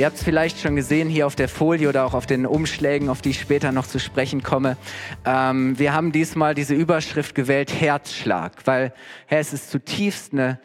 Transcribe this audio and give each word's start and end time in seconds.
ihr 0.00 0.06
habt 0.06 0.16
es 0.16 0.22
vielleicht 0.22 0.58
schon 0.58 0.76
gesehen 0.76 1.10
hier 1.10 1.26
auf 1.26 1.36
der 1.36 1.48
Folie 1.48 1.86
oder 1.86 2.06
auch 2.06 2.14
auf 2.14 2.24
den 2.24 2.46
Umschlägen, 2.46 3.10
auf 3.10 3.20
die 3.20 3.30
ich 3.30 3.40
später 3.40 3.70
noch 3.70 3.86
zu 3.86 4.00
sprechen 4.00 4.42
komme. 4.42 4.78
Ähm, 5.26 5.78
wir 5.78 5.92
haben 5.92 6.10
diesmal 6.10 6.54
diese 6.54 6.74
Überschrift 6.74 7.34
gewählt, 7.34 7.70
Herzschlag, 7.78 8.66
weil 8.66 8.94
Herr, 9.26 9.40
es 9.40 9.52
ist 9.52 9.70
zutiefst 9.70 10.32
eine, 10.32 10.58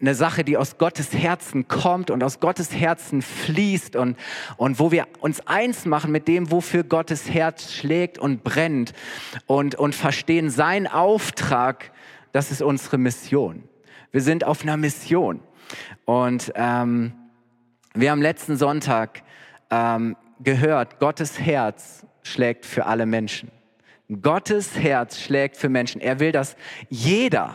eine 0.00 0.14
Sache, 0.14 0.44
die 0.44 0.56
aus 0.56 0.78
Gottes 0.78 1.12
Herzen 1.12 1.66
kommt 1.66 2.08
und 2.12 2.22
aus 2.22 2.38
Gottes 2.38 2.72
Herzen 2.72 3.20
fließt 3.20 3.96
und, 3.96 4.16
und 4.58 4.78
wo 4.78 4.92
wir 4.92 5.08
uns 5.18 5.44
eins 5.44 5.84
machen 5.84 6.12
mit 6.12 6.28
dem, 6.28 6.52
wofür 6.52 6.84
Gottes 6.84 7.28
Herz 7.30 7.72
schlägt 7.72 8.16
und 8.16 8.44
brennt 8.44 8.92
und, 9.46 9.74
und 9.74 9.92
verstehen, 9.92 10.50
sein 10.50 10.86
Auftrag, 10.86 11.90
das 12.30 12.52
ist 12.52 12.62
unsere 12.62 12.96
Mission. 12.96 13.64
Wir 14.12 14.20
sind 14.20 14.44
auf 14.44 14.62
einer 14.62 14.76
Mission. 14.76 15.40
Und 16.04 16.52
ähm, 16.54 17.14
wir 17.94 18.10
haben 18.10 18.22
letzten 18.22 18.56
Sonntag 18.56 19.22
ähm, 19.70 20.16
gehört, 20.40 20.98
Gottes 20.98 21.38
Herz 21.38 22.06
schlägt 22.22 22.64
für 22.64 22.86
alle 22.86 23.06
Menschen. 23.06 23.50
Gottes 24.20 24.78
Herz 24.78 25.20
schlägt 25.20 25.56
für 25.56 25.68
Menschen. 25.68 26.00
Er 26.00 26.20
will, 26.20 26.32
dass 26.32 26.56
jeder, 26.88 27.54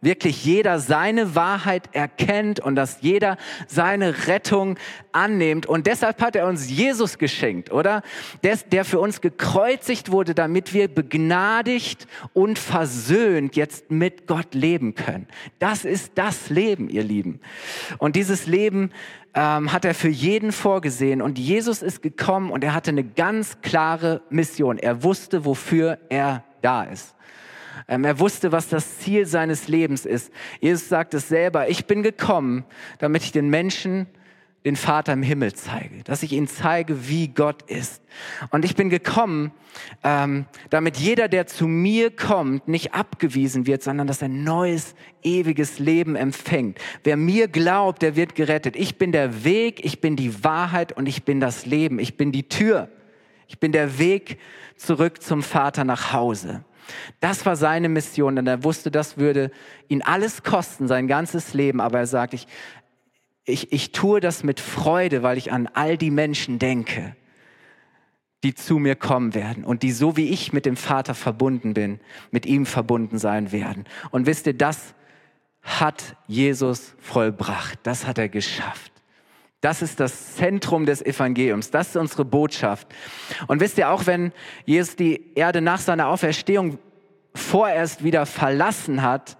wirklich 0.00 0.44
jeder 0.44 0.80
seine 0.80 1.34
Wahrheit 1.36 1.90
erkennt 1.92 2.58
und 2.58 2.74
dass 2.74 3.02
jeder 3.02 3.36
seine 3.68 4.26
Rettung 4.26 4.78
annimmt. 5.12 5.66
Und 5.66 5.86
deshalb 5.86 6.20
hat 6.20 6.34
er 6.34 6.46
uns 6.46 6.70
Jesus 6.70 7.18
geschenkt, 7.18 7.70
oder? 7.70 8.02
Der, 8.42 8.56
der 8.56 8.84
für 8.84 8.98
uns 8.98 9.20
gekreuzigt 9.20 10.10
wurde, 10.10 10.34
damit 10.34 10.74
wir 10.74 10.88
begnadigt 10.88 12.08
und 12.32 12.58
versöhnt 12.58 13.54
jetzt 13.54 13.90
mit 13.90 14.26
Gott 14.26 14.54
leben 14.54 14.94
können. 14.94 15.28
Das 15.60 15.84
ist 15.84 16.12
das 16.16 16.50
Leben, 16.50 16.88
ihr 16.88 17.04
Lieben. 17.04 17.40
Und 17.98 18.16
dieses 18.16 18.46
Leben 18.46 18.90
ähm, 19.34 19.72
hat 19.72 19.84
er 19.84 19.94
für 19.94 20.08
jeden 20.08 20.52
vorgesehen. 20.52 21.22
Und 21.22 21.38
Jesus 21.38 21.82
ist 21.82 22.02
gekommen 22.02 22.50
und 22.50 22.64
er 22.64 22.74
hatte 22.74 22.90
eine 22.90 23.04
ganz 23.04 23.60
klare 23.62 24.22
Mission. 24.30 24.78
Er 24.78 25.02
wusste, 25.02 25.44
wofür 25.44 25.98
er 26.08 26.44
da 26.60 26.84
ist. 26.84 27.14
Ähm, 27.88 28.04
er 28.04 28.18
wusste, 28.18 28.52
was 28.52 28.68
das 28.68 28.98
Ziel 28.98 29.26
seines 29.26 29.68
Lebens 29.68 30.06
ist. 30.06 30.32
Jesus 30.60 30.88
sagt 30.88 31.14
es 31.14 31.28
selber, 31.28 31.68
ich 31.68 31.86
bin 31.86 32.02
gekommen, 32.02 32.64
damit 32.98 33.22
ich 33.22 33.32
den 33.32 33.48
Menschen 33.48 34.06
den 34.64 34.76
Vater 34.76 35.12
im 35.12 35.22
Himmel 35.22 35.52
zeige, 35.54 36.04
dass 36.04 36.22
ich 36.22 36.32
ihnen 36.32 36.46
zeige, 36.46 37.08
wie 37.08 37.28
Gott 37.28 37.62
ist. 37.62 38.02
Und 38.50 38.64
ich 38.64 38.76
bin 38.76 38.90
gekommen, 38.90 39.50
ähm, 40.04 40.46
damit 40.70 40.98
jeder, 40.98 41.28
der 41.28 41.46
zu 41.46 41.66
mir 41.66 42.14
kommt, 42.14 42.68
nicht 42.68 42.94
abgewiesen 42.94 43.66
wird, 43.66 43.82
sondern 43.82 44.06
dass 44.06 44.22
er 44.22 44.28
neues, 44.28 44.94
ewiges 45.22 45.80
Leben 45.80 46.14
empfängt. 46.14 46.78
Wer 47.02 47.16
mir 47.16 47.48
glaubt, 47.48 48.02
der 48.02 48.14
wird 48.14 48.36
gerettet. 48.36 48.76
Ich 48.76 48.98
bin 48.98 49.10
der 49.10 49.44
Weg, 49.44 49.84
ich 49.84 50.00
bin 50.00 50.14
die 50.14 50.44
Wahrheit 50.44 50.92
und 50.92 51.08
ich 51.08 51.24
bin 51.24 51.40
das 51.40 51.66
Leben. 51.66 51.98
Ich 51.98 52.16
bin 52.16 52.30
die 52.30 52.48
Tür. 52.48 52.88
Ich 53.48 53.58
bin 53.58 53.72
der 53.72 53.98
Weg 53.98 54.38
zurück 54.76 55.22
zum 55.22 55.42
Vater 55.42 55.84
nach 55.84 56.12
Hause. 56.12 56.64
Das 57.20 57.46
war 57.46 57.56
seine 57.56 57.88
Mission, 57.88 58.36
denn 58.36 58.46
er 58.46 58.64
wusste, 58.64 58.90
das 58.90 59.16
würde 59.16 59.50
ihn 59.88 60.02
alles 60.02 60.42
kosten, 60.42 60.88
sein 60.88 61.06
ganzes 61.06 61.54
Leben. 61.54 61.80
Aber 61.80 61.98
er 61.98 62.06
sagt, 62.06 62.34
ich, 62.34 62.46
ich, 63.44 63.72
ich 63.72 63.92
tue 63.92 64.20
das 64.20 64.44
mit 64.44 64.60
Freude, 64.60 65.22
weil 65.22 65.38
ich 65.38 65.52
an 65.52 65.68
all 65.72 65.96
die 65.96 66.10
Menschen 66.10 66.58
denke, 66.58 67.16
die 68.44 68.54
zu 68.54 68.78
mir 68.78 68.96
kommen 68.96 69.34
werden 69.34 69.64
und 69.64 69.82
die 69.82 69.92
so 69.92 70.16
wie 70.16 70.28
ich 70.28 70.52
mit 70.52 70.66
dem 70.66 70.76
Vater 70.76 71.14
verbunden 71.14 71.74
bin, 71.74 72.00
mit 72.30 72.46
ihm 72.46 72.66
verbunden 72.66 73.18
sein 73.18 73.52
werden. 73.52 73.84
Und 74.10 74.26
wisst 74.26 74.46
ihr, 74.46 74.54
das 74.54 74.94
hat 75.62 76.16
Jesus 76.26 76.94
vollbracht, 76.98 77.78
das 77.84 78.06
hat 78.06 78.18
er 78.18 78.28
geschafft. 78.28 78.92
Das 79.60 79.80
ist 79.80 80.00
das 80.00 80.34
Zentrum 80.34 80.86
des 80.86 81.02
Evangeliums. 81.02 81.70
Das 81.70 81.90
ist 81.90 81.96
unsere 81.96 82.24
Botschaft. 82.24 82.88
Und 83.46 83.60
wisst 83.60 83.78
ihr, 83.78 83.90
auch 83.90 84.06
wenn 84.06 84.32
Jesus 84.64 84.96
die 84.96 85.36
Erde 85.36 85.60
nach 85.60 85.78
seiner 85.78 86.08
Auferstehung 86.08 86.78
vorerst 87.32 88.02
wieder 88.02 88.26
verlassen 88.26 89.02
hat, 89.02 89.38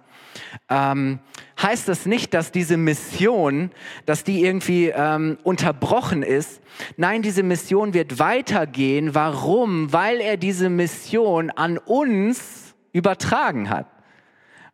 ähm, 0.69 1.19
heißt 1.63 1.87
das 1.87 2.05
nicht, 2.05 2.33
dass 2.33 2.51
diese 2.51 2.77
Mission, 2.77 3.71
dass 4.05 4.23
die 4.23 4.43
irgendwie 4.43 4.89
ähm, 4.95 5.37
unterbrochen 5.43 6.21
ist. 6.23 6.61
Nein, 6.97 7.21
diese 7.21 7.43
Mission 7.43 7.93
wird 7.93 8.19
weitergehen. 8.19 9.15
Warum? 9.15 9.91
Weil 9.93 10.19
er 10.19 10.37
diese 10.37 10.69
Mission 10.69 11.49
an 11.49 11.77
uns 11.77 12.75
übertragen 12.91 13.69
hat. 13.69 13.87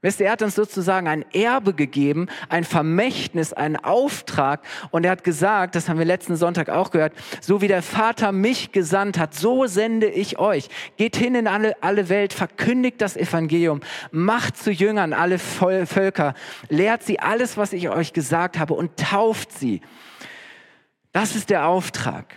Wisst 0.01 0.21
ihr, 0.21 0.27
er 0.27 0.31
hat 0.31 0.41
uns 0.41 0.55
sozusagen 0.55 1.09
ein 1.09 1.25
Erbe 1.33 1.73
gegeben, 1.73 2.27
ein 2.47 2.63
Vermächtnis, 2.63 3.51
einen 3.51 3.75
Auftrag. 3.75 4.61
Und 4.91 5.03
er 5.03 5.11
hat 5.11 5.25
gesagt, 5.25 5.75
das 5.75 5.89
haben 5.89 5.99
wir 5.99 6.05
letzten 6.05 6.37
Sonntag 6.37 6.69
auch 6.69 6.91
gehört, 6.91 7.11
so 7.41 7.59
wie 7.59 7.67
der 7.67 7.81
Vater 7.81 8.31
mich 8.31 8.71
gesandt 8.71 9.17
hat, 9.17 9.33
so 9.33 9.67
sende 9.67 10.07
ich 10.07 10.39
euch. 10.39 10.69
Geht 10.95 11.17
hin 11.17 11.35
in 11.35 11.47
alle, 11.47 11.75
alle 11.83 12.07
Welt, 12.07 12.31
verkündigt 12.31 13.01
das 13.01 13.17
Evangelium, 13.17 13.81
macht 14.11 14.55
zu 14.55 14.71
Jüngern 14.71 15.11
alle 15.11 15.37
Völker, 15.37 16.33
lehrt 16.69 17.03
sie 17.03 17.19
alles, 17.19 17.57
was 17.57 17.73
ich 17.73 17.89
euch 17.89 18.13
gesagt 18.13 18.57
habe 18.57 18.75
und 18.75 18.95
tauft 18.95 19.51
sie. 19.51 19.81
Das 21.11 21.35
ist 21.35 21.49
der 21.49 21.67
Auftrag. 21.67 22.35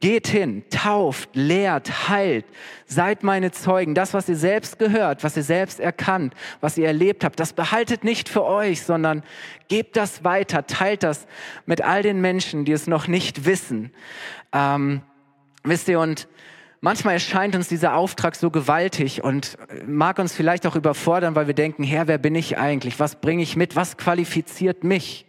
Geht 0.00 0.28
hin, 0.28 0.64
tauft, 0.68 1.30
lehrt, 1.32 2.10
heilt, 2.10 2.44
seid 2.84 3.22
meine 3.22 3.52
Zeugen. 3.52 3.94
Das, 3.94 4.12
was 4.12 4.28
ihr 4.28 4.36
selbst 4.36 4.78
gehört, 4.78 5.24
was 5.24 5.34
ihr 5.34 5.42
selbst 5.42 5.80
erkannt, 5.80 6.34
was 6.60 6.76
ihr 6.76 6.86
erlebt 6.86 7.24
habt, 7.24 7.40
das 7.40 7.54
behaltet 7.54 8.04
nicht 8.04 8.28
für 8.28 8.44
euch, 8.44 8.82
sondern 8.82 9.22
gebt 9.68 9.96
das 9.96 10.24
weiter, 10.24 10.66
teilt 10.66 11.02
das 11.02 11.26
mit 11.64 11.80
all 11.80 12.02
den 12.02 12.20
Menschen, 12.20 12.66
die 12.66 12.72
es 12.72 12.86
noch 12.86 13.08
nicht 13.08 13.46
wissen. 13.46 13.90
Ähm, 14.52 15.00
wisst 15.64 15.88
ihr, 15.88 16.00
und 16.00 16.28
manchmal 16.82 17.14
erscheint 17.14 17.56
uns 17.56 17.68
dieser 17.68 17.94
Auftrag 17.94 18.36
so 18.36 18.50
gewaltig 18.50 19.24
und 19.24 19.56
mag 19.86 20.18
uns 20.18 20.34
vielleicht 20.34 20.66
auch 20.66 20.76
überfordern, 20.76 21.34
weil 21.34 21.46
wir 21.46 21.54
denken, 21.54 21.82
Herr, 21.82 22.08
wer 22.08 22.18
bin 22.18 22.34
ich 22.34 22.58
eigentlich? 22.58 23.00
Was 23.00 23.16
bringe 23.22 23.42
ich 23.42 23.56
mit? 23.56 23.74
Was 23.74 23.96
qualifiziert 23.96 24.84
mich? 24.84 25.27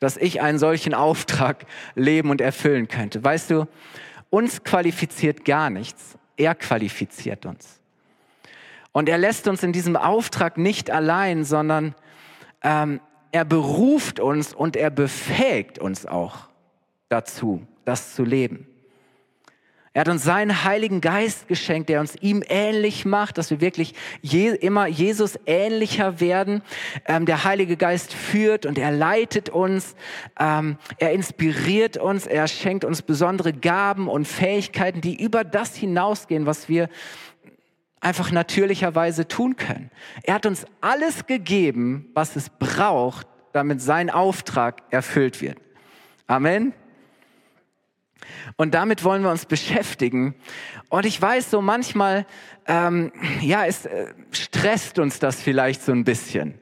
Dass 0.00 0.16
ich 0.16 0.40
einen 0.40 0.58
solchen 0.58 0.94
Auftrag 0.94 1.66
leben 1.94 2.30
und 2.30 2.40
erfüllen 2.40 2.88
könnte. 2.88 3.22
Weißt 3.22 3.50
du, 3.50 3.66
uns 4.30 4.62
qualifiziert 4.62 5.44
gar 5.44 5.70
nichts. 5.70 6.16
Er 6.36 6.54
qualifiziert 6.54 7.46
uns. 7.46 7.80
Und 8.92 9.08
er 9.08 9.18
lässt 9.18 9.48
uns 9.48 9.62
in 9.62 9.72
diesem 9.72 9.96
Auftrag 9.96 10.56
nicht 10.58 10.90
allein, 10.90 11.44
sondern 11.44 11.94
ähm, 12.62 13.00
er 13.32 13.44
beruft 13.44 14.20
uns 14.20 14.54
und 14.54 14.76
er 14.76 14.90
befähigt 14.90 15.78
uns 15.78 16.06
auch 16.06 16.48
dazu, 17.08 17.66
das 17.84 18.14
zu 18.14 18.24
leben. 18.24 18.66
Er 19.98 20.02
hat 20.02 20.08
uns 20.10 20.22
seinen 20.22 20.62
Heiligen 20.62 21.00
Geist 21.00 21.48
geschenkt, 21.48 21.88
der 21.88 21.98
uns 21.98 22.14
ihm 22.20 22.44
ähnlich 22.48 23.04
macht, 23.04 23.36
dass 23.36 23.50
wir 23.50 23.60
wirklich 23.60 23.94
je, 24.22 24.50
immer 24.50 24.86
Jesus 24.86 25.36
ähnlicher 25.44 26.20
werden. 26.20 26.62
Ähm, 27.04 27.26
der 27.26 27.42
Heilige 27.42 27.76
Geist 27.76 28.14
führt 28.14 28.64
und 28.64 28.78
er 28.78 28.92
leitet 28.92 29.48
uns, 29.48 29.96
ähm, 30.38 30.76
er 30.98 31.10
inspiriert 31.10 31.96
uns, 31.96 32.28
er 32.28 32.46
schenkt 32.46 32.84
uns 32.84 33.02
besondere 33.02 33.52
Gaben 33.52 34.06
und 34.06 34.28
Fähigkeiten, 34.28 35.00
die 35.00 35.20
über 35.20 35.42
das 35.42 35.74
hinausgehen, 35.74 36.46
was 36.46 36.68
wir 36.68 36.88
einfach 37.98 38.30
natürlicherweise 38.30 39.26
tun 39.26 39.56
können. 39.56 39.90
Er 40.22 40.34
hat 40.34 40.46
uns 40.46 40.64
alles 40.80 41.26
gegeben, 41.26 42.08
was 42.14 42.36
es 42.36 42.50
braucht, 42.50 43.26
damit 43.52 43.82
sein 43.82 44.10
Auftrag 44.10 44.80
erfüllt 44.90 45.42
wird. 45.42 45.58
Amen. 46.28 46.72
Und 48.56 48.74
damit 48.74 49.04
wollen 49.04 49.22
wir 49.22 49.30
uns 49.30 49.46
beschäftigen. 49.46 50.34
Und 50.88 51.06
ich 51.06 51.20
weiß 51.20 51.50
so 51.50 51.60
manchmal, 51.60 52.26
ähm, 52.66 53.12
ja, 53.40 53.64
es 53.64 53.86
äh, 53.86 54.06
stresst 54.30 54.98
uns 54.98 55.18
das 55.18 55.40
vielleicht 55.40 55.82
so 55.82 55.92
ein 55.92 56.04
bisschen. 56.04 56.54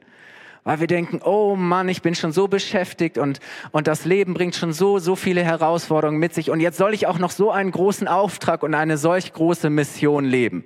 Weil 0.63 0.81
wir 0.81 0.87
denken, 0.87 1.21
oh 1.23 1.55
Mann, 1.55 1.87
ich 1.87 2.01
bin 2.01 2.13
schon 2.13 2.33
so 2.33 2.49
beschäftigt 2.49 3.17
und, 3.17 3.39
und 3.71 3.87
das 3.87 4.03
Leben 4.03 4.33
bringt 4.33 4.53
schon 4.53 4.73
so, 4.73 4.99
so 4.99 5.15
viele 5.15 5.41
Herausforderungen 5.41 6.19
mit 6.19 6.33
sich. 6.33 6.49
Und 6.49 6.59
jetzt 6.59 6.77
soll 6.77 6.93
ich 6.93 7.07
auch 7.07 7.19
noch 7.19 7.31
so 7.31 7.51
einen 7.51 7.71
großen 7.71 8.07
Auftrag 8.07 8.63
und 8.63 8.73
eine 8.73 8.97
solch 8.97 9.31
große 9.31 9.69
Mission 9.69 10.25
leben. 10.25 10.65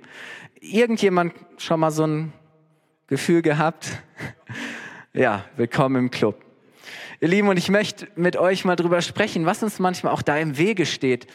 Irgendjemand 0.60 1.34
schon 1.56 1.78
mal 1.78 1.92
so 1.92 2.04
ein 2.06 2.32
Gefühl 3.06 3.42
gehabt? 3.42 4.02
Ja, 5.14 5.44
willkommen 5.56 5.96
im 5.96 6.10
Club. 6.10 6.51
Ihr 7.22 7.28
Lieben, 7.28 7.46
und 7.46 7.56
ich 7.56 7.68
möchte 7.68 8.08
mit 8.16 8.36
euch 8.36 8.64
mal 8.64 8.74
drüber 8.74 9.00
sprechen, 9.00 9.46
was 9.46 9.62
uns 9.62 9.78
manchmal 9.78 10.12
auch 10.12 10.22
da 10.22 10.36
im 10.38 10.58
Wege 10.58 10.84
steht. 10.86 11.28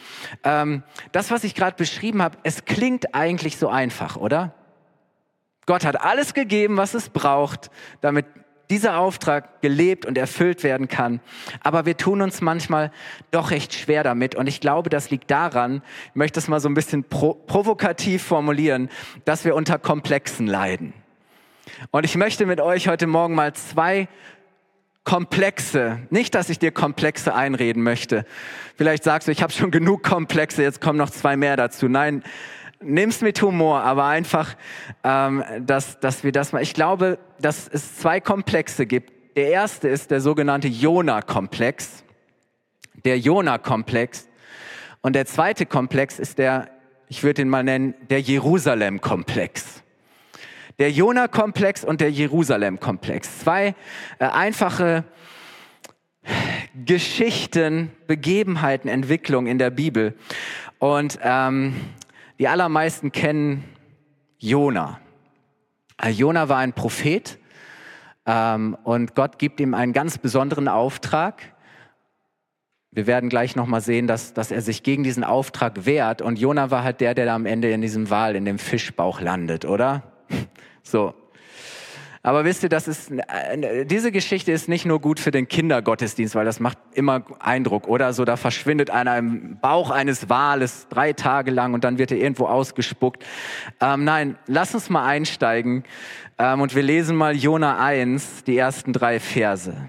Ähm, 0.44 0.82
das, 1.12 1.30
was 1.30 1.44
ich 1.44 1.54
gerade 1.54 1.76
beschrieben 1.76 2.20
habe, 2.20 2.36
es 2.42 2.66
klingt 2.66 3.14
eigentlich 3.14 3.56
so 3.56 3.70
einfach, 3.70 4.16
oder? 4.16 4.52
Gott 5.64 5.86
hat 5.86 5.98
alles 5.98 6.34
gegeben, 6.34 6.76
was 6.76 6.92
es 6.92 7.08
braucht, 7.08 7.70
damit 8.02 8.26
dieser 8.68 8.98
Auftrag 8.98 9.62
gelebt 9.62 10.04
und 10.04 10.18
erfüllt 10.18 10.62
werden 10.62 10.88
kann. 10.88 11.20
Aber 11.62 11.86
wir 11.86 11.96
tun 11.96 12.20
uns 12.20 12.42
manchmal 12.42 12.92
doch 13.30 13.50
recht 13.50 13.72
schwer 13.72 14.02
damit. 14.02 14.34
Und 14.34 14.46
ich 14.46 14.60
glaube, 14.60 14.90
das 14.90 15.08
liegt 15.08 15.30
daran, 15.30 15.80
ich 16.10 16.16
möchte 16.16 16.38
es 16.38 16.48
mal 16.48 16.60
so 16.60 16.68
ein 16.68 16.74
bisschen 16.74 17.04
pro 17.04 17.32
provokativ 17.32 18.22
formulieren, 18.22 18.90
dass 19.24 19.46
wir 19.46 19.54
unter 19.54 19.78
Komplexen 19.78 20.48
leiden. 20.48 20.92
Und 21.92 22.04
ich 22.04 22.14
möchte 22.14 22.44
mit 22.44 22.60
euch 22.60 22.88
heute 22.88 23.06
Morgen 23.06 23.34
mal 23.34 23.54
zwei 23.54 24.08
Komplexe, 25.08 26.00
nicht, 26.10 26.34
dass 26.34 26.50
ich 26.50 26.58
dir 26.58 26.70
Komplexe 26.70 27.34
einreden 27.34 27.82
möchte. 27.82 28.26
Vielleicht 28.76 29.04
sagst 29.04 29.26
du, 29.26 29.32
ich 29.32 29.42
habe 29.42 29.50
schon 29.50 29.70
genug 29.70 30.02
Komplexe, 30.02 30.62
jetzt 30.62 30.82
kommen 30.82 30.98
noch 30.98 31.08
zwei 31.08 31.34
mehr 31.34 31.56
dazu. 31.56 31.88
Nein, 31.88 32.22
nimm's 32.82 33.22
mit 33.22 33.40
Humor, 33.40 33.80
aber 33.80 34.04
einfach, 34.04 34.54
ähm, 35.04 35.42
dass, 35.60 35.98
dass 36.00 36.24
wir 36.24 36.32
das 36.32 36.52
mal. 36.52 36.62
Ich 36.62 36.74
glaube, 36.74 37.18
dass 37.40 37.68
es 37.68 37.96
zwei 37.96 38.20
Komplexe 38.20 38.84
gibt. 38.84 39.10
Der 39.34 39.48
erste 39.48 39.88
ist 39.88 40.10
der 40.10 40.20
sogenannte 40.20 40.68
Jona-Komplex. 40.68 42.04
Der 43.06 43.18
Jona-Komplex. 43.18 44.28
Und 45.00 45.14
der 45.14 45.24
zweite 45.24 45.64
Komplex 45.64 46.18
ist 46.18 46.36
der, 46.36 46.68
ich 47.08 47.22
würde 47.22 47.40
ihn 47.40 47.48
mal 47.48 47.64
nennen, 47.64 47.94
der 48.10 48.20
Jerusalem-Komplex. 48.20 49.82
Der 50.78 50.92
Jona-Komplex 50.92 51.82
und 51.82 52.00
der 52.00 52.12
Jerusalem-Komplex. 52.12 53.40
Zwei 53.40 53.74
äh, 54.20 54.26
einfache 54.26 55.02
Geschichten, 56.84 57.90
Begebenheiten, 58.06 58.88
Entwicklungen 58.88 59.48
in 59.48 59.58
der 59.58 59.70
Bibel. 59.70 60.14
Und 60.78 61.18
ähm, 61.20 61.74
die 62.38 62.46
allermeisten 62.46 63.10
kennen 63.10 63.64
Jona. 64.38 65.00
Äh, 66.00 66.10
Jona 66.10 66.48
war 66.48 66.58
ein 66.58 66.72
Prophet 66.72 67.38
ähm, 68.24 68.76
und 68.84 69.16
Gott 69.16 69.40
gibt 69.40 69.58
ihm 69.58 69.74
einen 69.74 69.92
ganz 69.92 70.18
besonderen 70.18 70.68
Auftrag. 70.68 71.42
Wir 72.92 73.08
werden 73.08 73.30
gleich 73.30 73.56
nochmal 73.56 73.80
sehen, 73.80 74.06
dass, 74.06 74.32
dass 74.32 74.52
er 74.52 74.62
sich 74.62 74.84
gegen 74.84 75.02
diesen 75.02 75.24
Auftrag 75.24 75.86
wehrt. 75.86 76.22
Und 76.22 76.38
Jona 76.38 76.70
war 76.70 76.84
halt 76.84 77.00
der, 77.00 77.14
der 77.14 77.26
da 77.26 77.34
am 77.34 77.46
Ende 77.46 77.68
in 77.72 77.80
diesem 77.80 78.10
Wal, 78.10 78.36
in 78.36 78.44
dem 78.44 78.60
Fischbauch 78.60 79.20
landet, 79.20 79.64
oder? 79.64 80.04
So. 80.90 81.14
Aber 82.22 82.44
wisst 82.44 82.62
ihr, 82.62 82.68
das 82.68 82.88
ist, 82.88 83.10
äh, 83.10 83.86
diese 83.86 84.10
Geschichte 84.10 84.50
ist 84.52 84.68
nicht 84.68 84.84
nur 84.84 85.00
gut 85.00 85.20
für 85.20 85.30
den 85.30 85.46
Kindergottesdienst, 85.46 86.34
weil 86.34 86.44
das 86.44 86.60
macht 86.60 86.76
immer 86.92 87.22
Eindruck, 87.38 87.86
oder? 87.86 88.12
So, 88.12 88.24
da 88.24 88.36
verschwindet 88.36 88.90
einer 88.90 89.16
im 89.16 89.58
Bauch 89.60 89.90
eines 89.90 90.28
Wales 90.28 90.88
drei 90.88 91.12
Tage 91.12 91.50
lang 91.50 91.74
und 91.74 91.84
dann 91.84 91.98
wird 91.98 92.10
er 92.10 92.18
irgendwo 92.18 92.46
ausgespuckt. 92.46 93.24
Ähm, 93.80 94.04
nein, 94.04 94.36
lass 94.46 94.74
uns 94.74 94.90
mal 94.90 95.06
einsteigen 95.06 95.84
ähm, 96.38 96.60
und 96.60 96.74
wir 96.74 96.82
lesen 96.82 97.16
mal 97.16 97.36
Jona 97.36 97.78
1, 97.78 98.44
die 98.44 98.58
ersten 98.58 98.92
drei 98.92 99.20
Verse. 99.20 99.88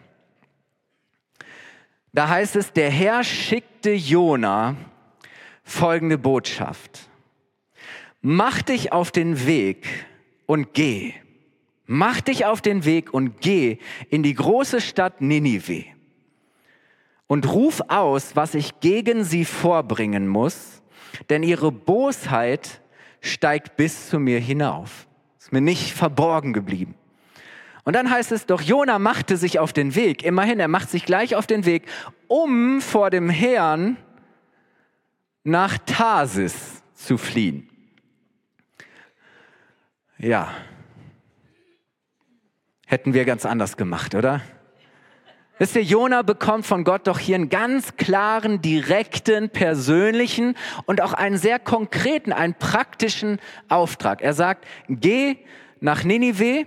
Da 2.13 2.29
heißt 2.29 2.55
es, 2.55 2.73
der 2.73 2.89
Herr 2.89 3.23
schickte 3.23 3.91
Jona 3.91 4.75
folgende 5.63 6.17
Botschaft. 6.17 7.09
Mach 8.21 8.61
dich 8.61 8.91
auf 8.91 9.11
den 9.11 9.45
Weg 9.45 9.87
und 10.49 10.73
geh. 10.73 11.13
Mach 11.85 12.21
dich 12.21 12.45
auf 12.45 12.59
den 12.59 12.83
Weg 12.83 13.13
und 13.13 13.39
geh 13.39 13.77
in 14.09 14.23
die 14.23 14.33
große 14.33 14.81
Stadt 14.81 15.21
Ninive 15.21 15.85
und 17.27 17.53
ruf 17.53 17.81
aus, 17.87 18.35
was 18.35 18.55
ich 18.55 18.79
gegen 18.79 19.23
sie 19.23 19.45
vorbringen 19.45 20.27
muss, 20.27 20.81
denn 21.29 21.43
ihre 21.43 21.71
Bosheit 21.71 22.81
steigt 23.21 23.77
bis 23.77 24.09
zu 24.09 24.17
mir 24.17 24.39
hinauf. 24.39 25.07
Ist 25.37 25.51
mir 25.51 25.61
nicht 25.61 25.93
verborgen 25.93 26.51
geblieben. 26.51 26.95
Und 27.83 27.95
dann 27.95 28.09
heißt 28.09 28.31
es 28.31 28.47
doch, 28.47 28.61
Jona 28.61 28.97
machte 28.97 29.37
sich 29.37 29.59
auf 29.59 29.71
den 29.71 29.93
Weg. 29.93 30.23
Immerhin, 30.23 30.59
er 30.59 30.67
macht 30.67 30.89
sich 30.89 31.05
gleich 31.05 31.35
auf 31.35 31.45
den 31.45 31.65
Weg, 31.65 31.83
um 32.27 32.81
vor 32.81 33.11
dem 33.11 33.29
Herrn 33.29 33.97
nach 35.43 35.77
Tarsis 35.85 36.81
zu 36.95 37.19
fliehen. 37.19 37.68
Ja, 40.21 40.53
hätten 42.85 43.13
wir 43.13 43.23
ganz 43.23 43.45
anders 43.45 43.77
gemacht, 43.77 44.15
oder? 44.15 44.41
Wisst 45.59 45.77
ihr, 45.77 45.83
Jona 45.83 46.23
bekommt 46.23 46.65
von 46.65 46.83
Gott 46.83 47.07
doch 47.07 47.19
hier 47.19 47.35
einen 47.35 47.47
ganz 47.47 47.95
klaren, 47.95 48.61
direkten, 48.61 49.49
persönlichen 49.49 50.55
und 50.85 50.99
auch 50.99 51.13
einen 51.13 51.37
sehr 51.37 51.57
konkreten, 51.57 52.33
einen 52.33 52.53
praktischen 52.53 53.39
Auftrag. 53.69 54.21
Er 54.21 54.33
sagt, 54.33 54.65
geh 54.89 55.37
nach 55.79 56.03
Ninive 56.03 56.65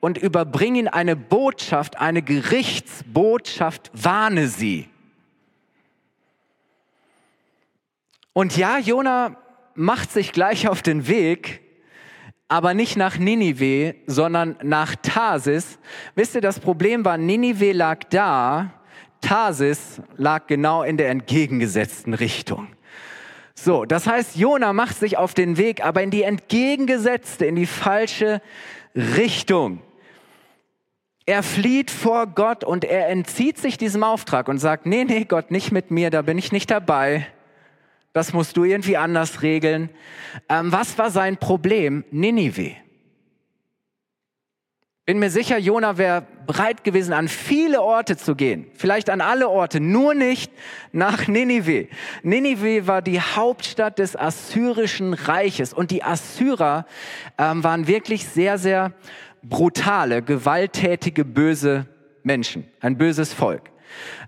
und 0.00 0.16
überbring 0.16 0.76
ihnen 0.76 0.88
eine 0.88 1.14
Botschaft, 1.14 1.98
eine 1.98 2.22
Gerichtsbotschaft, 2.22 3.90
warne 3.92 4.48
sie. 4.48 4.88
Und 8.32 8.56
ja, 8.56 8.78
Jona 8.78 9.36
macht 9.74 10.10
sich 10.10 10.32
gleich 10.32 10.68
auf 10.68 10.80
den 10.80 11.06
Weg, 11.06 11.63
aber 12.48 12.74
nicht 12.74 12.96
nach 12.96 13.18
Ninive, 13.18 13.94
sondern 14.06 14.56
nach 14.62 14.96
Tarsis. 14.96 15.78
Wisst 16.14 16.34
ihr, 16.34 16.40
das 16.40 16.60
Problem 16.60 17.04
war, 17.04 17.16
Ninive 17.16 17.72
lag 17.72 18.00
da, 18.10 18.72
Tarsis 19.20 20.02
lag 20.16 20.46
genau 20.46 20.82
in 20.82 20.96
der 20.96 21.10
entgegengesetzten 21.10 22.14
Richtung. 22.14 22.68
So, 23.54 23.84
das 23.84 24.06
heißt, 24.06 24.36
Jona 24.36 24.72
macht 24.72 24.96
sich 24.96 25.16
auf 25.16 25.32
den 25.32 25.56
Weg, 25.56 25.84
aber 25.84 26.02
in 26.02 26.10
die 26.10 26.22
entgegengesetzte, 26.22 27.46
in 27.46 27.54
die 27.54 27.66
falsche 27.66 28.42
Richtung. 28.94 29.80
Er 31.24 31.42
flieht 31.42 31.90
vor 31.90 32.26
Gott 32.26 32.64
und 32.64 32.84
er 32.84 33.08
entzieht 33.08 33.56
sich 33.56 33.78
diesem 33.78 34.02
Auftrag 34.02 34.48
und 34.48 34.58
sagt, 34.58 34.84
nee, 34.84 35.04
nee, 35.04 35.24
Gott, 35.24 35.50
nicht 35.50 35.72
mit 35.72 35.90
mir, 35.90 36.10
da 36.10 36.20
bin 36.20 36.36
ich 36.36 36.52
nicht 36.52 36.70
dabei. 36.70 37.26
Das 38.14 38.32
musst 38.32 38.56
du 38.56 38.62
irgendwie 38.62 38.96
anders 38.96 39.42
regeln. 39.42 39.90
Ähm, 40.48 40.70
was 40.70 40.96
war 40.98 41.10
sein 41.10 41.36
Problem? 41.36 42.04
Ninive. 42.12 42.76
Bin 45.04 45.18
mir 45.18 45.30
sicher, 45.30 45.58
Jona 45.58 45.98
wäre 45.98 46.24
bereit 46.46 46.84
gewesen, 46.84 47.12
an 47.12 47.26
viele 47.26 47.82
Orte 47.82 48.16
zu 48.16 48.36
gehen. 48.36 48.66
Vielleicht 48.72 49.10
an 49.10 49.20
alle 49.20 49.48
Orte, 49.48 49.80
nur 49.80 50.14
nicht 50.14 50.52
nach 50.92 51.26
Ninive. 51.26 51.88
Ninive 52.22 52.86
war 52.86 53.02
die 53.02 53.20
Hauptstadt 53.20 53.98
des 53.98 54.14
assyrischen 54.16 55.12
Reiches 55.12 55.74
und 55.74 55.90
die 55.90 56.04
Assyrer 56.04 56.86
ähm, 57.36 57.64
waren 57.64 57.88
wirklich 57.88 58.26
sehr, 58.26 58.58
sehr 58.58 58.92
brutale, 59.42 60.22
gewalttätige, 60.22 61.24
böse 61.24 61.86
Menschen, 62.22 62.64
ein 62.80 62.96
böses 62.96 63.34
Volk. 63.34 63.73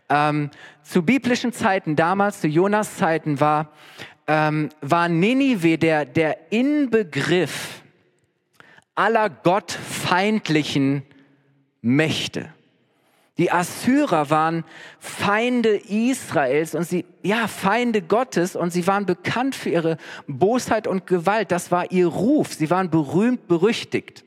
Ähm, 0.08 0.50
zu 0.82 1.02
biblischen 1.02 1.52
Zeiten, 1.52 1.96
damals 1.96 2.40
zu 2.40 2.48
Jonas 2.48 2.96
Zeiten, 2.96 3.40
war, 3.40 3.70
ähm, 4.26 4.68
war 4.80 5.08
Ninive 5.08 5.78
der, 5.78 6.04
der 6.04 6.52
Inbegriff 6.52 7.82
aller 8.94 9.28
gottfeindlichen 9.30 11.02
Mächte. 11.82 12.52
Die 13.38 13.52
Assyrer 13.52 14.30
waren 14.30 14.64
Feinde 14.98 15.76
Israels 15.76 16.74
und 16.74 16.84
sie, 16.84 17.04
ja, 17.22 17.48
Feinde 17.48 18.00
Gottes 18.00 18.56
und 18.56 18.70
sie 18.70 18.86
waren 18.86 19.04
bekannt 19.04 19.54
für 19.54 19.68
ihre 19.68 19.98
Bosheit 20.26 20.86
und 20.86 21.06
Gewalt. 21.06 21.52
Das 21.52 21.70
war 21.70 21.92
ihr 21.92 22.06
Ruf. 22.06 22.54
Sie 22.54 22.70
waren 22.70 22.90
berühmt, 22.90 23.46
berüchtigt. 23.46 24.24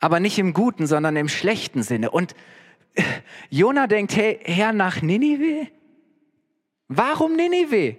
Aber 0.00 0.20
nicht 0.20 0.38
im 0.38 0.52
guten, 0.52 0.86
sondern 0.86 1.16
im 1.16 1.30
schlechten 1.30 1.82
Sinne. 1.82 2.10
Und 2.10 2.34
Jona 3.50 3.86
denkt, 3.86 4.16
hey, 4.16 4.40
Herr, 4.44 4.72
nach 4.72 5.02
Ninive? 5.02 5.68
Warum 6.88 7.36
Ninive? 7.36 7.96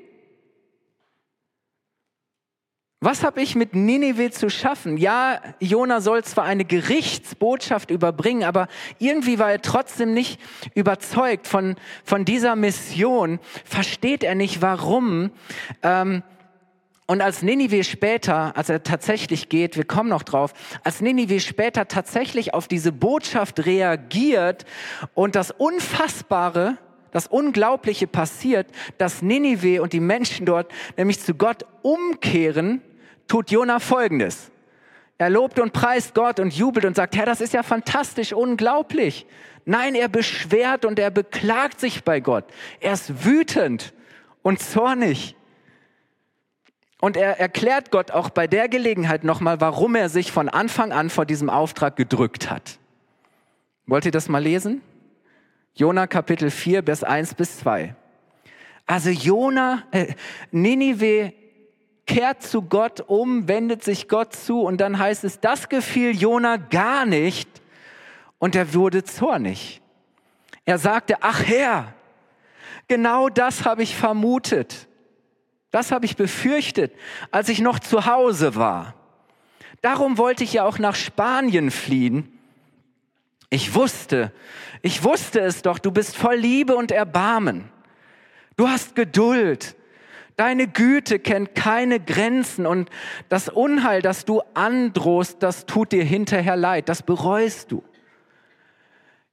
Was 3.00 3.24
habe 3.24 3.42
ich 3.42 3.56
mit 3.56 3.75
Ninive 3.75 4.32
zu 4.32 4.50
schaffen? 4.50 4.98
Ja, 4.98 5.39
Jona 5.60 6.01
soll 6.01 6.24
zwar 6.24 6.46
eine 6.46 6.66
Gerichtsbotschaft 6.66 7.92
überbringen, 7.92 8.44
aber 8.44 8.68
irgendwie 8.98 9.38
war 9.38 9.51
er 9.51 9.62
trotzdem 9.62 10.16
nicht 10.16 10.39
überzeugt 10.74 11.46
von, 11.48 11.75
von 12.04 12.25
dieser 12.25 12.56
Mission. 12.56 13.39
Versteht 13.66 14.24
er 14.24 14.34
nicht, 14.34 14.63
warum 14.63 15.30
ähm, 15.84 16.24
und 17.08 17.22
als 17.22 17.42
Ninive 17.42 17.86
später, 17.86 18.56
als 18.58 18.68
er 18.68 18.84
tatsächlich 18.84 19.48
geht, 19.48 19.78
wir 19.78 19.86
kommen 19.86 20.10
noch 20.10 20.24
drauf, 20.24 20.54
als 20.84 21.00
Ninive 21.00 21.40
später 21.40 21.88
tatsächlich 21.88 22.54
auf 22.54 22.68
diese 22.68 22.92
Botschaft 22.92 23.66
reagiert 23.66 24.66
und 25.14 25.36
das 25.36 25.52
Unfassbare, 25.52 26.78
das 27.12 27.28
Unglaubliche 27.28 28.08
passiert, 28.08 28.68
dass 28.98 29.22
Ninive 29.22 29.82
und 29.82 29.94
die 29.94 30.02
Menschen 30.02 30.46
dort 30.46 30.70
nämlich 30.98 31.22
zu 31.22 31.34
Gott 31.34 31.66
umkehren, 31.82 32.82
tut 33.30 33.52
Jona 33.52 33.80
Folgendes. 33.80 34.52
Er 35.18 35.30
lobt 35.30 35.60
und 35.60 35.72
preist 35.72 36.14
Gott 36.14 36.42
und 36.42 36.54
jubelt 36.54 36.86
und 36.86 36.98
sagt, 36.98 37.16
Herr, 37.16 37.26
das 37.26 37.40
ist 37.40 37.54
ja 37.54 37.64
fantastisch, 37.64 38.34
unglaublich. 38.34 39.26
Nein, 39.64 39.96
er 39.96 40.10
beschwert 40.10 40.84
und 40.84 41.00
er 41.00 41.10
beklagt 41.10 41.80
sich 41.80 42.04
bei 42.04 42.20
Gott. 42.20 42.44
Er 42.82 42.94
ist 42.94 43.26
wütend 43.26 43.94
und 44.42 44.60
zornig. 44.60 45.37
Und 47.00 47.16
er 47.16 47.39
erklärt 47.39 47.92
Gott 47.92 48.12
auch 48.12 48.30
bei 48.30 48.48
der 48.48 48.70
Gelegenheit 48.70 49.24
nochmal, 49.24 49.62
warum 49.62 49.96
er 49.96 50.10
sich 50.10 50.32
von 50.32 50.50
Anfang 50.50 50.92
an 50.92 51.10
vor 51.10 51.25
diesem 51.25 51.50
Auftrag 51.50 51.96
gedrückt 51.96 52.50
hat. 52.50 52.80
Wollt 53.86 54.06
ihr 54.06 54.12
das 54.12 54.30
mal 54.30 54.42
lesen? 54.42 54.82
Jona 55.75 56.08
Kapitel 56.08 56.50
4, 56.50 56.84
Vers 56.84 57.04
1 57.04 57.36
bis 57.36 57.60
2. 57.60 57.96
Also 58.88 59.10
Jona, 59.10 59.84
äh, 59.92 60.13
Ninive 60.51 61.34
kehrt 62.08 62.42
zu 62.42 62.63
Gott 62.63 63.01
um, 63.01 63.48
wendet 63.48 63.84
sich 63.84 64.08
Gott 64.08 64.34
zu 64.34 64.62
und 64.62 64.82
dann 64.82 64.98
heißt 64.98 65.24
es, 65.24 65.39
das 65.39 65.70
gefiel 65.70 66.16
Jona 66.16 66.56
gar 66.58 67.06
nicht 67.06 67.50
und 68.39 68.56
er 68.56 68.74
wurde 68.74 69.04
zornig. 69.04 69.82
Er 70.66 70.77
sagte, 70.80 71.18
ach 71.22 71.44
Herr, 71.46 71.94
genau 72.88 73.30
das 73.30 73.66
habe 73.66 73.84
ich 73.84 73.96
vermutet. 73.96 74.88
Das 75.78 75.92
habe 75.92 76.08
ich 76.08 76.16
befürchtet, 76.16 76.92
als 77.30 77.50
ich 77.50 77.62
noch 77.62 77.78
zu 77.78 78.08
Hause 78.08 78.56
war. 78.56 78.96
Darum 79.84 80.18
wollte 80.18 80.44
ich 80.44 80.54
ja 80.54 80.64
auch 80.64 80.80
nach 80.80 80.96
Spanien 80.96 81.70
fliehen. 81.70 82.40
Ich 83.52 83.76
wusste, 83.76 84.32
ich 84.82 85.04
wusste 85.04 85.40
es 85.40 85.62
doch, 85.62 85.78
du 85.78 85.92
bist 85.92 86.18
voll 86.18 86.38
Liebe 86.38 86.76
und 86.76 86.92
Erbarmen. 86.92 87.70
Du 88.56 88.68
hast 88.68 88.96
Geduld. 88.96 89.76
Deine 90.36 90.68
Güte 90.68 91.20
kennt 91.20 91.54
keine 91.54 92.00
Grenzen 92.00 92.66
und 92.66 92.90
das 93.30 93.48
Unheil, 93.48 94.02
das 94.02 94.26
du 94.26 94.42
androhst, 94.56 95.44
das 95.44 95.68
tut 95.68 95.92
dir 95.92 96.04
hinterher 96.04 96.56
leid, 96.56 96.90
das 96.90 97.04
bereust 97.04 97.72
du. 97.72 97.84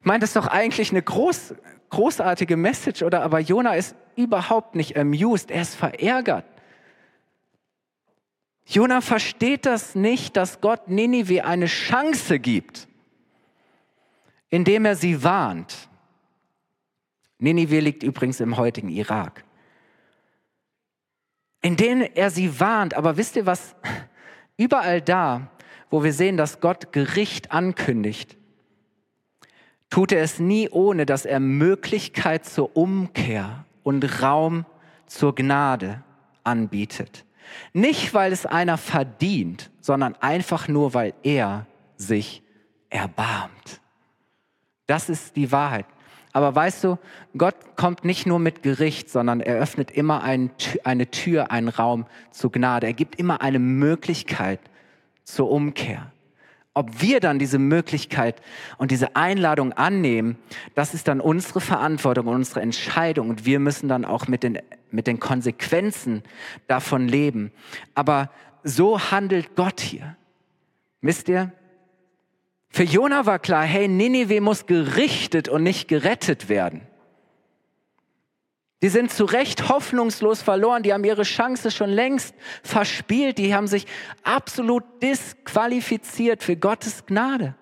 Ich 0.00 0.06
meine, 0.06 0.20
das 0.20 0.28
ist 0.28 0.36
doch 0.36 0.48
eigentlich 0.48 0.90
eine 0.90 1.00
groß, 1.00 1.54
großartige 1.94 2.56
Message, 2.56 3.02
oder? 3.02 3.22
Aber 3.22 3.38
Jona 3.38 3.74
ist 3.74 3.94
überhaupt 4.16 4.74
nicht 4.74 4.96
amused, 4.96 5.50
er 5.50 5.62
ist 5.62 5.76
verärgert. 5.76 6.44
Jona 8.66 9.00
versteht 9.00 9.66
das 9.66 9.94
nicht, 9.94 10.36
dass 10.36 10.60
Gott 10.60 10.88
Ninive 10.88 11.44
eine 11.44 11.66
Chance 11.66 12.38
gibt, 12.40 12.88
indem 14.48 14.86
er 14.86 14.96
sie 14.96 15.22
warnt. 15.22 15.88
Ninive 17.38 17.80
liegt 17.80 18.02
übrigens 18.02 18.40
im 18.40 18.56
heutigen 18.56 18.88
Irak. 18.88 19.44
Indem 21.60 22.02
er 22.02 22.30
sie 22.30 22.58
warnt, 22.58 22.94
aber 22.94 23.16
wisst 23.16 23.36
ihr 23.36 23.46
was? 23.46 23.76
Überall 24.56 25.00
da, 25.00 25.50
wo 25.90 26.02
wir 26.02 26.12
sehen, 26.12 26.36
dass 26.36 26.60
Gott 26.60 26.92
Gericht 26.92 27.52
ankündigt, 27.52 28.36
tut 29.94 30.10
er 30.10 30.24
es 30.24 30.40
nie 30.40 30.68
ohne, 30.70 31.06
dass 31.06 31.24
er 31.24 31.38
Möglichkeit 31.38 32.44
zur 32.44 32.76
Umkehr 32.76 33.64
und 33.84 34.22
Raum 34.22 34.66
zur 35.06 35.36
Gnade 35.36 36.02
anbietet. 36.42 37.24
Nicht, 37.72 38.12
weil 38.12 38.32
es 38.32 38.44
einer 38.44 38.76
verdient, 38.76 39.70
sondern 39.80 40.16
einfach 40.16 40.66
nur, 40.66 40.94
weil 40.94 41.14
er 41.22 41.66
sich 41.96 42.42
erbarmt. 42.90 43.80
Das 44.88 45.08
ist 45.08 45.36
die 45.36 45.52
Wahrheit. 45.52 45.86
Aber 46.32 46.52
weißt 46.52 46.82
du, 46.82 46.98
Gott 47.38 47.54
kommt 47.76 48.04
nicht 48.04 48.26
nur 48.26 48.40
mit 48.40 48.64
Gericht, 48.64 49.08
sondern 49.08 49.38
er 49.38 49.54
öffnet 49.60 49.92
immer 49.92 50.24
eine 50.24 51.10
Tür, 51.12 51.52
einen 51.52 51.68
Raum 51.68 52.06
zur 52.32 52.50
Gnade. 52.50 52.88
Er 52.88 52.94
gibt 52.94 53.14
immer 53.20 53.42
eine 53.42 53.60
Möglichkeit 53.60 54.58
zur 55.22 55.52
Umkehr. 55.52 56.10
Ob 56.74 57.00
wir 57.00 57.20
dann 57.20 57.38
diese 57.38 57.58
Möglichkeit 57.58 58.42
und 58.78 58.90
diese 58.90 59.14
Einladung 59.14 59.72
annehmen, 59.72 60.36
das 60.74 60.92
ist 60.92 61.06
dann 61.06 61.20
unsere 61.20 61.60
Verantwortung 61.60 62.26
und 62.26 62.34
unsere 62.34 62.62
Entscheidung. 62.62 63.30
Und 63.30 63.46
wir 63.46 63.60
müssen 63.60 63.88
dann 63.88 64.04
auch 64.04 64.26
mit 64.26 64.42
den, 64.42 64.58
mit 64.90 65.06
den 65.06 65.20
Konsequenzen 65.20 66.24
davon 66.66 67.06
leben. 67.06 67.52
Aber 67.94 68.30
so 68.64 69.00
handelt 69.12 69.54
Gott 69.54 69.80
hier. 69.80 70.16
Wisst 71.00 71.28
ihr? 71.28 71.52
Für 72.70 72.82
Jona 72.82 73.24
war 73.24 73.38
klar, 73.38 73.62
hey, 73.62 73.86
Ninive 73.86 74.40
muss 74.40 74.66
gerichtet 74.66 75.48
und 75.48 75.62
nicht 75.62 75.86
gerettet 75.86 76.48
werden. 76.48 76.80
Die 78.84 78.90
sind 78.90 79.10
zu 79.10 79.24
Recht 79.24 79.70
hoffnungslos 79.70 80.42
verloren, 80.42 80.82
die 80.82 80.92
haben 80.92 81.04
ihre 81.04 81.22
Chance 81.22 81.70
schon 81.70 81.88
längst 81.88 82.34
verspielt, 82.62 83.38
die 83.38 83.54
haben 83.54 83.66
sich 83.66 83.86
absolut 84.24 84.84
disqualifiziert 85.02 86.42
für 86.42 86.54
Gottes 86.54 87.06
Gnade. 87.06 87.54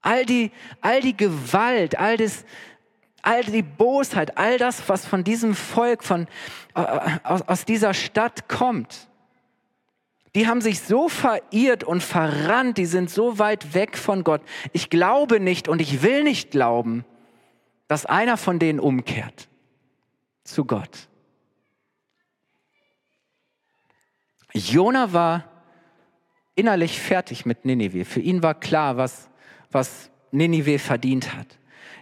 All 0.00 0.26
die, 0.26 0.50
all 0.80 1.00
die 1.02 1.16
Gewalt, 1.16 1.96
all, 2.00 2.16
das, 2.16 2.44
all 3.22 3.44
die 3.44 3.62
Bosheit, 3.62 4.36
all 4.36 4.58
das, 4.58 4.88
was 4.88 5.06
von 5.06 5.22
diesem 5.22 5.54
Volk, 5.54 6.02
von, 6.02 6.26
äh, 6.74 6.80
aus, 7.22 7.42
aus 7.42 7.64
dieser 7.64 7.94
Stadt 7.94 8.48
kommt, 8.48 9.06
die 10.34 10.48
haben 10.48 10.62
sich 10.62 10.80
so 10.80 11.08
verirrt 11.08 11.84
und 11.84 12.02
verrannt, 12.02 12.76
die 12.76 12.86
sind 12.86 13.08
so 13.08 13.38
weit 13.38 13.72
weg 13.72 13.96
von 13.96 14.24
Gott. 14.24 14.42
Ich 14.72 14.90
glaube 14.90 15.38
nicht 15.38 15.68
und 15.68 15.80
ich 15.80 16.02
will 16.02 16.24
nicht 16.24 16.50
glauben, 16.50 17.04
dass 17.86 18.04
einer 18.04 18.36
von 18.36 18.58
denen 18.58 18.80
umkehrt 18.80 19.48
zu 20.46 20.64
Gott. 20.64 21.08
Jona 24.52 25.12
war 25.12 25.44
innerlich 26.54 26.98
fertig 26.98 27.44
mit 27.44 27.64
Ninive. 27.64 28.04
Für 28.04 28.20
ihn 28.20 28.42
war 28.42 28.54
klar, 28.54 28.96
was, 28.96 29.28
was 29.70 30.10
Ninive 30.30 30.78
verdient 30.78 31.34
hat. 31.34 31.58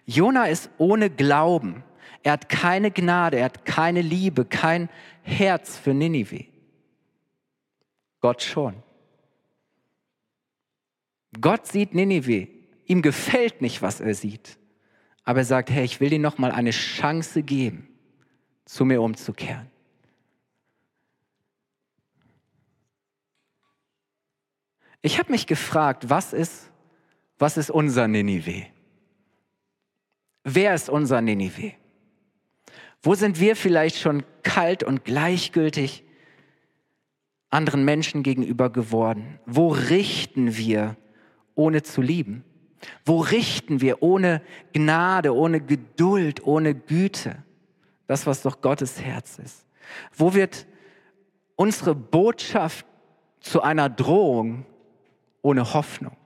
Jona 0.06 0.46
ist 0.46 0.70
ohne 0.78 1.10
Glauben. 1.10 1.82
Er 2.22 2.32
hat 2.32 2.48
keine 2.48 2.90
Gnade, 2.90 3.38
er 3.38 3.46
hat 3.46 3.64
keine 3.64 4.00
Liebe, 4.00 4.44
kein 4.44 4.88
Herz 5.22 5.76
für 5.76 5.92
Ninive. 5.92 6.46
Gott 8.20 8.42
schon. 8.42 8.82
Gott 11.40 11.66
sieht 11.66 11.94
Ninive. 11.94 12.48
Ihm 12.86 13.02
gefällt 13.02 13.60
nicht, 13.60 13.82
was 13.82 14.00
er 14.00 14.14
sieht. 14.14 14.58
Aber 15.24 15.40
er 15.40 15.44
sagt, 15.44 15.70
hey, 15.70 15.84
ich 15.84 16.00
will 16.00 16.10
dir 16.10 16.18
noch 16.18 16.38
mal 16.38 16.52
eine 16.52 16.70
Chance 16.70 17.42
geben, 17.42 17.88
zu 18.64 18.84
mir 18.84 19.02
umzukehren. 19.02 19.70
Ich 25.02 25.18
habe 25.18 25.30
mich 25.32 25.46
gefragt, 25.46 26.08
was 26.08 26.32
ist, 26.32 26.70
was 27.38 27.58
ist 27.58 27.70
unser 27.70 28.08
Ninive? 28.08 28.64
Wer 30.44 30.74
ist 30.74 30.88
unser 30.88 31.20
Ninive? 31.20 31.74
Wo 33.02 33.14
sind 33.14 33.38
wir 33.38 33.54
vielleicht 33.54 33.98
schon 33.98 34.24
kalt 34.42 34.82
und 34.82 35.04
gleichgültig 35.04 36.04
anderen 37.50 37.84
Menschen 37.84 38.22
gegenüber 38.22 38.70
geworden? 38.70 39.38
Wo 39.44 39.68
richten 39.68 40.56
wir, 40.56 40.96
ohne 41.54 41.82
zu 41.82 42.00
lieben? 42.00 42.42
Wo 43.04 43.20
richten 43.20 43.82
wir 43.82 44.02
ohne 44.02 44.40
Gnade, 44.72 45.34
ohne 45.34 45.60
Geduld, 45.60 46.46
ohne 46.46 46.74
Güte? 46.74 47.43
Das, 48.06 48.26
was 48.26 48.42
doch 48.42 48.60
Gottes 48.60 49.00
Herz 49.00 49.38
ist. 49.38 49.66
Wo 50.12 50.34
wird 50.34 50.66
unsere 51.56 51.94
Botschaft 51.94 52.86
zu 53.40 53.62
einer 53.62 53.88
Drohung 53.88 54.66
ohne 55.42 55.74
Hoffnung? 55.74 56.16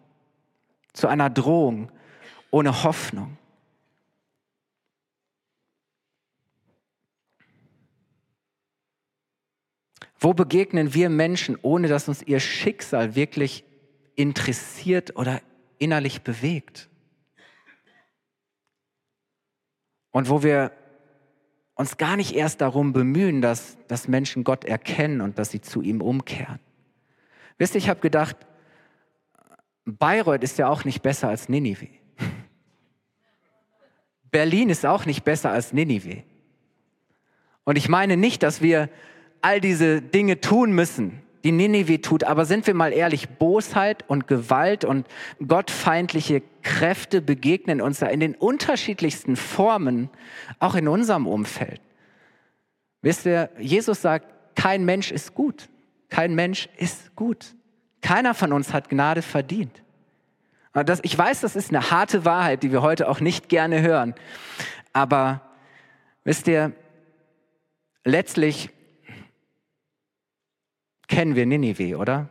Zu 0.92 1.08
einer 1.08 1.30
Drohung 1.30 1.90
ohne 2.50 2.82
Hoffnung? 2.82 3.36
Wo 10.20 10.34
begegnen 10.34 10.94
wir 10.94 11.10
Menschen, 11.10 11.56
ohne 11.62 11.86
dass 11.86 12.08
uns 12.08 12.22
ihr 12.22 12.40
Schicksal 12.40 13.14
wirklich 13.14 13.64
interessiert 14.16 15.14
oder 15.14 15.40
innerlich 15.78 16.22
bewegt? 16.22 16.88
Und 20.10 20.28
wo 20.28 20.42
wir 20.42 20.72
uns 21.78 21.96
gar 21.96 22.16
nicht 22.16 22.34
erst 22.34 22.60
darum 22.60 22.92
bemühen, 22.92 23.40
dass, 23.40 23.78
dass 23.86 24.08
Menschen 24.08 24.42
Gott 24.42 24.64
erkennen 24.64 25.20
und 25.20 25.38
dass 25.38 25.50
sie 25.50 25.60
zu 25.60 25.80
ihm 25.80 26.02
umkehren. 26.02 26.58
Wisst 27.56 27.74
ihr, 27.74 27.78
ich 27.78 27.88
habe 27.88 28.00
gedacht, 28.00 28.36
Bayreuth 29.84 30.42
ist 30.42 30.58
ja 30.58 30.68
auch 30.68 30.84
nicht 30.84 31.02
besser 31.02 31.28
als 31.28 31.48
Ninive. 31.48 31.86
Berlin 34.32 34.70
ist 34.70 34.84
auch 34.84 35.06
nicht 35.06 35.22
besser 35.22 35.52
als 35.52 35.72
Ninive. 35.72 36.24
Und 37.62 37.78
ich 37.78 37.88
meine 37.88 38.16
nicht, 38.16 38.42
dass 38.42 38.60
wir 38.60 38.90
all 39.40 39.60
diese 39.60 40.02
Dinge 40.02 40.40
tun 40.40 40.72
müssen, 40.72 41.22
die 41.48 41.52
Ninive 41.52 42.02
tut. 42.02 42.24
Aber 42.24 42.44
sind 42.44 42.66
wir 42.66 42.74
mal 42.74 42.92
ehrlich, 42.92 43.30
Bosheit 43.30 44.04
und 44.06 44.28
Gewalt 44.28 44.84
und 44.84 45.06
gottfeindliche 45.46 46.42
Kräfte 46.62 47.22
begegnen 47.22 47.80
uns 47.80 48.00
da 48.00 48.06
in 48.08 48.20
den 48.20 48.34
unterschiedlichsten 48.34 49.34
Formen, 49.34 50.10
auch 50.58 50.74
in 50.74 50.88
unserem 50.88 51.26
Umfeld. 51.26 51.80
Wisst 53.00 53.24
ihr, 53.24 53.48
Jesus 53.58 54.02
sagt, 54.02 54.26
kein 54.56 54.84
Mensch 54.84 55.10
ist 55.10 55.34
gut. 55.34 55.70
Kein 56.10 56.34
Mensch 56.34 56.68
ist 56.76 57.16
gut. 57.16 57.54
Keiner 58.02 58.34
von 58.34 58.52
uns 58.52 58.74
hat 58.74 58.90
Gnade 58.90 59.22
verdient. 59.22 59.82
Das, 60.74 61.00
ich 61.02 61.16
weiß, 61.16 61.40
das 61.40 61.56
ist 61.56 61.70
eine 61.70 61.90
harte 61.90 62.26
Wahrheit, 62.26 62.62
die 62.62 62.72
wir 62.72 62.82
heute 62.82 63.08
auch 63.08 63.20
nicht 63.20 63.48
gerne 63.48 63.80
hören. 63.80 64.14
Aber 64.92 65.40
wisst 66.24 66.46
ihr, 66.46 66.72
letztlich 68.04 68.68
kennen 71.08 71.34
wir 71.34 71.46
Ninive, 71.46 71.96
oder? 71.96 72.28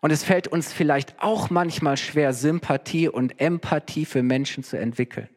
Und 0.00 0.10
es 0.10 0.24
fällt 0.24 0.48
uns 0.48 0.72
vielleicht 0.72 1.14
auch 1.22 1.50
manchmal 1.50 1.96
schwer, 1.96 2.32
Sympathie 2.32 3.08
und 3.08 3.40
Empathie 3.40 4.04
für 4.04 4.22
Menschen 4.22 4.64
zu 4.64 4.78
entwickeln. 4.78 5.28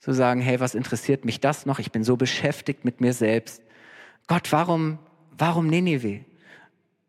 Zu 0.00 0.12
sagen, 0.12 0.40
hey, 0.40 0.60
was 0.60 0.74
interessiert 0.74 1.24
mich 1.24 1.40
das 1.40 1.66
noch? 1.66 1.78
Ich 1.78 1.90
bin 1.90 2.04
so 2.04 2.16
beschäftigt 2.16 2.84
mit 2.84 3.00
mir 3.00 3.12
selbst. 3.12 3.62
Gott, 4.26 4.52
warum, 4.52 4.98
warum 5.36 5.66
Ninive? 5.66 6.24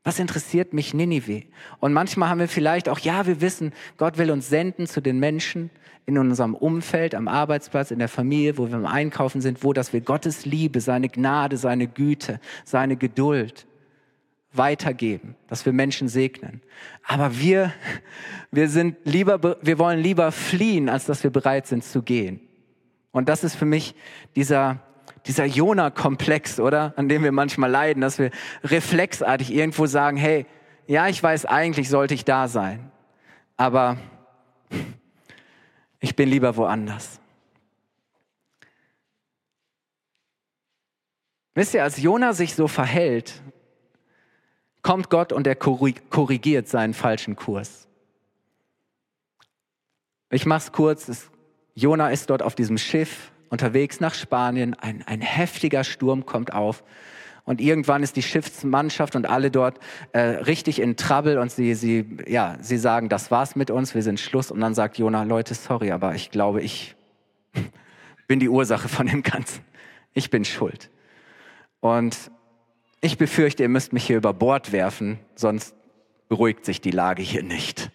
Was 0.04 0.20
interessiert 0.20 0.74
mich 0.74 0.94
Ninive? 0.94 1.44
Und 1.80 1.94
manchmal 1.94 2.30
haben 2.30 2.40
wir 2.40 2.48
vielleicht 2.48 2.90
auch, 2.90 3.00
ja, 3.00 3.28
wir 3.28 3.42
wissen, 3.42 3.74
Gott 3.98 4.18
will 4.18 4.32
uns 4.32 4.50
senden 4.50 4.88
zu 4.88 5.02
den 5.02 5.20
Menschen 5.20 5.70
in 6.06 6.18
unserem 6.18 6.56
Umfeld, 6.56 7.14
am 7.14 7.28
Arbeitsplatz, 7.28 7.92
in 7.92 8.00
der 8.00 8.08
Familie, 8.08 8.58
wo 8.58 8.68
wir 8.70 8.76
am 8.76 8.86
Einkaufen 8.86 9.42
sind, 9.42 9.64
wo, 9.64 9.74
dass 9.74 9.94
wir 9.94 10.02
Gottes 10.02 10.46
Liebe, 10.46 10.82
seine 10.82 11.10
Gnade, 11.10 11.58
seine 11.58 11.88
Güte, 11.88 12.40
seine 12.64 12.96
Geduld 12.96 13.68
weitergeben, 14.52 15.36
dass 15.48 15.66
wir 15.66 15.74
Menschen 15.74 16.08
segnen. 16.08 16.62
Aber 17.06 17.40
wir, 17.40 17.74
wir 18.52 18.68
sind 18.68 18.98
lieber, 19.04 19.58
wir 19.62 19.80
wollen 19.80 20.00
lieber 20.00 20.32
fliehen, 20.32 20.90
als 20.90 21.06
dass 21.06 21.24
wir 21.24 21.32
bereit 21.32 21.68
sind 21.68 21.84
zu 21.84 22.02
gehen. 22.02 22.42
Und 23.12 23.30
das 23.30 23.44
ist 23.44 23.56
für 23.56 23.66
mich 23.66 23.96
dieser, 24.36 24.80
dieser 25.26 25.46
Jona-Komplex, 25.46 26.60
oder? 26.60 26.94
An 26.96 27.10
dem 27.10 27.24
wir 27.24 27.32
manchmal 27.32 27.70
leiden, 27.70 28.02
dass 28.02 28.20
wir 28.20 28.32
reflexartig 28.64 29.54
irgendwo 29.54 29.86
sagen, 29.86 30.18
hey, 30.18 30.46
ja, 30.88 31.08
ich 31.08 31.22
weiß, 31.22 31.46
eigentlich 31.46 31.90
sollte 31.90 32.16
ich 32.16 32.26
da 32.26 32.48
sein, 32.48 32.92
aber 33.58 33.98
ich 36.00 36.16
bin 36.16 36.30
lieber 36.30 36.56
woanders. 36.56 37.20
Wisst 41.54 41.74
ihr, 41.74 41.84
als 41.84 42.02
Jona 42.02 42.34
sich 42.34 42.56
so 42.56 42.68
verhält, 42.68 43.42
kommt 44.82 45.10
Gott 45.10 45.34
und 45.34 45.48
er 45.48 45.56
korrigiert 45.56 46.68
seinen 46.68 46.94
falschen 46.94 47.36
Kurs. 47.36 47.88
Ich 50.32 50.46
mach's 50.46 50.72
kurz. 50.72 51.30
Jona 51.76 52.10
ist 52.10 52.30
dort 52.30 52.44
auf 52.44 52.56
diesem 52.56 52.78
Schiff 52.78 53.32
unterwegs 53.50 54.00
nach 54.00 54.14
Spanien. 54.14 54.76
Ein, 54.76 55.04
ein 55.08 55.22
heftiger 55.22 55.84
Sturm 55.84 56.26
kommt 56.26 56.54
auf. 56.54 56.84
Und 57.46 57.62
irgendwann 57.62 58.04
ist 58.04 58.16
die 58.16 58.22
Schiffsmannschaft 58.22 59.16
und 59.16 59.28
alle 59.28 59.50
dort 59.50 59.80
äh, 60.12 60.20
richtig 60.20 60.80
in 60.80 60.98
Trouble 60.98 61.40
und 61.40 61.52
sie, 61.52 61.74
sie, 61.74 62.06
ja, 62.28 62.58
sie 62.62 62.78
sagen, 62.78 63.10
das 63.10 63.32
war's 63.32 63.56
mit 63.56 63.72
uns, 63.72 63.96
wir 63.96 64.04
sind 64.04 64.20
Schluss. 64.20 64.52
Und 64.52 64.60
dann 64.60 64.76
sagt 64.76 65.00
Jona, 65.00 65.24
Leute, 65.24 65.56
sorry, 65.56 65.92
aber 65.92 66.14
ich 66.14 66.30
glaube, 66.30 66.62
ich 66.62 66.96
bin 68.28 68.40
die 68.40 68.50
Ursache 68.50 68.88
von 68.88 69.08
dem 69.08 69.24
Ganzen. 69.24 69.66
Ich 70.14 70.30
bin 70.30 70.46
schuld. 70.46 70.92
Und 71.80 72.30
ich 73.02 73.18
befürchte, 73.18 73.64
ihr 73.64 73.70
müsst 73.70 73.94
mich 73.94 74.06
hier 74.06 74.18
über 74.18 74.34
Bord 74.34 74.72
werfen, 74.72 75.20
sonst 75.36 75.74
beruhigt 76.28 76.66
sich 76.66 76.82
die 76.82 76.92
Lage 76.92 77.22
hier 77.22 77.44
nicht. 77.44 77.92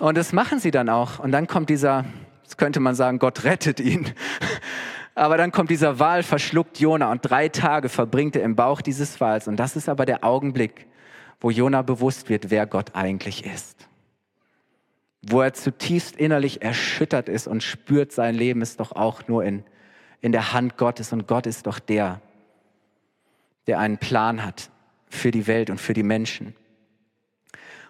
Und 0.00 0.16
das 0.16 0.32
machen 0.32 0.58
sie 0.58 0.70
dann 0.70 0.88
auch. 0.88 1.18
Und 1.18 1.32
dann 1.32 1.46
kommt 1.46 1.70
dieser, 1.70 2.04
das 2.44 2.56
könnte 2.56 2.80
man 2.80 2.94
sagen, 2.94 3.18
Gott 3.18 3.44
rettet 3.44 3.80
ihn. 3.80 4.12
Aber 5.14 5.36
dann 5.36 5.52
kommt 5.52 5.70
dieser 5.70 5.98
Wal, 5.98 6.22
verschluckt 6.22 6.78
Jona 6.78 7.10
und 7.10 7.20
drei 7.22 7.48
Tage 7.48 7.88
verbringt 7.88 8.36
er 8.36 8.42
im 8.42 8.56
Bauch 8.56 8.80
dieses 8.80 9.20
Wals. 9.20 9.48
Und 9.48 9.56
das 9.56 9.76
ist 9.76 9.88
aber 9.88 10.06
der 10.06 10.24
Augenblick, 10.24 10.86
wo 11.40 11.50
Jona 11.50 11.82
bewusst 11.82 12.28
wird, 12.28 12.50
wer 12.50 12.64
Gott 12.64 12.94
eigentlich 12.94 13.44
ist. 13.44 13.88
Wo 15.20 15.42
er 15.42 15.52
zutiefst 15.52 16.16
innerlich 16.16 16.62
erschüttert 16.62 17.28
ist 17.28 17.48
und 17.48 17.62
spürt, 17.62 18.12
sein 18.12 18.34
Leben 18.34 18.62
ist 18.62 18.80
doch 18.80 18.92
auch 18.92 19.26
nur 19.26 19.44
in, 19.44 19.64
in 20.20 20.32
der 20.32 20.54
Hand 20.54 20.78
Gottes 20.78 21.12
und 21.12 21.26
Gott 21.26 21.46
ist 21.46 21.66
doch 21.66 21.80
der, 21.80 22.22
der 23.66 23.78
einen 23.78 23.98
Plan 23.98 24.44
hat 24.44 24.70
für 25.08 25.30
die 25.30 25.46
Welt 25.46 25.70
und 25.70 25.80
für 25.80 25.92
die 25.92 26.02
Menschen. 26.02 26.54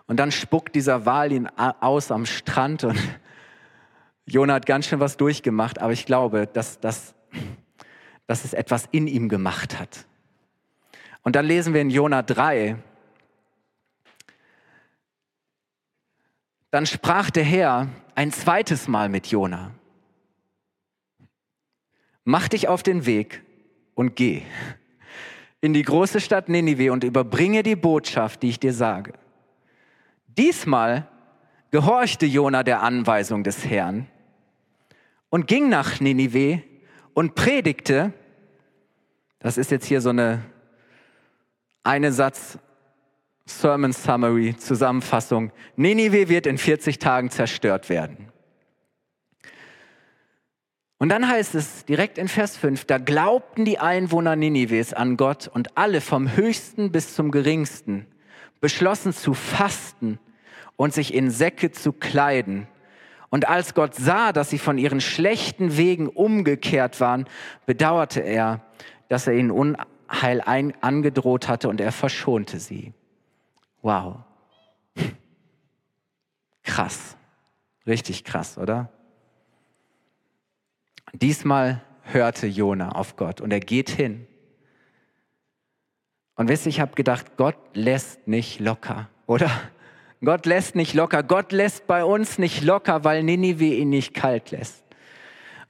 Und 0.07 0.17
dann 0.17 0.33
spuckt 0.33 0.75
dieser 0.75 1.07
Wal 1.07 1.31
ihn 1.31 1.47
aus 1.47 2.11
am 2.11 2.27
Strand 2.27 2.85
und 2.85 2.99
Jona 4.26 4.54
hat 4.54 4.67
ganz 4.67 4.87
schön 4.87 5.00
was 5.00 5.17
durchgemacht, 5.17 5.80
aber 5.80 5.93
ich 5.93 6.06
glaube, 6.06 6.47
dass, 6.47 6.80
dass, 6.80 7.15
dass 8.26 8.45
es 8.45 8.52
etwas 8.52 8.89
in 8.91 9.06
ihm 9.06 9.28
gemacht 9.28 9.78
hat. 9.78 10.06
Und 11.23 11.37
dann 11.37 11.47
lesen 11.47 11.75
wir 11.75 11.80
in 11.80 11.91
Jona 11.91 12.23
3, 12.23 12.76
dann 16.71 16.87
sprach 16.87 17.30
der 17.30 17.45
Herr 17.45 17.89
ein 18.15 18.33
zweites 18.33 18.89
Mal 18.89 19.09
mit 19.09 19.26
Jona. 19.28 19.73
Mach 22.25 22.49
dich 22.49 22.69
auf 22.69 22.83
den 22.83 23.06
Weg 23.06 23.43
und 23.95 24.15
geh 24.15 24.43
in 25.60 25.73
die 25.75 25.82
große 25.82 26.20
Stadt 26.20 26.49
Ninive 26.49 26.92
und 26.92 27.04
überbringe 27.04 27.62
die 27.62 27.76
Botschaft, 27.76 28.42
die 28.42 28.49
ich 28.49 28.60
dir 28.60 28.73
sage. 28.73 29.12
Diesmal 30.38 31.06
gehorchte 31.70 32.26
Jona 32.26 32.62
der 32.62 32.82
Anweisung 32.82 33.44
des 33.44 33.64
Herrn 33.66 34.06
und 35.28 35.46
ging 35.46 35.68
nach 35.68 36.00
Ninive 36.00 36.62
und 37.14 37.34
predigte, 37.34 38.12
das 39.38 39.58
ist 39.58 39.70
jetzt 39.70 39.86
hier 39.86 40.00
so 40.00 40.10
eine 40.10 40.42
eine 41.82 42.12
Satz 42.12 42.58
Sermon 43.46 43.92
Summary 43.92 44.56
Zusammenfassung, 44.56 45.50
Ninive 45.76 46.28
wird 46.28 46.46
in 46.46 46.58
40 46.58 46.99
Tagen 46.99 47.30
zerstört 47.30 47.88
werden. 47.88 48.29
Und 51.00 51.08
dann 51.08 51.26
heißt 51.26 51.54
es 51.54 51.86
direkt 51.86 52.19
in 52.19 52.28
Vers 52.28 52.58
5, 52.58 52.84
da 52.84 52.99
glaubten 52.99 53.65
die 53.65 53.78
Einwohner 53.78 54.36
Ninives 54.36 54.93
an 54.93 55.17
Gott 55.17 55.49
und 55.49 55.78
alle 55.78 56.02
vom 56.02 56.36
höchsten 56.36 56.93
bis 56.93 57.15
zum 57.15 57.30
geringsten 57.30 58.06
beschlossen 58.60 59.15
zu 59.15 59.32
fasten 59.32 60.19
und 60.76 60.93
sich 60.93 61.15
in 61.15 61.30
Säcke 61.30 61.71
zu 61.71 61.95
kleiden. 61.95 62.69
Und 63.30 63.49
als 63.49 63.73
Gott 63.73 63.95
sah, 63.95 64.34
dass 64.34 64.50
sie 64.50 64.58
von 64.58 64.76
ihren 64.76 65.00
schlechten 65.00 65.78
Wegen 65.78 66.06
umgekehrt 66.06 67.00
waren, 67.00 67.25
bedauerte 67.65 68.21
er, 68.21 68.60
dass 69.08 69.26
er 69.26 69.32
ihnen 69.32 69.50
Unheil 69.50 70.43
angedroht 70.82 71.49
hatte 71.49 71.71
und 71.71 71.80
er 71.80 71.93
verschonte 71.93 72.60
sie. 72.60 72.93
Wow. 73.80 74.17
Krass. 76.63 77.17
Richtig 77.86 78.23
krass, 78.25 78.58
oder? 78.58 78.91
Diesmal 81.12 81.82
hörte 82.02 82.46
Jona 82.46 82.92
auf 82.92 83.16
Gott 83.16 83.40
und 83.40 83.52
er 83.52 83.60
geht 83.60 83.90
hin. 83.90 84.26
Und 86.36 86.49
wisst 86.49 86.66
ihr, 86.66 86.70
ich 86.70 86.80
habe 86.80 86.94
gedacht, 86.94 87.36
Gott 87.36 87.56
lässt 87.75 88.26
nicht 88.26 88.60
locker, 88.60 89.08
oder? 89.26 89.50
Gott 90.23 90.46
lässt 90.46 90.75
nicht 90.75 90.94
locker. 90.94 91.23
Gott 91.23 91.52
lässt 91.52 91.86
bei 91.86 92.04
uns 92.04 92.38
nicht 92.38 92.62
locker, 92.62 93.04
weil 93.04 93.23
Ninive 93.23 93.64
ihn 93.64 93.88
nicht 93.88 94.14
kalt 94.14 94.50
lässt. 94.50 94.84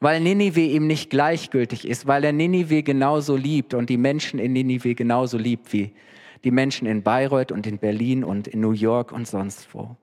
Weil 0.00 0.20
Ninive 0.20 0.60
ihm 0.60 0.86
nicht 0.86 1.10
gleichgültig 1.10 1.86
ist, 1.86 2.06
weil 2.06 2.24
er 2.24 2.32
Ninive 2.32 2.82
genauso 2.82 3.36
liebt 3.36 3.74
und 3.74 3.90
die 3.90 3.96
Menschen 3.96 4.38
in 4.38 4.52
Ninive 4.52 4.94
genauso 4.94 5.38
liebt 5.38 5.72
wie 5.72 5.92
die 6.42 6.50
Menschen 6.50 6.86
in 6.86 7.02
Bayreuth 7.02 7.52
und 7.52 7.66
in 7.66 7.78
Berlin 7.78 8.24
und 8.24 8.48
in 8.48 8.60
New 8.60 8.72
York 8.72 9.12
und 9.12 9.28
sonst 9.28 9.68
wo. 9.74 9.96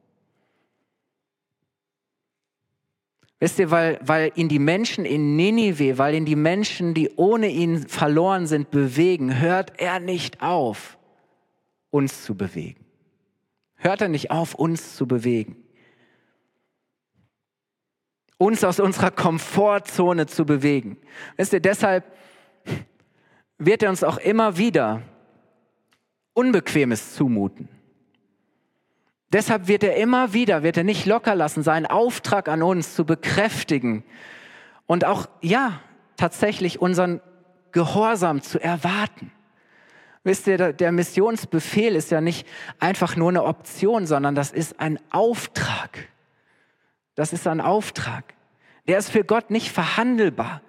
Wisst 3.40 3.60
ihr, 3.60 3.70
weil, 3.70 4.00
weil 4.02 4.32
ihn 4.36 4.50
die 4.50 4.60
Menschen 4.60 5.06
in 5.06 5.36
Ninive, 5.36 6.00
weil 6.00 6.16
ihn 6.16 6.26
die 6.26 6.36
Menschen, 6.36 6.94
die 6.96 7.12
ohne 7.18 7.50
ihn 7.50 7.88
verloren 7.88 8.48
sind, 8.48 8.72
bewegen, 8.72 9.40
hört 9.40 9.80
er 9.80 10.00
nicht 10.00 10.42
auf, 10.42 10.98
uns 11.92 12.24
zu 12.24 12.36
bewegen. 12.36 12.84
Hört 13.76 14.02
er 14.02 14.10
nicht 14.10 14.32
auf, 14.32 14.56
uns 14.56 14.96
zu 14.96 15.08
bewegen. 15.08 15.56
Uns 18.40 18.64
aus 18.64 18.80
unserer 18.80 19.12
Komfortzone 19.12 20.26
zu 20.26 20.46
bewegen. 20.46 20.98
Wisst 21.36 21.54
ihr, 21.54 21.60
deshalb 21.60 22.06
wird 23.60 23.84
er 23.84 23.90
uns 23.90 24.04
auch 24.04 24.18
immer 24.18 24.58
wieder 24.58 25.04
Unbequemes 26.34 27.14
zumuten. 27.14 27.70
Deshalb 29.34 29.68
wird 29.68 29.84
er 29.84 29.98
immer 29.98 30.34
wieder, 30.34 30.64
wird 30.64 30.78
er 30.78 30.84
nicht 30.84 31.06
locker 31.06 31.36
lassen, 31.36 31.62
seinen 31.62 31.86
Auftrag 31.86 32.48
an 32.48 32.64
uns 32.64 32.96
zu 32.96 33.06
bekräftigen 33.06 34.04
und 34.86 35.04
auch, 35.04 35.28
ja, 35.42 35.82
tatsächlich 36.16 36.80
unseren 36.82 37.22
Gehorsam 37.74 38.42
zu 38.42 38.60
erwarten. 38.60 39.32
Wisst 40.24 40.48
ihr, 40.48 40.74
der 40.74 40.92
Missionsbefehl 40.92 41.96
ist 41.96 42.12
ja 42.12 42.22
nicht 42.22 42.48
einfach 42.80 43.16
nur 43.16 43.30
eine 43.30 43.44
Option, 43.44 44.06
sondern 44.06 44.36
das 44.36 44.52
ist 44.52 44.80
ein 44.80 45.00
Auftrag. 45.10 46.10
Das 47.16 47.34
ist 47.34 47.48
ein 47.48 47.62
Auftrag. 47.62 48.34
Der 48.88 48.98
ist 48.98 49.10
für 49.10 49.24
Gott 49.24 49.52
nicht 49.52 49.72
verhandelbar. 49.72 50.62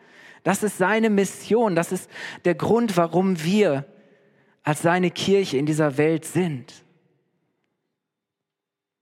Das 0.43 0.63
ist 0.63 0.79
seine 0.79 1.11
Mission. 1.11 1.75
Das 1.75 1.93
ist 1.93 2.11
der 2.45 2.55
Grund, 2.55 2.97
warum 2.97 3.43
wir 3.43 3.85
als 4.63 4.83
seine 4.83 5.11
Kirche 5.11 5.57
in 5.57 5.67
dieser 5.67 5.97
Welt 5.97 6.25
sind. 6.25 6.85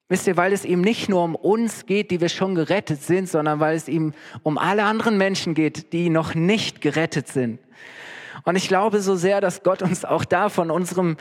Wisst 0.09 0.27
ihr, 0.29 0.37
weil 0.37 0.53
es 0.53 0.65
ihm 0.65 0.83
nicht 0.83 1.09
nur 1.09 1.25
um 1.25 1.35
uns 1.35 1.87
geht, 1.87 2.13
die 2.13 2.21
wir 2.21 2.29
schon 2.29 2.55
gerettet 2.55 3.03
sind, 3.03 3.29
sondern 3.29 3.59
weil 3.59 3.77
es 3.77 3.89
ihm 3.89 4.15
um 4.45 4.57
alle 4.57 4.85
anderen 4.85 5.19
Menschen 5.19 5.55
geht, 5.55 5.93
die 5.93 6.11
noch 6.11 6.35
nicht 6.35 6.81
gerettet 6.81 7.27
sind. 7.27 7.59
Und 8.45 8.55
ich 8.55 8.69
glaube 8.69 9.01
so 9.01 9.17
sehr, 9.17 9.41
dass 9.41 9.65
Gott 9.65 9.83
uns 9.83 10.05
auch 10.05 10.25
da 10.25 10.49
von 10.49 10.71
unserem 10.71 11.17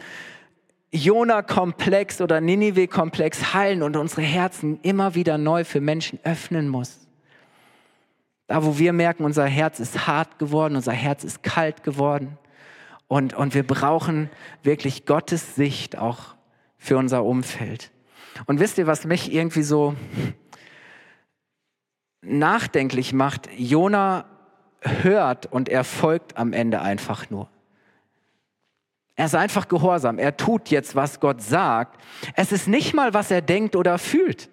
Jona-Komplex 0.91 2.21
oder 2.21 2.41
Ninive-Komplex 2.41 3.53
heilen 3.55 3.81
und 3.81 3.97
unsere 3.97 4.21
Herzen 4.21 4.79
immer 4.83 5.15
wieder 5.15 5.39
neu 5.39 5.63
für 5.63 5.81
Menschen 5.81 6.19
öffnen 6.23 6.69
muss. 6.69 6.99
Da, 8.47 8.63
wo 8.63 8.77
wir 8.77 8.93
merken, 8.93 9.25
unser 9.25 9.45
Herz 9.45 9.79
ist 9.79 10.05
hart 10.05 10.37
geworden, 10.37 10.75
unser 10.75 10.93
Herz 10.93 11.23
ist 11.23 11.41
kalt 11.41 11.83
geworden. 11.83 12.37
Und, 13.07 13.33
und 13.33 13.55
wir 13.55 13.65
brauchen 13.65 14.29
wirklich 14.61 15.05
Gottes 15.05 15.55
Sicht 15.55 15.97
auch 15.97 16.35
für 16.77 16.97
unser 16.97 17.23
Umfeld. 17.23 17.91
Und 18.45 18.59
wisst 18.59 18.77
ihr, 18.77 18.87
was 18.87 19.05
mich 19.05 19.31
irgendwie 19.31 19.63
so 19.63 19.95
nachdenklich 22.21 23.13
macht? 23.13 23.49
Jona 23.57 24.25
hört 24.81 25.51
und 25.51 25.69
er 25.69 25.83
folgt 25.83 26.37
am 26.37 26.53
Ende 26.53 26.81
einfach 26.81 27.29
nur. 27.29 27.49
Er 29.15 29.25
ist 29.25 29.35
einfach 29.35 29.67
gehorsam. 29.67 30.19
Er 30.19 30.35
tut 30.35 30.69
jetzt, 30.69 30.95
was 30.95 31.19
Gott 31.19 31.41
sagt. 31.41 32.01
Es 32.35 32.51
ist 32.51 32.67
nicht 32.67 32.93
mal, 32.93 33.13
was 33.13 33.31
er 33.31 33.41
denkt 33.41 33.75
oder 33.75 33.97
fühlt. 33.97 34.49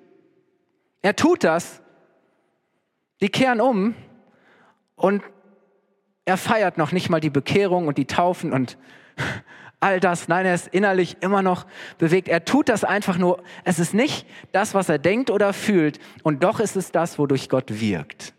Er 1.02 1.16
tut 1.16 1.42
das. 1.42 1.82
Die 3.20 3.28
kehren 3.28 3.60
um 3.60 3.94
und 4.94 5.22
er 6.24 6.36
feiert 6.36 6.78
noch 6.78 6.92
nicht 6.92 7.10
mal 7.10 7.20
die 7.20 7.30
Bekehrung 7.30 7.88
und 7.88 7.98
die 7.98 8.06
Taufen 8.06 8.52
und 8.52 8.78
all 9.82 10.00
das. 10.00 10.28
Nein, 10.28 10.46
er 10.46 10.54
ist 10.54 10.68
innerlich 10.68 11.16
immer 11.20 11.42
noch 11.42 11.66
bewegt. 11.98 12.28
Er 12.28 12.44
tut 12.44 12.68
das 12.68 12.84
einfach 12.84 13.18
nur. 13.18 13.42
Es 13.64 13.78
ist 13.78 13.94
nicht 13.94 14.26
das, 14.52 14.74
was 14.74 14.88
er 14.88 14.98
denkt 14.98 15.30
oder 15.30 15.52
fühlt. 15.52 15.98
Und 16.22 16.44
doch 16.44 16.60
ist 16.60 16.76
es 16.76 16.92
das, 16.92 17.18
wodurch 17.18 17.48
Gott 17.48 17.80
wirkt. 17.80 18.32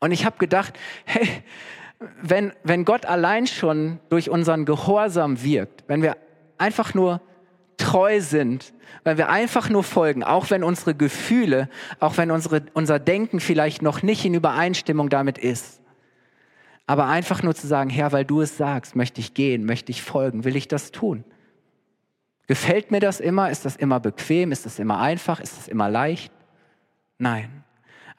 Und 0.00 0.12
ich 0.12 0.24
habe 0.24 0.36
gedacht, 0.38 0.78
hey, 1.04 1.28
wenn, 2.20 2.52
wenn 2.62 2.84
Gott 2.84 3.06
allein 3.06 3.46
schon 3.46 4.00
durch 4.10 4.28
unseren 4.28 4.64
Gehorsam 4.64 5.42
wirkt, 5.42 5.84
wenn 5.86 6.02
wir 6.02 6.16
einfach 6.58 6.94
nur 6.94 7.20
treu 7.76 8.20
sind, 8.20 8.72
wenn 9.04 9.18
wir 9.18 9.28
einfach 9.28 9.68
nur 9.68 9.82
folgen, 9.82 10.22
auch 10.22 10.50
wenn 10.50 10.64
unsere 10.64 10.94
Gefühle, 10.94 11.68
auch 12.00 12.16
wenn 12.16 12.30
unsere, 12.30 12.62
unser 12.74 12.98
Denken 12.98 13.40
vielleicht 13.40 13.82
noch 13.82 14.02
nicht 14.02 14.24
in 14.24 14.34
Übereinstimmung 14.34 15.08
damit 15.08 15.38
ist, 15.38 15.80
aber 16.86 17.06
einfach 17.06 17.42
nur 17.42 17.54
zu 17.54 17.66
sagen, 17.66 17.90
Herr, 17.90 18.12
weil 18.12 18.24
du 18.24 18.40
es 18.40 18.56
sagst, 18.56 18.94
möchte 18.94 19.20
ich 19.20 19.34
gehen, 19.34 19.64
möchte 19.64 19.90
ich 19.90 20.02
folgen, 20.02 20.44
will 20.44 20.56
ich 20.56 20.68
das 20.68 20.90
tun. 20.90 21.24
Gefällt 22.46 22.90
mir 22.90 23.00
das 23.00 23.20
immer? 23.20 23.50
Ist 23.50 23.64
das 23.64 23.76
immer 23.76 24.00
bequem? 24.00 24.52
Ist 24.52 24.66
das 24.66 24.78
immer 24.78 25.00
einfach? 25.00 25.40
Ist 25.40 25.56
das 25.56 25.68
immer 25.68 25.88
leicht? 25.88 26.30
Nein. 27.16 27.64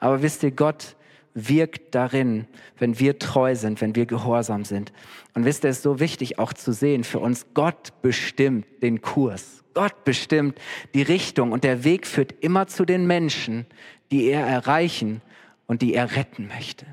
Aber 0.00 0.22
wisst 0.22 0.42
ihr, 0.42 0.50
Gott 0.50 0.96
wirkt 1.32 1.94
darin, 1.94 2.46
wenn 2.78 2.98
wir 2.98 3.18
treu 3.18 3.54
sind, 3.54 3.80
wenn 3.80 3.94
wir 3.94 4.06
gehorsam 4.06 4.64
sind. 4.64 4.92
Und 5.34 5.44
wisst 5.44 5.64
ihr, 5.64 5.70
es 5.70 5.76
ist 5.76 5.82
so 5.82 6.00
wichtig 6.00 6.38
auch 6.38 6.52
zu 6.52 6.72
sehen 6.72 7.04
für 7.04 7.20
uns, 7.20 7.46
Gott 7.54 7.92
bestimmt 8.02 8.66
den 8.82 9.02
Kurs. 9.02 9.62
Gott 9.74 10.04
bestimmt 10.04 10.58
die 10.94 11.02
Richtung 11.02 11.52
und 11.52 11.62
der 11.62 11.84
Weg 11.84 12.06
führt 12.06 12.32
immer 12.40 12.66
zu 12.66 12.86
den 12.86 13.06
Menschen, 13.06 13.66
die 14.10 14.24
er 14.24 14.46
erreichen 14.46 15.20
und 15.66 15.82
die 15.82 15.92
er 15.92 16.16
retten 16.16 16.48
möchte. 16.48 16.86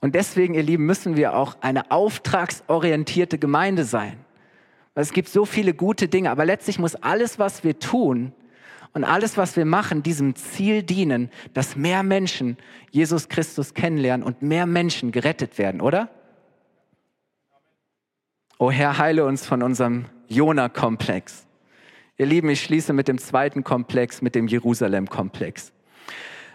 Und 0.00 0.14
deswegen, 0.14 0.54
ihr 0.54 0.62
Lieben, 0.62 0.86
müssen 0.86 1.16
wir 1.16 1.34
auch 1.34 1.56
eine 1.60 1.90
auftragsorientierte 1.90 3.38
Gemeinde 3.38 3.84
sein. 3.84 4.18
Es 4.94 5.12
gibt 5.12 5.28
so 5.28 5.44
viele 5.44 5.74
gute 5.74 6.08
Dinge, 6.08 6.30
aber 6.30 6.44
letztlich 6.44 6.78
muss 6.78 6.94
alles, 6.94 7.38
was 7.38 7.64
wir 7.64 7.78
tun, 7.78 8.32
und 8.92 9.04
alles, 9.04 9.36
was 9.36 9.56
wir 9.56 9.64
machen, 9.64 10.02
diesem 10.02 10.34
Ziel 10.34 10.82
dienen, 10.82 11.30
dass 11.54 11.76
mehr 11.76 12.02
Menschen 12.02 12.56
Jesus 12.90 13.28
Christus 13.28 13.74
kennenlernen 13.74 14.26
und 14.26 14.42
mehr 14.42 14.66
Menschen 14.66 15.12
gerettet 15.12 15.58
werden, 15.58 15.80
oder? 15.80 16.08
O 18.58 18.70
Herr, 18.70 18.98
heile 18.98 19.24
uns 19.24 19.46
von 19.46 19.62
unserem 19.62 20.06
Jona-Komplex. 20.28 21.46
Ihr 22.18 22.26
Lieben, 22.26 22.50
ich 22.50 22.62
schließe 22.62 22.92
mit 22.92 23.08
dem 23.08 23.18
zweiten 23.18 23.64
Komplex, 23.64 24.20
mit 24.22 24.34
dem 24.34 24.48
Jerusalem-Komplex. 24.48 25.72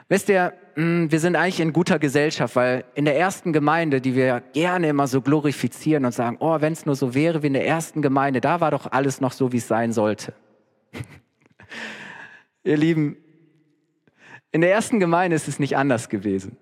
Wisst 0.10 0.30
ihr, 0.30 0.54
hm, 0.76 1.10
wir 1.10 1.20
sind 1.22 1.36
eigentlich 1.36 1.62
in 1.62 1.72
guter 1.72 2.00
Gesellschaft, 2.00 2.56
weil 2.56 2.84
in 2.96 3.06
der 3.06 3.18
ersten 3.18 3.54
Gemeinde, 3.54 4.02
die 4.02 4.14
wir 4.14 4.42
gerne 4.54 4.90
immer 4.90 5.08
so 5.08 5.22
glorifizieren 5.22 6.04
und 6.04 6.12
sagen, 6.12 6.38
oh, 6.40 6.60
wenn 6.60 6.74
es 6.74 6.86
nur 6.86 6.96
so 6.96 7.14
wäre 7.14 7.44
wie 7.44 7.48
in 7.48 7.54
der 7.54 7.66
ersten 7.66 8.02
Gemeinde, 8.02 8.42
da 8.42 8.60
war 8.60 8.72
doch 8.72 8.92
alles 8.92 9.22
noch 9.22 9.32
so, 9.32 9.54
wie 9.54 9.58
es 9.58 9.68
sein 9.68 9.94
sollte. 9.94 10.34
Ihr 12.64 12.78
Lieben, 12.78 13.18
in 14.52 14.62
der 14.62 14.72
ersten 14.72 15.00
Gemeinde 15.00 15.36
ist 15.36 15.48
es 15.48 15.60
nicht 15.60 15.78
anders 15.78 16.10
gewesen. 16.10 16.58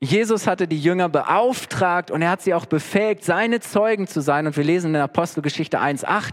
Jesus 0.00 0.46
hatte 0.46 0.68
die 0.68 0.78
Jünger 0.78 1.08
beauftragt 1.08 2.10
und 2.10 2.20
er 2.20 2.30
hat 2.30 2.42
sie 2.42 2.52
auch 2.52 2.66
befähigt, 2.66 3.24
seine 3.24 3.60
Zeugen 3.60 4.06
zu 4.06 4.20
sein. 4.20 4.46
Und 4.46 4.56
wir 4.56 4.64
lesen 4.64 4.94
in 4.94 5.00
Apostelgeschichte 5.00 5.80
1.8, 5.80 6.30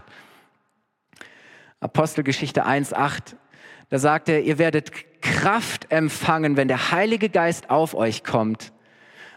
Apostelgeschichte 1.80 2.66
1.8, 2.66 3.36
da 3.92 3.98
sagt 3.98 4.30
er, 4.30 4.40
ihr 4.40 4.56
werdet 4.56 4.90
Kraft 5.20 5.92
empfangen, 5.92 6.56
wenn 6.56 6.66
der 6.66 6.92
Heilige 6.92 7.28
Geist 7.28 7.68
auf 7.68 7.92
euch 7.92 8.24
kommt. 8.24 8.72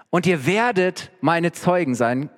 Und 0.09 0.25
ihr 0.25 0.45
werdet 0.45 1.11
meine 1.19 1.51
Zeugen 1.51 1.93
sein. 1.93 2.29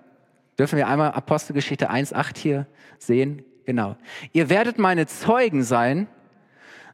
Dürfen 0.58 0.78
wir 0.78 0.88
einmal 0.88 1.12
Apostelgeschichte 1.12 1.92
1.8 1.92 2.36
hier 2.36 2.66
sehen? 2.98 3.46
Genau. 3.68 3.98
Ihr 4.34 4.50
werdet 4.50 4.80
meine 4.80 5.06
Zeugen 5.06 5.62
sein 5.62 6.08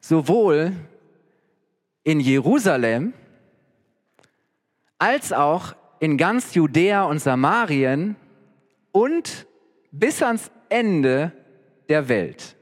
sowohl 0.02 0.74
in 2.04 2.20
Jerusalem 2.20 3.14
als 4.98 5.32
auch 5.32 5.74
in 6.02 6.18
ganz 6.18 6.54
Judäa 6.54 7.06
und 7.06 7.20
Samarien 7.20 8.18
und 8.92 9.48
bis 9.90 10.22
ans 10.22 10.52
Ende 10.68 11.32
der 11.88 12.10
Welt. 12.10 12.58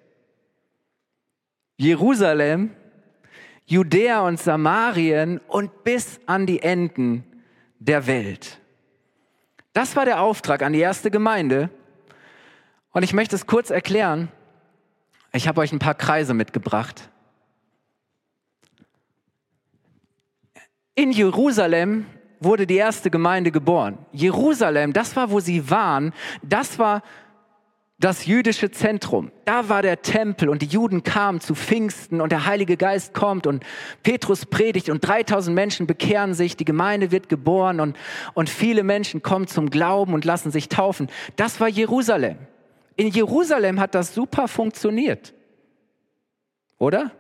Jerusalem, 1.82 2.76
Judäa 3.66 4.22
und 4.28 4.40
Samarien 4.40 5.40
und 5.48 5.84
bis 5.84 6.20
an 6.28 6.46
die 6.46 6.62
Enden 6.62 7.24
der 7.80 8.06
Welt. 8.06 8.60
Das 9.74 9.96
war 9.96 10.06
der 10.06 10.22
Auftrag 10.22 10.62
an 10.62 10.74
die 10.74 10.80
erste 10.80 11.10
Gemeinde. 11.10 11.72
Und 12.92 13.02
ich 13.02 13.14
möchte 13.14 13.36
es 13.36 13.48
kurz 13.48 13.72
erklären. 13.72 14.28
Ich 15.34 15.48
habe 15.48 15.60
euch 15.60 15.72
ein 15.72 15.80
paar 15.80 15.96
Kreise 15.96 16.36
mitgebracht. 16.36 17.10
In 20.94 21.12
Jerusalem 21.12 22.06
wurde 22.40 22.68
die 22.68 22.76
erste 22.76 23.10
Gemeinde 23.10 23.50
geboren. 23.50 23.98
Jerusalem, 24.12 24.94
das 24.94 25.16
war, 25.16 25.32
wo 25.32 25.40
sie 25.40 25.72
waren, 25.72 26.14
das 26.44 26.78
war 26.78 27.02
das 28.04 28.26
jüdische 28.26 28.72
Zentrum. 28.72 29.32
Da 29.46 29.70
war 29.70 29.82
der 29.82 30.02
Tempel 30.02 30.50
und 30.50 30.62
die 30.62 30.68
Juden 30.68 31.04
kamen 31.04 31.40
zu 31.40 31.56
Pfingsten 31.56 32.20
und 32.20 32.32
der 32.32 32.46
Heilige 32.46 32.76
Geist 32.76 33.14
kommt 33.14 33.48
und 33.48 33.64
Petrus 34.04 34.46
predigt 34.46 34.90
und 34.90 35.08
3000 35.08 35.56
Menschen 35.56 35.88
bekehren 35.88 36.34
sich, 36.34 36.58
die 36.58 36.66
Gemeinde 36.66 37.12
wird 37.12 37.30
geboren 37.30 37.80
und, 37.80 37.96
und 38.34 38.50
viele 38.50 38.84
Menschen 38.84 39.22
kommen 39.22 39.48
zum 39.48 39.70
Glauben 39.70 40.14
und 40.14 40.26
lassen 40.26 40.52
sich 40.52 40.68
taufen. 40.68 41.08
Das 41.36 41.60
war 41.60 41.68
Jerusalem. 41.68 42.38
In 42.96 43.08
Jerusalem 43.08 43.80
hat 43.80 43.96
das 43.96 44.14
super 44.14 44.48
funktioniert. 44.48 45.34
Oder? 46.78 47.12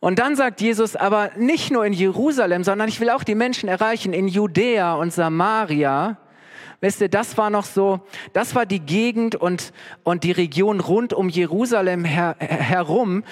Und 0.00 0.18
dann 0.18 0.34
sagt 0.34 0.60
Jesus 0.60 0.96
aber 0.96 1.30
nicht 1.36 1.70
nur 1.70 1.84
in 1.84 1.92
Jerusalem, 1.92 2.64
sondern 2.64 2.88
ich 2.88 3.00
will 3.00 3.10
auch 3.10 3.22
die 3.22 3.34
Menschen 3.34 3.68
erreichen 3.68 4.12
in 4.12 4.28
Judäa 4.28 4.94
und 4.94 5.12
Samaria. 5.12 6.16
Wisst 6.80 7.00
ihr, 7.00 7.08
das 7.08 7.36
war 7.36 7.50
noch 7.50 7.64
so, 7.64 8.00
das 8.32 8.54
war 8.54 8.64
die 8.64 8.80
Gegend 8.80 9.34
und, 9.36 9.72
und 10.02 10.24
die 10.24 10.32
Region 10.32 10.80
rund 10.80 11.12
um 11.12 11.28
Jerusalem 11.28 12.04
her, 12.04 12.36
herum, 12.38 13.22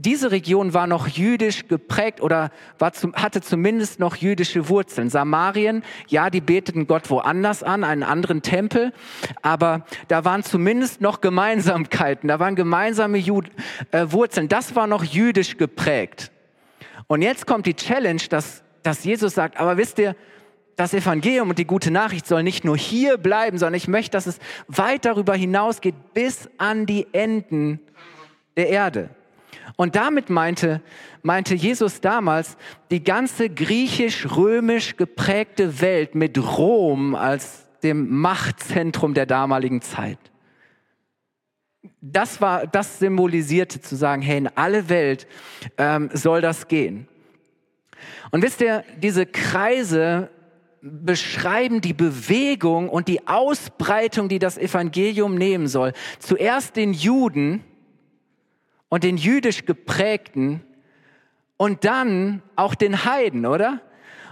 diese 0.00 0.30
Region 0.30 0.74
war 0.74 0.86
noch 0.86 1.08
jüdisch 1.08 1.66
geprägt 1.66 2.20
oder 2.20 2.52
war 2.78 2.92
zum, 2.92 3.14
hatte 3.14 3.40
zumindest 3.40 3.98
noch 3.98 4.14
jüdische 4.14 4.68
Wurzeln. 4.68 5.10
Samarien, 5.10 5.82
ja, 6.06 6.30
die 6.30 6.40
beteten 6.40 6.86
Gott 6.86 7.10
woanders 7.10 7.64
an, 7.64 7.82
einen 7.82 8.04
anderen 8.04 8.42
Tempel, 8.42 8.92
aber 9.42 9.84
da 10.06 10.24
waren 10.24 10.44
zumindest 10.44 11.00
noch 11.00 11.20
Gemeinsamkeiten, 11.20 12.28
da 12.28 12.38
waren 12.38 12.54
gemeinsame 12.54 13.18
Jud 13.18 13.50
äh, 13.90 14.06
Wurzeln. 14.10 14.48
Das 14.48 14.76
war 14.76 14.86
noch 14.86 15.02
jüdisch 15.02 15.56
geprägt. 15.56 16.30
Und 17.08 17.22
jetzt 17.22 17.48
kommt 17.48 17.66
die 17.66 17.74
Challenge, 17.74 18.22
dass, 18.30 18.62
dass 18.84 19.02
Jesus 19.02 19.34
sagt, 19.34 19.58
aber 19.58 19.78
wisst 19.78 19.98
ihr, 19.98 20.14
das 20.78 20.94
Evangelium 20.94 21.50
und 21.50 21.58
die 21.58 21.66
gute 21.66 21.90
Nachricht 21.90 22.24
soll 22.24 22.44
nicht 22.44 22.64
nur 22.64 22.76
hier 22.76 23.18
bleiben, 23.18 23.58
sondern 23.58 23.74
ich 23.74 23.88
möchte, 23.88 24.12
dass 24.12 24.28
es 24.28 24.38
weit 24.68 25.04
darüber 25.04 25.34
hinausgeht 25.34 26.14
bis 26.14 26.48
an 26.56 26.86
die 26.86 27.08
Enden 27.12 27.80
der 28.56 28.68
Erde. 28.68 29.10
Und 29.74 29.96
damit 29.96 30.30
meinte, 30.30 30.80
meinte 31.22 31.56
Jesus 31.56 32.00
damals 32.00 32.56
die 32.92 33.02
ganze 33.02 33.50
griechisch-römisch 33.50 34.96
geprägte 34.96 35.80
Welt 35.80 36.14
mit 36.14 36.38
Rom 36.38 37.16
als 37.16 37.66
dem 37.82 38.16
Machtzentrum 38.16 39.14
der 39.14 39.26
damaligen 39.26 39.82
Zeit. 39.82 40.18
Das 42.00 42.40
war, 42.40 42.68
das 42.68 43.00
symbolisierte 43.00 43.80
zu 43.80 43.96
sagen, 43.96 44.22
hey, 44.22 44.38
in 44.38 44.48
alle 44.54 44.88
Welt 44.88 45.26
ähm, 45.76 46.08
soll 46.12 46.40
das 46.40 46.68
gehen. 46.68 47.08
Und 48.30 48.42
wisst 48.42 48.60
ihr, 48.60 48.84
diese 49.02 49.26
Kreise 49.26 50.30
beschreiben 50.80 51.80
die 51.80 51.92
Bewegung 51.92 52.88
und 52.88 53.08
die 53.08 53.26
Ausbreitung, 53.26 54.28
die 54.28 54.38
das 54.38 54.58
Evangelium 54.58 55.34
nehmen 55.34 55.66
soll. 55.66 55.92
Zuerst 56.18 56.76
den 56.76 56.92
Juden 56.92 57.64
und 58.88 59.04
den 59.04 59.16
jüdisch 59.16 59.64
geprägten 59.64 60.62
und 61.56 61.84
dann 61.84 62.42
auch 62.56 62.74
den 62.74 63.04
Heiden, 63.04 63.44
oder? 63.46 63.80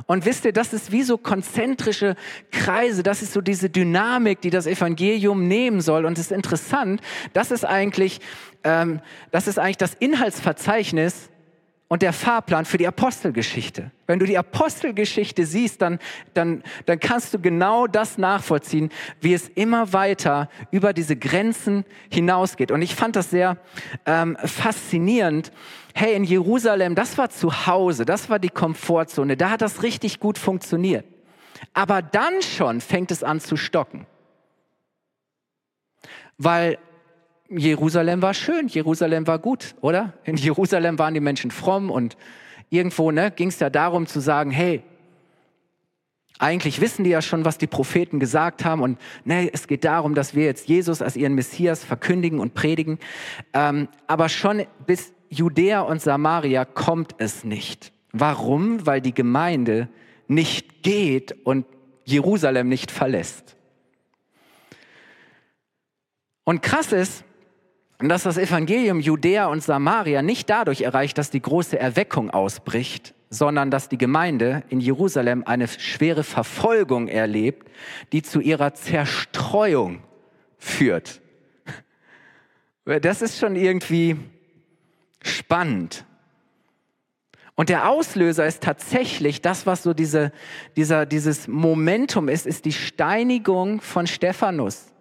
Und 0.07 0.25
wisst 0.25 0.45
ihr, 0.45 0.53
das 0.53 0.73
ist 0.73 0.93
wie 0.93 1.03
so 1.03 1.17
konzentrische 1.17 2.17
Kreise, 2.53 3.03
das 3.03 3.23
ist 3.23 3.33
so 3.33 3.41
diese 3.41 3.71
Dynamik, 3.71 4.41
die 4.41 4.51
das 4.51 4.67
Evangelium 4.67 5.49
nehmen 5.49 5.81
soll. 5.81 6.05
Und 6.05 6.19
es 6.19 6.27
ist 6.27 6.33
interessant, 6.33 7.01
das 7.33 7.51
ist 7.51 7.65
eigentlich, 7.65 8.21
ähm, 8.63 9.01
das 9.31 9.49
ist 9.49 9.59
eigentlich 9.59 9.79
das 9.79 9.95
Inhaltsverzeichnis 9.95 11.31
und 11.88 12.03
der 12.03 12.12
Fahrplan 12.12 12.64
für 12.64 12.79
die 12.79 12.87
Apostelgeschichte. 12.87 13.92
Wenn 14.07 14.18
du 14.18 14.27
die 14.27 14.38
Apostelgeschichte 14.38 15.46
siehst, 15.46 15.83
dann, 15.83 15.99
dann, 16.35 16.62
dann 16.85 16.99
kannst 16.99 17.33
du 17.33 17.38
genau 17.38 17.87
das 17.87 18.18
nachvollziehen, 18.18 18.90
wie 19.20 19.35
es 19.35 19.49
immer 19.49 19.92
weiter 19.92 20.49
über 20.72 20.92
diese 20.92 21.16
Grenzen 21.16 21.85
hinausgeht. 22.11 22.72
Und 22.72 22.83
ich 22.83 22.94
fand 22.94 23.14
das 23.14 23.31
sehr 23.31 23.59
ähm, 24.05 24.37
faszinierend. 24.42 25.53
Hey, 25.94 26.14
in 26.14 26.25
Jerusalem, 26.25 26.94
das 26.96 27.18
war 27.18 27.31
zu 27.31 27.66
Hause, 27.66 28.05
das 28.05 28.29
war 28.29 28.38
die 28.38 28.51
Komfortzone, 28.51 29.37
da 29.37 29.51
hat 29.51 29.62
das 29.62 29.83
richtig 29.83 30.18
gut 30.18 30.38
funktioniert. 30.38 31.05
Aber 31.72 32.03
dann 32.03 32.42
schon 32.42 32.81
fängt 32.81 33.11
es 33.11 33.22
an 33.22 33.40
zu 33.40 33.57
stocken. 33.57 34.07
Weil 36.37 36.79
Jerusalem 37.49 38.23
war 38.23 38.35
schön, 38.35 38.69
Jerusalem 38.69 39.27
war 39.27 39.39
gut, 39.39 39.75
oder? 39.81 40.15
In 40.25 40.37
Jerusalem 40.37 40.99
waren 40.99 41.15
die 41.15 41.21
Menschen 41.21 41.51
fromm 41.51 41.91
und 41.91 42.17
irgendwo 42.71 43.11
ne, 43.11 43.31
ging 43.31 43.49
es 43.49 43.61
ja 43.61 43.71
darum 43.71 44.07
zu 44.07 44.21
sagen, 44.21 44.51
hey, 44.51 44.83
eigentlich 46.39 46.81
wissen 46.81 47.05
die 47.05 47.11
ja 47.11 47.23
schon, 47.23 47.45
was 47.45 47.57
die 47.57 47.67
Propheten 47.67 48.21
gesagt 48.21 48.65
haben 48.65 48.83
und 48.83 48.99
ne, 49.25 49.49
es 49.53 49.67
geht 49.69 49.85
darum, 49.85 50.15
dass 50.15 50.35
wir 50.35 50.45
jetzt 50.45 50.69
Jesus 50.69 51.01
als 51.01 51.17
ihren 51.17 51.35
Messias 51.35 51.83
verkündigen 51.83 52.41
und 52.41 52.55
predigen. 52.55 52.99
Ähm, 53.55 53.89
aber 54.07 54.29
schon 54.29 54.67
bis 54.87 55.13
Judäa 55.31 55.81
und 55.81 56.03
Samaria 56.03 56.65
kommt 56.65 57.15
es 57.19 57.45
nicht. 57.45 57.93
Warum? 58.13 58.87
Weil 58.87 59.01
die 59.01 59.15
Gemeinde 59.15 59.89
nicht 60.29 60.83
geht 60.83 61.35
und 61.45 61.67
Jerusalem 62.05 62.69
nicht 62.69 62.91
verlässt. 62.91 63.57
Und 66.45 66.63
krass 66.63 66.93
ist, 66.93 67.25
und 67.99 68.09
dass 68.09 68.25
das 68.25 68.37
Evangelium 68.37 69.01
Judäa 69.01 69.47
und 69.47 69.63
Samaria 69.63 70.23
nicht 70.23 70.51
dadurch 70.51 70.83
erreicht, 70.83 71.17
dass 71.19 71.31
die 71.31 71.41
große 71.41 71.79
Erweckung 71.79 72.31
ausbricht, 72.31 73.15
sondern 73.31 73.71
dass 73.71 73.89
die 73.89 73.99
Gemeinde 73.99 74.63
in 74.69 74.81
Jerusalem 74.81 75.45
eine 75.47 75.67
schwere 75.67 76.23
Verfolgung 76.23 77.09
erlebt, 77.09 77.69
die 78.13 78.23
zu 78.23 78.41
ihrer 78.41 78.75
Zerstreuung 78.75 80.03
führt. 80.59 81.21
Das 82.85 83.23
ist 83.23 83.39
schon 83.39 83.57
irgendwie 83.57 84.17
spannend. 85.23 86.05
Und 87.55 87.71
der 87.71 87.89
Auslöser 87.89 88.47
ist 88.47 88.63
tatsächlich 88.63 89.41
das, 89.41 89.67
was 89.67 89.83
so 89.83 89.95
diese, 89.95 90.31
dieser, 90.77 91.07
dieses 91.07 91.49
Momentum 91.49 92.29
ist, 92.29 92.47
ist 92.47 92.67
die 92.67 92.73
Steinigung 92.73 93.81
von 93.81 94.07
Stephanus 94.07 94.93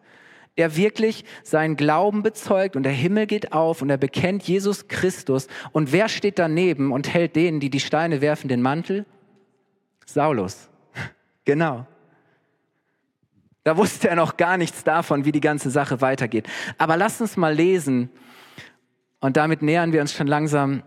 der 0.58 0.76
wirklich 0.76 1.26
seinen 1.44 1.76
Glauben 1.76 2.24
bezeugt 2.24 2.76
und 2.76 2.84
der 2.84 2.92
Himmel 2.92 3.28
geht 3.28 3.52
auf 3.52 3.82
und 3.82 3.90
er 3.90 3.98
bekennt 3.98 4.44
Jesus 4.44 4.88
Christus. 4.88 5.48
Und 5.72 5.92
wer 5.92 6.08
steht 6.10 6.40
daneben 6.40 6.92
und 6.92 7.14
hält 7.14 7.36
denen, 7.36 7.60
die 7.60 7.70
die 7.70 7.80
Steine 7.80 8.22
werfen, 8.22 8.48
den 8.48 8.62
Mantel? 8.62 9.06
Saulus. 10.06 10.70
Genau. 11.48 11.86
Da 13.64 13.78
wusste 13.78 14.10
er 14.10 14.16
noch 14.16 14.38
gar 14.38 14.58
nichts 14.58 14.84
davon, 14.84 15.26
wie 15.26 15.32
die 15.32 15.42
ganze 15.42 15.70
Sache 15.70 16.02
weitergeht. 16.02 16.48
Aber 16.80 16.98
lasst 16.98 17.22
uns 17.22 17.38
mal 17.38 17.54
lesen. 17.54 18.10
Und 19.20 19.38
damit 19.38 19.64
nähern 19.64 19.92
wir 19.92 20.02
uns 20.02 20.14
schon 20.14 20.28
langsam 20.28 20.84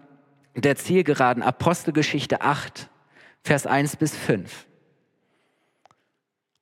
der 0.54 0.76
Zielgeraden. 0.76 1.42
Apostelgeschichte 1.42 2.40
8, 2.40 2.88
Vers 3.42 3.66
1 3.66 3.96
bis 3.96 4.16
5. 4.16 4.67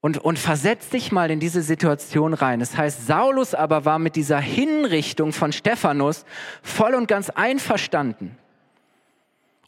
Und, 0.07 0.19
und 0.19 0.39
versetz 0.39 0.89
dich 0.91 1.11
mal 1.11 1.33
in 1.33 1.41
diese 1.41 1.63
Situation 1.63 2.33
rein. 2.33 2.61
Das 2.61 2.77
heißt, 2.77 3.09
Saulus 3.09 3.55
aber 3.55 3.85
war 3.85 3.99
mit 3.99 4.15
dieser 4.15 4.39
Hinrichtung 4.39 5.33
von 5.33 5.51
Stephanus 5.51 6.25
voll 6.63 6.95
und 6.95 7.09
ganz 7.09 7.29
einverstanden. 7.29 8.39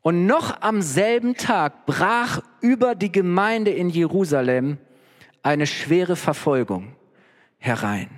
Und 0.00 0.26
noch 0.26 0.62
am 0.62 0.80
selben 0.80 1.34
Tag 1.34 1.86
brach 1.86 2.40
über 2.60 2.94
die 2.94 3.10
Gemeinde 3.10 3.72
in 3.72 3.90
Jerusalem 3.90 4.78
eine 5.42 5.66
schwere 5.66 6.14
Verfolgung 6.14 6.94
herein. 7.58 8.08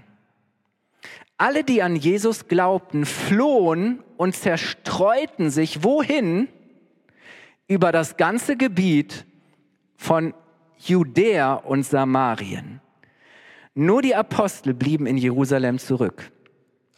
Alle, 1.39 1.65
die 1.65 1.83
an 1.83 1.97
Jesus 1.97 2.49
glaubten, 2.49 3.07
flohen 3.07 4.05
und 4.19 4.37
zerstreuten 4.37 5.49
sich 5.49 5.85
wohin? 5.85 6.49
Über 7.67 7.93
das 7.93 8.19
ganze 8.19 8.59
Gebiet 8.59 9.25
von 9.97 10.35
Judäa 10.83 11.55
und 11.55 11.85
Samarien. 11.85 12.81
Nur 13.75 14.03
die 14.03 14.15
Apostel 14.15 14.75
blieben 14.75 15.07
in 15.07 15.17
Jerusalem 15.17 15.79
zurück. 15.79 16.31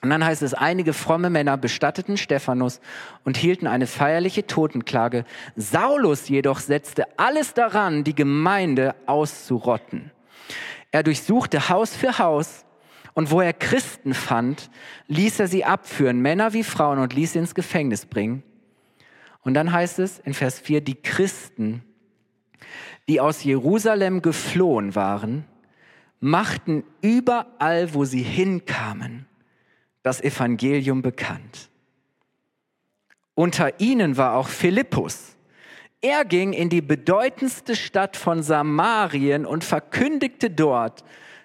Und 0.02 0.10
dann 0.10 0.24
heißt 0.24 0.42
es, 0.42 0.52
einige 0.52 0.94
fromme 0.94 1.30
Männer 1.30 1.56
bestatteten 1.56 2.16
Stephanus 2.16 2.80
und 3.24 3.36
hielten 3.36 3.68
eine 3.68 3.86
feierliche 3.86 4.46
Totenklage. 4.46 5.24
Saulus 5.54 6.28
jedoch 6.28 6.58
setzte 6.58 7.06
alles 7.18 7.54
daran, 7.54 8.02
die 8.02 8.14
Gemeinde 8.14 8.96
auszurotten. 9.06 10.10
Er 10.90 11.04
durchsuchte 11.04 11.68
Haus 11.68 11.94
für 11.94 12.18
Haus 12.18 12.64
und 13.14 13.30
wo 13.30 13.40
er 13.40 13.52
Christen 13.52 14.14
fand, 14.14 14.70
ließ 15.06 15.38
er 15.38 15.46
sie 15.46 15.64
abführen, 15.64 16.20
Männer 16.20 16.52
wie 16.52 16.64
Frauen, 16.64 16.98
und 16.98 17.14
ließ 17.14 17.34
sie 17.34 17.38
ins 17.38 17.54
Gefängnis 17.54 18.06
bringen. 18.06 18.42
Und 19.42 19.54
dann 19.54 19.72
heißt 19.72 19.98
es 20.00 20.18
in 20.20 20.34
Vers 20.34 20.58
4, 20.58 20.80
die 20.80 21.00
Christen 21.00 21.84
die 23.08 23.20
aus 23.20 23.44
Jerusalem 23.44 24.22
geflohen 24.22 24.94
waren, 24.94 25.44
machten 26.20 26.84
überall, 27.00 27.94
wo 27.94 28.04
sie 28.04 28.22
hinkamen, 28.22 29.26
das 30.02 30.20
Evangelium 30.20 31.02
bekannt. 31.02 31.68
Unter 33.34 33.80
ihnen 33.80 34.16
war 34.16 34.34
auch 34.34 34.48
Philippus. 34.48 35.36
Er 36.00 36.24
ging 36.24 36.52
in 36.52 36.68
die 36.68 36.80
bedeutendste 36.80 37.76
Stadt 37.76 38.16
von 38.16 38.42
Samarien 38.42 39.46
und 39.46 39.64
verkündigte 39.64 40.50
dort, 40.50 41.04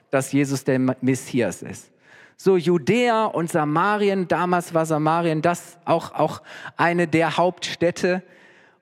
dass 0.09 0.31
Jesus 0.31 0.63
der 0.63 0.79
Messias 1.01 1.61
ist. 1.61 1.91
So 2.35 2.55
Judäa 2.55 3.25
und 3.25 3.51
Samarien, 3.51 4.27
damals 4.27 4.73
war 4.73 4.85
Samarien 4.85 5.41
das 5.41 5.77
auch, 5.85 6.13
auch 6.13 6.41
eine 6.75 7.07
der 7.07 7.37
Hauptstädte 7.37 8.21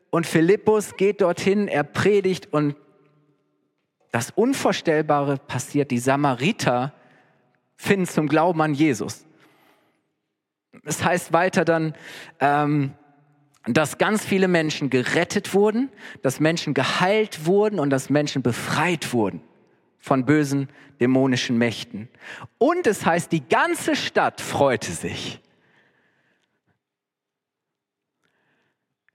und 0.09 0.25
Philippus 0.25 0.95
geht 0.95 1.21
dorthin, 1.21 1.67
er 1.67 1.83
predigt 1.83 2.51
und 2.53 2.75
das 4.11 4.31
Unvorstellbare 4.31 5.37
passiert. 5.37 5.91
Die 5.91 5.99
Samariter 5.99 6.93
finden 7.75 8.07
zum 8.07 8.27
Glauben 8.29 8.61
an 8.61 8.73
Jesus. 8.73 9.25
Es 10.83 11.03
heißt 11.03 11.33
weiter 11.33 11.65
dann, 11.65 11.95
ähm, 12.39 12.93
dass 13.65 13.97
ganz 13.97 14.23
viele 14.23 14.47
Menschen 14.47 14.89
gerettet 14.89 15.53
wurden, 15.53 15.89
dass 16.21 16.39
Menschen 16.39 16.73
geheilt 16.73 17.45
wurden 17.45 17.79
und 17.79 17.89
dass 17.89 18.09
Menschen 18.09 18.41
befreit 18.41 19.11
wurden 19.11 19.41
von 19.99 20.25
bösen 20.25 20.69
dämonischen 20.99 21.57
Mächten. 21.57 22.07
Und 22.57 22.87
es 22.87 23.05
heißt, 23.05 23.31
die 23.31 23.47
ganze 23.47 23.95
Stadt 23.95 24.39
freute 24.39 24.91
sich. 24.91 25.41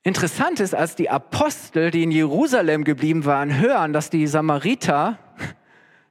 Interessant 0.02 0.60
ist, 0.60 0.74
als 0.74 0.96
die 0.96 1.10
Apostel, 1.10 1.90
die 1.90 2.02
in 2.02 2.10
Jerusalem 2.10 2.84
geblieben 2.84 3.26
waren, 3.26 3.58
hören, 3.58 3.92
dass 3.92 4.08
die 4.08 4.26
Samariter 4.26 5.18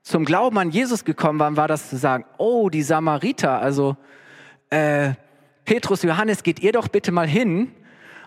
zum 0.03 0.25
Glauben 0.25 0.59
an 0.59 0.69
Jesus 0.69 1.05
gekommen 1.05 1.39
waren, 1.39 1.57
war 1.57 1.67
das 1.67 1.89
zu 1.89 1.97
sagen, 1.97 2.23
oh, 2.37 2.69
die 2.69 2.83
Samariter, 2.83 3.59
also 3.59 3.97
äh, 4.69 5.13
Petrus, 5.65 6.03
Johannes, 6.03 6.43
geht 6.43 6.59
ihr 6.59 6.71
doch 6.71 6.87
bitte 6.87 7.11
mal 7.11 7.27
hin 7.27 7.71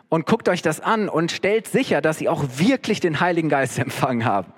und 0.08 0.26
guckt 0.26 0.48
euch 0.48 0.62
das 0.62 0.80
an 0.80 1.08
und 1.08 1.30
stellt 1.30 1.68
sicher, 1.68 2.00
dass 2.00 2.18
sie 2.18 2.28
auch 2.28 2.44
wirklich 2.56 2.98
den 2.98 3.20
Heiligen 3.20 3.48
Geist 3.48 3.78
empfangen 3.78 4.24
haben. 4.24 4.52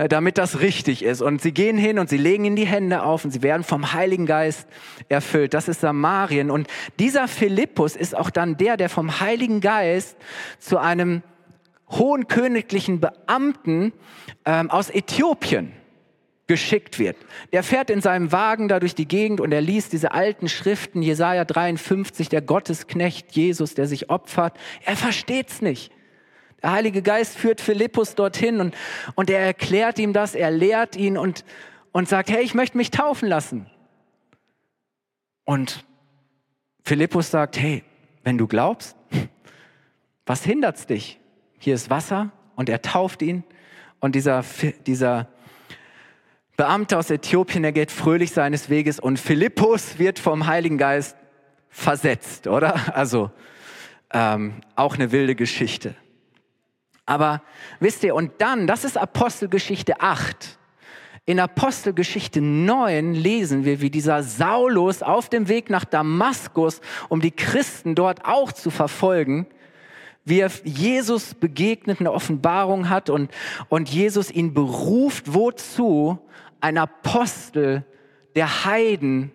Äh, 0.00 0.08
damit 0.08 0.38
das 0.38 0.60
richtig 0.60 1.02
ist. 1.04 1.20
Und 1.20 1.42
sie 1.42 1.52
gehen 1.52 1.76
hin 1.76 1.98
und 1.98 2.08
sie 2.08 2.16
legen 2.16 2.46
ihnen 2.46 2.56
die 2.56 2.66
Hände 2.66 3.02
auf 3.02 3.26
und 3.26 3.32
sie 3.32 3.42
werden 3.42 3.62
vom 3.64 3.92
Heiligen 3.92 4.24
Geist 4.24 4.66
erfüllt. 5.10 5.52
Das 5.52 5.68
ist 5.68 5.82
Samarien. 5.82 6.50
Und 6.50 6.68
dieser 6.98 7.28
Philippus 7.28 7.96
ist 7.96 8.16
auch 8.16 8.30
dann 8.30 8.56
der, 8.56 8.78
der 8.78 8.88
vom 8.88 9.20
Heiligen 9.20 9.60
Geist 9.60 10.16
zu 10.58 10.78
einem 10.78 11.22
hohen 11.90 12.28
königlichen 12.28 13.00
Beamten 13.00 13.92
ähm, 14.46 14.70
aus 14.70 14.88
Äthiopien 14.88 15.72
geschickt 16.46 16.98
wird. 16.98 17.18
Der 17.52 17.62
fährt 17.62 17.90
in 17.90 18.00
seinem 18.00 18.32
Wagen 18.32 18.68
da 18.68 18.80
durch 18.80 18.94
die 18.94 19.06
Gegend 19.06 19.38
und 19.38 19.52
er 19.52 19.60
liest 19.60 19.92
diese 19.92 20.12
alten 20.12 20.48
Schriften, 20.48 21.02
Jesaja 21.02 21.44
53, 21.44 22.30
der 22.30 22.40
Gottesknecht 22.40 23.32
Jesus, 23.32 23.74
der 23.74 23.86
sich 23.86 24.08
opfert. 24.08 24.56
Er 24.82 24.96
versteht's 24.96 25.60
nicht. 25.60 25.92
Der 26.62 26.72
Heilige 26.72 27.02
Geist 27.02 27.36
führt 27.36 27.60
Philippus 27.60 28.14
dorthin 28.14 28.60
und, 28.60 28.74
und 29.14 29.30
er 29.30 29.40
erklärt 29.40 29.98
ihm 29.98 30.12
das, 30.12 30.34
er 30.34 30.50
lehrt 30.50 30.96
ihn 30.96 31.16
und, 31.16 31.44
und 31.92 32.08
sagt, 32.08 32.30
hey, 32.30 32.42
ich 32.42 32.54
möchte 32.54 32.76
mich 32.76 32.90
taufen 32.90 33.28
lassen. 33.28 33.66
Und 35.44 35.84
Philippus 36.84 37.30
sagt, 37.30 37.58
hey, 37.58 37.82
wenn 38.22 38.38
du 38.38 38.46
glaubst, 38.46 38.96
was 40.26 40.44
hindert's 40.44 40.86
dich? 40.86 41.18
Hier 41.58 41.74
ist 41.74 41.90
Wasser 41.90 42.30
und 42.56 42.68
er 42.68 42.82
tauft 42.82 43.22
ihn 43.22 43.42
und 44.00 44.14
dieser, 44.14 44.44
dieser 44.86 45.28
Beamte 46.56 46.98
aus 46.98 47.10
Äthiopien, 47.10 47.62
der 47.62 47.72
geht 47.72 47.90
fröhlich 47.90 48.32
seines 48.32 48.68
Weges 48.68 49.00
und 49.00 49.18
Philippus 49.18 49.98
wird 49.98 50.18
vom 50.18 50.46
Heiligen 50.46 50.78
Geist 50.78 51.16
versetzt, 51.70 52.46
oder? 52.46 52.94
Also 52.94 53.30
ähm, 54.12 54.60
auch 54.74 54.94
eine 54.96 55.12
wilde 55.12 55.34
Geschichte. 55.34 55.94
Aber 57.10 57.42
wisst 57.80 58.04
ihr, 58.04 58.14
und 58.14 58.30
dann, 58.38 58.68
das 58.68 58.84
ist 58.84 58.96
Apostelgeschichte 58.96 60.00
8. 60.00 60.58
In 61.26 61.40
Apostelgeschichte 61.40 62.40
9 62.40 63.14
lesen 63.14 63.64
wir, 63.64 63.80
wie 63.80 63.90
dieser 63.90 64.22
Saulus 64.22 65.02
auf 65.02 65.28
dem 65.28 65.48
Weg 65.48 65.70
nach 65.70 65.84
Damaskus, 65.84 66.80
um 67.08 67.20
die 67.20 67.32
Christen 67.32 67.96
dort 67.96 68.24
auch 68.24 68.52
zu 68.52 68.70
verfolgen, 68.70 69.48
wie 70.24 70.38
er 70.38 70.52
Jesus 70.62 71.34
begegnet, 71.34 71.98
eine 71.98 72.12
Offenbarung 72.12 72.88
hat 72.88 73.10
und, 73.10 73.32
und 73.68 73.88
Jesus 73.88 74.30
ihn 74.30 74.54
beruft, 74.54 75.34
wozu? 75.34 76.20
ein 76.60 76.78
Apostel 76.78 77.84
der 78.36 78.64
Heiden, 78.64 79.32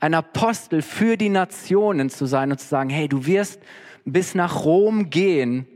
ein 0.00 0.14
Apostel 0.14 0.80
für 0.80 1.18
die 1.18 1.28
Nationen 1.28 2.08
zu 2.08 2.24
sein 2.24 2.52
und 2.52 2.58
zu 2.58 2.68
sagen, 2.68 2.88
hey, 2.88 3.06
du 3.06 3.26
wirst 3.26 3.60
bis 4.04 4.34
nach 4.34 4.64
Rom 4.64 5.10
gehen. 5.10 5.66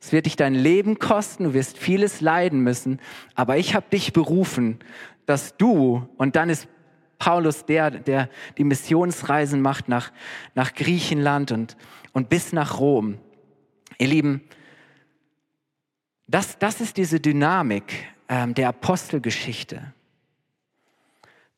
Es 0.00 0.12
wird 0.12 0.26
dich 0.26 0.36
dein 0.36 0.54
Leben 0.54 0.98
kosten, 0.98 1.44
du 1.44 1.54
wirst 1.54 1.76
vieles 1.76 2.20
leiden 2.20 2.60
müssen, 2.60 3.00
aber 3.34 3.58
ich 3.58 3.74
habe 3.74 3.86
dich 3.90 4.12
berufen, 4.12 4.78
dass 5.26 5.56
du, 5.56 6.08
und 6.16 6.36
dann 6.36 6.48
ist 6.48 6.68
Paulus 7.18 7.66
der, 7.66 7.90
der 7.90 8.30
die 8.56 8.64
Missionsreisen 8.64 9.60
macht 9.60 9.88
nach, 9.88 10.10
nach 10.54 10.74
Griechenland 10.74 11.52
und, 11.52 11.76
und 12.12 12.30
bis 12.30 12.52
nach 12.54 12.80
Rom. 12.80 13.18
Ihr 13.98 14.08
Lieben, 14.08 14.40
das, 16.26 16.58
das 16.58 16.80
ist 16.80 16.96
diese 16.96 17.20
Dynamik 17.20 18.08
ähm, 18.28 18.54
der 18.54 18.68
Apostelgeschichte. 18.68 19.92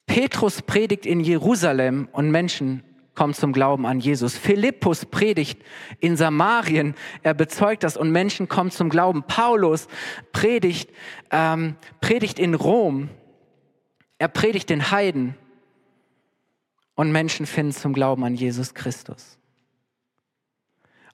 Petrus 0.06 0.62
predigt 0.62 1.06
in 1.06 1.20
Jerusalem 1.20 2.08
und 2.10 2.30
Menschen 2.30 2.82
kommen 3.14 3.34
zum 3.34 3.52
Glauben 3.52 3.86
an 3.86 4.00
Jesus. 4.00 4.36
Philippus 4.36 5.04
predigt 5.04 5.60
in 6.00 6.16
Samarien, 6.16 6.94
er 7.22 7.34
bezeugt 7.34 7.82
das 7.82 7.96
und 7.96 8.10
Menschen 8.10 8.48
kommen 8.48 8.70
zum 8.70 8.88
Glauben. 8.88 9.22
Paulus 9.24 9.86
predigt, 10.32 10.90
ähm, 11.30 11.76
predigt 12.00 12.38
in 12.38 12.54
Rom, 12.54 13.10
er 14.18 14.28
predigt 14.28 14.70
den 14.70 14.90
Heiden 14.90 15.34
und 16.94 17.12
Menschen 17.12 17.46
finden 17.46 17.72
zum 17.72 17.92
Glauben 17.92 18.24
an 18.24 18.34
Jesus 18.34 18.74
Christus. 18.74 19.38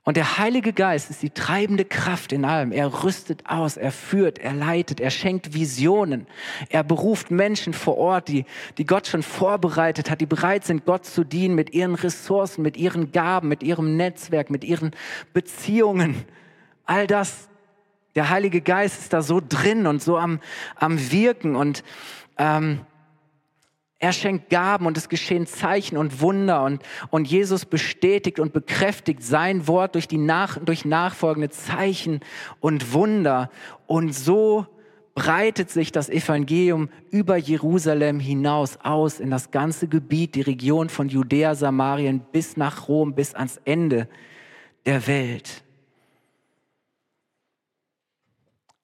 Und 0.09 0.16
der 0.16 0.38
Heilige 0.38 0.73
Geist 0.73 1.11
ist 1.11 1.21
die 1.23 1.29
treibende 1.29 1.85
Kraft 1.85 2.33
in 2.33 2.47
allem. 2.47 2.73
Er 2.73 3.05
rüstet 3.05 3.44
aus, 3.44 3.77
er 3.77 3.92
führt, 3.92 4.38
er 4.38 4.55
leitet, 4.55 5.01
er 5.01 5.11
schenkt 5.11 5.53
Visionen. 5.53 6.27
Er 6.71 6.83
beruft 6.83 7.31
Menschen 7.31 7.75
vor 7.75 7.99
Ort, 7.99 8.29
die, 8.29 8.47
die 8.79 8.87
Gott 8.87 9.07
schon 9.07 9.23
vorbereitet 9.23 10.11
hat, 10.11 10.23
die 10.23 10.27
bereit 10.27 10.64
sind, 10.64 10.87
Gott 10.87 11.05
zu 11.05 11.25
dienen 11.25 11.55
mit 11.55 11.75
ihren 11.75 11.94
Ressourcen, 11.94 12.62
mit 12.62 12.79
ihren 12.79 13.12
Gaben, 13.12 13.49
mit 13.49 13.62
ihrem 13.62 13.99
Netzwerk, 13.99 14.49
mit 14.49 14.64
ihren 14.64 14.92
Beziehungen. 15.35 16.25
All 16.87 17.07
das, 17.07 17.51
der 18.14 18.31
Heilige 18.31 18.62
Geist 18.62 19.03
ist 19.03 19.12
da 19.12 19.21
so 19.21 19.42
drin 19.47 19.87
und 19.87 20.03
so 20.03 20.16
am, 20.16 20.40
am 20.77 21.12
Wirken 21.12 21.55
und 21.55 21.85
ähm, 22.38 22.81
er 24.01 24.13
schenkt 24.13 24.49
Gaben 24.49 24.87
und 24.87 24.97
es 24.97 25.09
geschehen 25.09 25.47
Zeichen 25.47 25.97
und 25.97 26.21
Wunder 26.21 26.63
und, 26.65 26.83
und 27.11 27.27
Jesus 27.27 27.65
bestätigt 27.65 28.39
und 28.39 28.53
bekräftigt 28.53 29.23
sein 29.23 29.67
Wort 29.67 29.97
durch, 29.97 30.07
die 30.07 30.19
nach, 30.19 30.59
durch 30.59 30.85
nachfolgende 30.85 31.51
Zeichen 31.51 32.21
und 32.61 32.93
Wunder. 32.93 33.51
Und 33.89 34.15
so 34.15 34.67
breitet 35.17 35.69
sich 35.71 35.91
das 35.91 36.09
Evangelium 36.09 36.91
über 37.11 37.37
Jerusalem 37.37 38.21
hinaus 38.21 38.79
aus 38.85 39.19
in 39.19 39.31
das 39.31 39.51
ganze 39.51 39.89
Gebiet, 39.89 40.37
die 40.37 40.43
Region 40.43 40.91
von 40.91 41.09
Judäa, 41.09 41.57
Samarien 41.57 42.21
bis 42.21 42.57
nach 42.57 42.87
Rom, 42.87 43.15
bis 43.17 43.35
ans 43.35 43.61
Ende 43.65 44.09
der 44.87 45.09
Welt. 45.09 45.65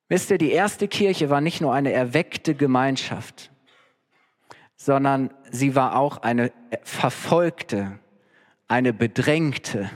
Wisst 0.08 0.32
ihr, 0.32 0.38
die 0.38 0.50
erste 0.50 0.88
Kirche 0.88 1.30
war 1.30 1.40
nicht 1.40 1.60
nur 1.60 1.72
eine 1.72 1.92
erweckte 1.92 2.56
Gemeinschaft, 2.56 3.52
sondern 4.84 5.30
sie 5.50 5.74
war 5.74 5.96
auch 5.96 6.18
eine 6.18 6.52
verfolgte, 6.82 7.98
eine 8.68 8.92
bedrängte 8.92 9.90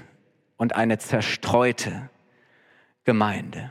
und 0.57 0.77
eine 0.77 0.96
zerstreute 0.96 2.09
Gemeinde. 3.05 3.70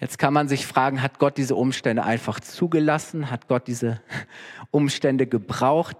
Jetzt 0.00 0.18
kann 0.18 0.34
man 0.34 0.48
sich 0.48 0.66
fragen, 0.66 1.00
hat 1.00 1.20
Gott 1.20 1.36
diese 1.36 1.54
Umstände 1.54 2.02
einfach 2.02 2.40
zugelassen? 2.40 3.30
Hat 3.30 3.46
Gott 3.46 3.68
diese 3.68 4.00
Umstände 4.72 5.28
gebraucht? 5.28 5.98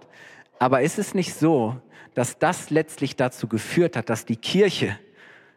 Aber 0.59 0.81
ist 0.81 0.99
es 0.99 1.13
nicht 1.13 1.33
so, 1.33 1.79
dass 2.15 2.37
das 2.37 2.69
letztlich 2.69 3.15
dazu 3.15 3.47
geführt 3.47 3.95
hat, 3.95 4.09
dass 4.09 4.25
die 4.25 4.35
Kirche 4.35 4.99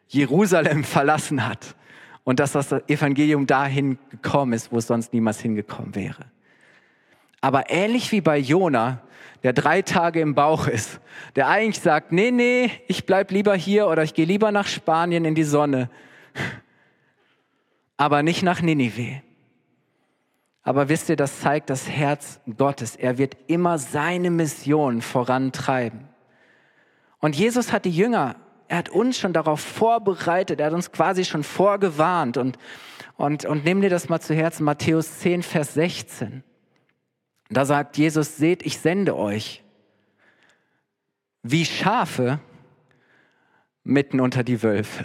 Jerusalem 0.06 0.84
verlassen 0.84 1.44
hat 1.44 1.74
und 2.22 2.38
dass 2.38 2.52
das 2.52 2.70
Evangelium 2.86 3.48
dahin 3.48 3.98
gekommen 4.10 4.52
ist, 4.52 4.70
wo 4.70 4.78
es 4.78 4.86
sonst 4.86 5.12
niemals 5.12 5.40
hingekommen 5.40 5.96
wäre? 5.96 6.26
Aber 7.44 7.68
ähnlich 7.68 8.10
wie 8.10 8.22
bei 8.22 8.38
Jona, 8.38 9.02
der 9.42 9.52
drei 9.52 9.82
Tage 9.82 10.18
im 10.22 10.34
Bauch 10.34 10.66
ist, 10.66 10.98
der 11.36 11.46
eigentlich 11.46 11.78
sagt, 11.78 12.10
nee, 12.10 12.30
nee, 12.30 12.70
ich 12.88 13.04
bleib 13.04 13.30
lieber 13.30 13.54
hier 13.54 13.86
oder 13.86 14.02
ich 14.02 14.14
gehe 14.14 14.24
lieber 14.24 14.50
nach 14.50 14.66
Spanien 14.66 15.26
in 15.26 15.34
die 15.34 15.44
Sonne, 15.44 15.90
aber 17.98 18.22
nicht 18.22 18.42
nach 18.42 18.62
Ninive. 18.62 19.20
Aber 20.62 20.88
wisst 20.88 21.10
ihr, 21.10 21.16
das 21.16 21.40
zeigt 21.40 21.68
das 21.68 21.86
Herz 21.86 22.40
Gottes. 22.56 22.96
Er 22.96 23.18
wird 23.18 23.36
immer 23.46 23.76
seine 23.76 24.30
Mission 24.30 25.02
vorantreiben. 25.02 26.08
Und 27.18 27.36
Jesus 27.36 27.72
hat 27.72 27.84
die 27.84 27.90
Jünger, 27.90 28.36
er 28.68 28.78
hat 28.78 28.88
uns 28.88 29.18
schon 29.18 29.34
darauf 29.34 29.60
vorbereitet, 29.60 30.60
er 30.60 30.68
hat 30.68 30.72
uns 30.72 30.92
quasi 30.92 31.26
schon 31.26 31.42
vorgewarnt. 31.42 32.38
Und, 32.38 32.56
und, 33.18 33.44
und 33.44 33.66
nimm 33.66 33.82
dir 33.82 33.90
das 33.90 34.08
mal 34.08 34.20
zu 34.20 34.34
Herzen, 34.34 34.64
Matthäus 34.64 35.18
10, 35.18 35.42
Vers 35.42 35.74
16. 35.74 36.42
Da 37.50 37.64
sagt 37.64 37.96
Jesus, 37.98 38.36
seht, 38.36 38.64
ich 38.64 38.78
sende 38.78 39.16
euch 39.16 39.62
wie 41.42 41.64
Schafe 41.64 42.40
mitten 43.84 44.20
unter 44.20 44.42
die 44.42 44.62
Wölfe. 44.62 45.04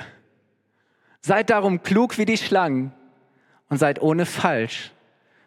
Seid 1.22 1.50
darum 1.50 1.84
klug 1.84 2.18
wie 2.18 2.26
die 2.26 2.38
Schlangen 2.38 2.94
und 3.68 3.78
seid 3.78 4.02
ohne 4.02 4.26
falsch. 4.26 4.92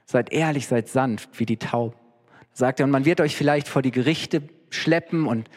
Seid 0.05 0.33
ehrlich, 0.33 0.67
seid 0.67 0.89
sanft 0.89 1.41
wie 1.41 1.47
die 1.47 1.57
Tauben. 1.57 1.97
Sagt 2.53 2.81
er, 2.81 2.85
und 2.85 2.91
man 2.91 3.07
wird 3.07 3.23
euch 3.23 3.35
vielleicht 3.35 3.69
vor 3.69 3.81
die 3.81 3.91
Gerichte 3.91 4.43
schleppen 4.69 5.27
und, 5.27 5.49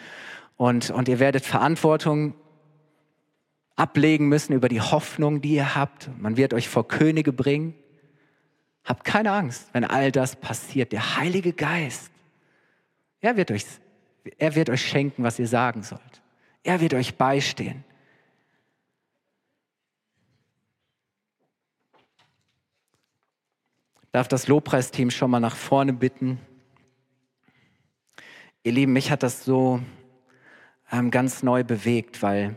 und, 0.55 0.89
und 0.91 1.09
ihr 1.09 1.19
werdet 1.19 1.45
Verantwortung 1.45 2.33
ablegen 3.75 4.29
müssen 4.29 4.53
über 4.53 4.69
die 4.69 4.79
Hoffnung, 4.79 5.41
die 5.41 5.55
ihr 5.55 5.75
habt. 5.75 6.09
Man 6.17 6.37
wird 6.37 6.53
euch 6.53 6.69
vor 6.69 6.87
Könige 6.87 7.33
bringen. 7.33 7.75
Habt 8.85 9.03
keine 9.03 9.31
Angst, 9.31 9.67
wenn 9.73 9.83
all 9.83 10.11
das 10.11 10.35
passiert. 10.35 10.91
Der 10.91 11.17
Heilige 11.17 11.53
Geist, 11.53 12.11
er 13.19 13.35
wird 13.35 13.49
euch, 13.49 13.65
er 14.37 14.53
wird 14.53 14.69
euch 14.69 14.87
schenken, 14.87 15.23
was 15.23 15.39
ihr 15.39 15.47
sagen 15.47 15.81
sollt. 15.81 16.21
Er 16.63 16.79
wird 16.81 16.93
euch 16.93 17.15
beistehen. 17.15 17.83
Ich 24.03 24.11
darf 24.11 24.27
das 24.27 24.47
Lobpreisteam 24.47 25.09
schon 25.09 25.31
mal 25.31 25.39
nach 25.39 25.55
vorne 25.55 25.91
bitten. 25.91 26.39
Ihr 28.63 28.71
Lieben, 28.71 28.93
mich 28.93 29.11
hat 29.11 29.23
das 29.23 29.43
so 29.43 29.81
ähm, 30.91 31.11
ganz 31.11 31.43
neu 31.43 31.63
bewegt, 31.63 32.21
weil 32.21 32.55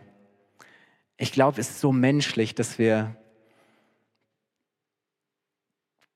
ich 1.16 1.32
glaube, 1.32 1.60
es 1.60 1.70
ist 1.70 1.80
so 1.80 1.90
menschlich, 1.90 2.54
dass 2.54 2.78
wir 2.78 3.16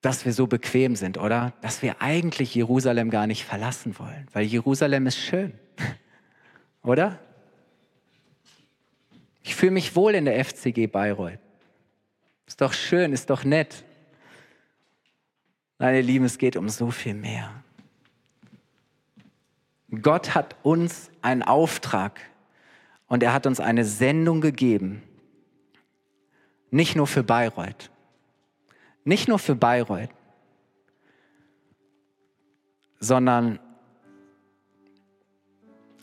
dass 0.03 0.25
wir 0.25 0.33
so 0.33 0.49
bequem 0.49 0.97
sind, 0.97 1.17
oder? 1.17 1.55
Dass 1.63 1.81
wir 1.81 2.03
eigentlich 2.03 2.55
Jerusalem 2.55 3.09
gar 3.09 3.27
nicht 3.27 3.45
verlassen 3.45 3.99
wollen, 3.99 4.27
weil 4.33 4.45
Jerusalem 4.45 5.07
ist 5.07 5.17
schön, 5.17 5.55
oder? 6.83 7.19
Ich 9.45 9.55
fühle 9.55 9.73
mich 9.73 9.97
wohl 9.97 10.15
in 10.15 10.25
der 10.25 10.45
FCG 10.45 10.89
Bayreuth. 10.89 11.39
Ist 12.47 12.61
doch 12.61 12.73
schön, 12.73 13.13
ist 13.13 13.31
doch 13.31 13.45
nett. 13.45 13.85
Nein, 15.79 15.95
ihr 15.95 16.03
Lieben, 16.03 16.25
es 16.25 16.39
geht 16.39 16.57
um 16.57 16.69
so 16.69 16.91
viel 16.91 17.15
mehr. 17.15 17.63
Gott 20.01 20.35
hat 20.35 20.57
uns 20.63 21.11
einen 21.23 21.43
Auftrag 21.43 22.21
und 23.07 23.23
er 23.23 23.33
hat 23.33 23.47
uns 23.47 23.61
eine 23.61 23.85
Sendung 23.85 24.41
gegeben. 24.41 25.03
Nicht 26.71 26.97
nur 26.97 27.07
für 27.07 27.23
Bayreuth. 27.23 27.92
Nicht 29.05 29.29
nur 29.29 29.39
für 29.39 29.55
Bayreuth, 29.55 30.11
sondern 33.01 33.59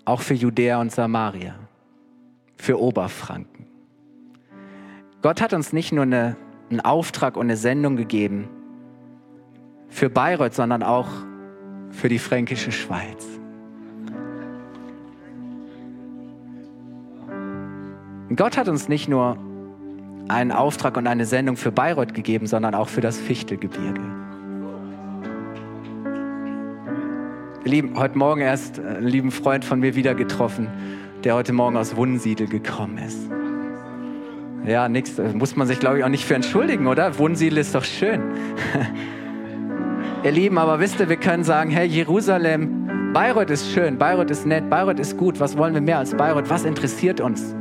auch 0.03 0.21
für 0.21 0.33
Judäa 0.33 0.81
und 0.81 0.91
Samaria, 0.91 1.55
für 2.57 2.79
Oberfranken. 2.79 3.67
Gott 5.21 5.41
hat 5.41 5.53
uns 5.53 5.71
nicht 5.71 5.91
nur 5.91 6.03
eine, 6.03 6.35
einen 6.69 6.81
Auftrag 6.81 7.37
und 7.37 7.43
eine 7.43 7.57
Sendung 7.57 7.95
gegeben 7.95 8.49
für 9.87 10.09
Bayreuth, 10.09 10.53
sondern 10.53 10.83
auch 10.83 11.07
für 11.91 12.09
die 12.09 12.19
fränkische 12.19 12.71
Schweiz. 12.71 13.25
Gott 18.35 18.57
hat 18.57 18.67
uns 18.67 18.87
nicht 18.87 19.07
nur 19.09 19.37
einen 20.29 20.51
Auftrag 20.51 20.95
und 20.95 21.07
eine 21.07 21.25
Sendung 21.25 21.57
für 21.57 21.71
Bayreuth 21.71 22.13
gegeben, 22.13 22.47
sondern 22.47 22.75
auch 22.75 22.87
für 22.87 23.01
das 23.01 23.17
Fichtelgebirge. 23.17 24.01
Ihr 27.65 27.71
Lieben, 27.71 27.99
heute 27.99 28.17
Morgen 28.17 28.41
erst 28.41 28.79
einen 28.79 29.07
lieben 29.07 29.31
Freund 29.31 29.65
von 29.65 29.79
mir 29.79 29.95
wieder 29.95 30.15
getroffen, 30.15 30.69
der 31.23 31.35
heute 31.35 31.51
Morgen 31.51 31.75
aus 31.75 31.95
Wunsiedel 31.95 32.47
gekommen 32.47 32.99
ist. 32.99 33.29
Ja, 34.65 34.87
nichts, 34.87 35.19
muss 35.33 35.55
man 35.55 35.67
sich, 35.67 35.79
glaube 35.79 35.99
ich, 35.99 36.03
auch 36.03 36.09
nicht 36.09 36.25
für 36.25 36.35
entschuldigen, 36.35 36.87
oder? 36.87 37.17
Wunsiedel 37.17 37.57
ist 37.57 37.73
doch 37.73 37.83
schön. 37.83 38.21
Ihr 40.23 40.31
Lieben, 40.31 40.57
aber 40.57 40.79
wisst 40.79 40.99
ihr, 40.99 41.09
wir 41.09 41.17
können 41.17 41.43
sagen, 41.43 41.71
hey, 41.71 41.87
Jerusalem, 41.87 43.13
Bayreuth 43.13 43.49
ist 43.49 43.71
schön, 43.71 43.97
Bayreuth 43.97 44.29
ist 44.29 44.45
nett, 44.45 44.69
Bayreuth 44.69 44.99
ist 44.99 45.17
gut. 45.17 45.39
Was 45.39 45.57
wollen 45.57 45.73
wir 45.73 45.81
mehr 45.81 45.97
als 45.97 46.13
Bayreuth? 46.13 46.49
Was 46.49 46.65
interessiert 46.65 47.19
uns? 47.19 47.55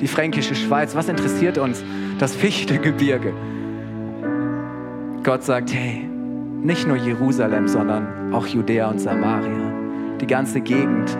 Die 0.00 0.08
fränkische 0.08 0.54
Schweiz, 0.54 0.94
was 0.94 1.08
interessiert 1.08 1.58
uns? 1.58 1.84
Das 2.18 2.34
Fichtegebirge. 2.34 3.32
Gott 5.22 5.42
sagt, 5.42 5.72
hey, 5.72 6.08
nicht 6.62 6.86
nur 6.86 6.96
Jerusalem, 6.96 7.68
sondern 7.68 8.32
auch 8.34 8.46
Judäa 8.46 8.88
und 8.90 9.00
Samaria. 9.00 9.72
Die 10.20 10.26
ganze 10.26 10.60
Gegend 10.60 11.16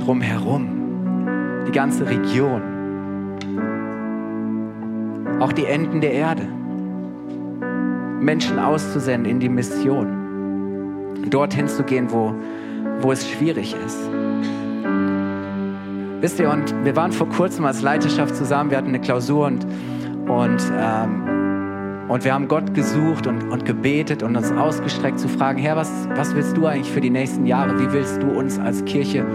drumherum. 0.00 1.64
Die 1.66 1.72
ganze 1.72 2.08
Region. 2.08 2.62
Auch 5.40 5.52
die 5.52 5.66
Enden 5.66 6.00
der 6.00 6.12
Erde. 6.12 6.48
Menschen 8.20 8.58
auszusenden 8.58 9.30
in 9.30 9.40
die 9.40 9.48
Mission. 9.48 10.22
Dorthin 11.30 11.68
zu 11.68 11.82
gehen, 11.82 12.10
wo, 12.10 12.34
wo 13.00 13.12
es 13.12 13.28
schwierig 13.28 13.74
ist. 13.84 13.98
Wisst 16.22 16.38
ihr, 16.38 16.50
und 16.50 16.72
wir 16.84 16.94
waren 16.94 17.10
vor 17.10 17.28
kurzem 17.28 17.64
als 17.64 17.82
Leiterschaft 17.82 18.36
zusammen, 18.36 18.70
wir 18.70 18.78
hatten 18.78 18.90
eine 18.90 19.00
Klausur 19.00 19.44
und, 19.44 19.66
und, 20.28 20.62
ähm, 20.78 22.06
und 22.08 22.24
wir 22.24 22.32
haben 22.32 22.46
Gott 22.46 22.74
gesucht 22.74 23.26
und, 23.26 23.50
und 23.50 23.64
gebetet 23.64 24.22
und 24.22 24.36
uns 24.36 24.52
ausgestreckt 24.52 25.18
zu 25.18 25.26
fragen, 25.26 25.58
Herr, 25.58 25.74
was, 25.74 25.90
was 26.14 26.32
willst 26.36 26.56
du 26.56 26.66
eigentlich 26.66 26.92
für 26.92 27.00
die 27.00 27.10
nächsten 27.10 27.44
Jahre? 27.44 27.76
Wie 27.80 27.92
willst 27.92 28.22
du 28.22 28.28
uns 28.28 28.60
als 28.60 28.84
Kirche 28.84 29.26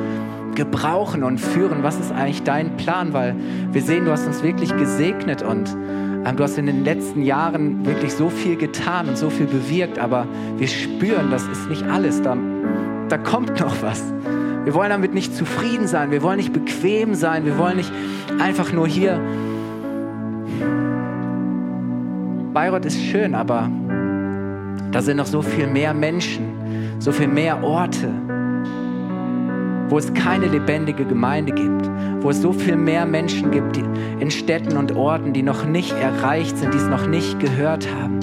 gebrauchen 0.55 1.25
und 1.25 1.39
führen? 1.39 1.83
Was 1.83 1.99
ist 1.99 2.13
eigentlich 2.13 2.43
dein 2.43 2.77
Plan? 2.77 3.11
Weil 3.11 3.35
wir 3.73 3.81
sehen, 3.81 4.05
du 4.05 4.11
hast 4.11 4.25
uns 4.25 4.41
wirklich 4.41 4.73
gesegnet 4.77 5.41
und 5.41 5.75
ähm, 6.23 6.37
du 6.37 6.43
hast 6.45 6.57
in 6.57 6.67
den 6.67 6.85
letzten 6.85 7.21
Jahren 7.21 7.85
wirklich 7.85 8.13
so 8.13 8.29
viel 8.29 8.55
getan 8.55 9.09
und 9.09 9.17
so 9.17 9.29
viel 9.29 9.47
bewirkt, 9.47 9.99
aber 9.99 10.25
wir 10.55 10.69
spüren, 10.69 11.31
das 11.31 11.45
ist 11.49 11.67
nicht 11.67 11.83
alles. 11.83 12.21
Da, 12.21 12.37
da 13.09 13.17
kommt 13.17 13.59
noch 13.59 13.75
was. 13.81 14.13
Wir 14.67 14.73
wollen 14.73 14.89
damit 14.89 15.13
nicht 15.13 15.33
zufrieden 15.33 15.87
sein, 15.87 16.11
wir 16.11 16.21
wollen 16.21 16.35
nicht 16.35 16.51
bequem 16.51 17.15
sein, 17.15 17.45
wir 17.45 17.57
wollen 17.57 17.77
nicht 17.77 17.89
einfach 18.37 18.73
nur 18.73 18.85
hier. 18.85 19.17
Bayreuth 22.53 22.85
ist 22.85 23.01
schön, 23.01 23.33
aber 23.33 23.71
da 24.91 25.01
sind 25.01 25.15
noch 25.15 25.25
so 25.25 25.41
viel 25.41 25.67
mehr 25.67 25.93
Menschen, 25.93 26.49
so 26.99 27.13
viel 27.13 27.29
mehr 27.29 27.63
Orte, 27.63 28.09
wo 29.87 29.97
es 29.99 30.13
keine 30.13 30.47
lebendige 30.47 31.05
Gemeinde 31.05 31.53
gibt, 31.53 31.89
wo 32.19 32.31
es 32.31 32.41
so 32.41 32.51
viel 32.51 32.75
mehr 32.75 33.05
Menschen 33.05 33.51
gibt 33.51 33.77
die, 33.77 33.85
in 34.19 34.29
Städten 34.29 34.75
und 34.75 34.91
Orten, 34.97 35.31
die 35.31 35.43
noch 35.43 35.63
nicht 35.63 35.93
erreicht 35.93 36.57
sind, 36.57 36.73
die 36.73 36.77
es 36.77 36.87
noch 36.87 37.07
nicht 37.07 37.39
gehört 37.39 37.87
haben. 38.01 38.19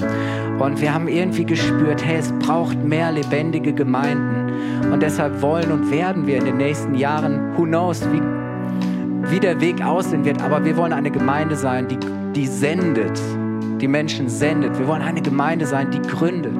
Und 0.61 0.83
wir 0.83 0.93
haben 0.93 1.09
irgendwie 1.09 1.47
gespürt, 1.47 2.05
hey, 2.05 2.19
es 2.19 2.33
braucht 2.33 2.85
mehr 2.85 3.13
lebendige 3.13 3.73
Gemeinden. 3.73 4.44
Und 4.93 5.03
deshalb 5.03 5.41
wollen 5.43 5.71
und 5.73 5.91
werden 5.91 6.27
wir 6.27 6.39
in 6.39 6.45
den 6.45 6.57
nächsten 6.57 6.95
Jahren, 6.95 7.57
who 7.57 7.65
knows, 7.65 8.03
wie, 8.13 9.31
wie 9.31 9.41
der 9.41 9.61
Weg 9.61 9.85
aussehen 9.85 10.25
wird, 10.25 10.43
aber 10.43 10.65
wir 10.65 10.77
wollen 10.77 10.93
eine 10.93 11.11
Gemeinde 11.11 11.57
sein, 11.57 11.89
die, 11.89 11.99
die 12.35 12.47
sendet, 12.47 13.21
die 13.81 13.89
Menschen 13.89 14.29
sendet. 14.29 14.79
Wir 14.79 14.87
wollen 14.87 15.03
eine 15.03 15.23
Gemeinde 15.23 15.67
sein, 15.67 15.91
die 15.91 16.01
gründet. 16.03 16.55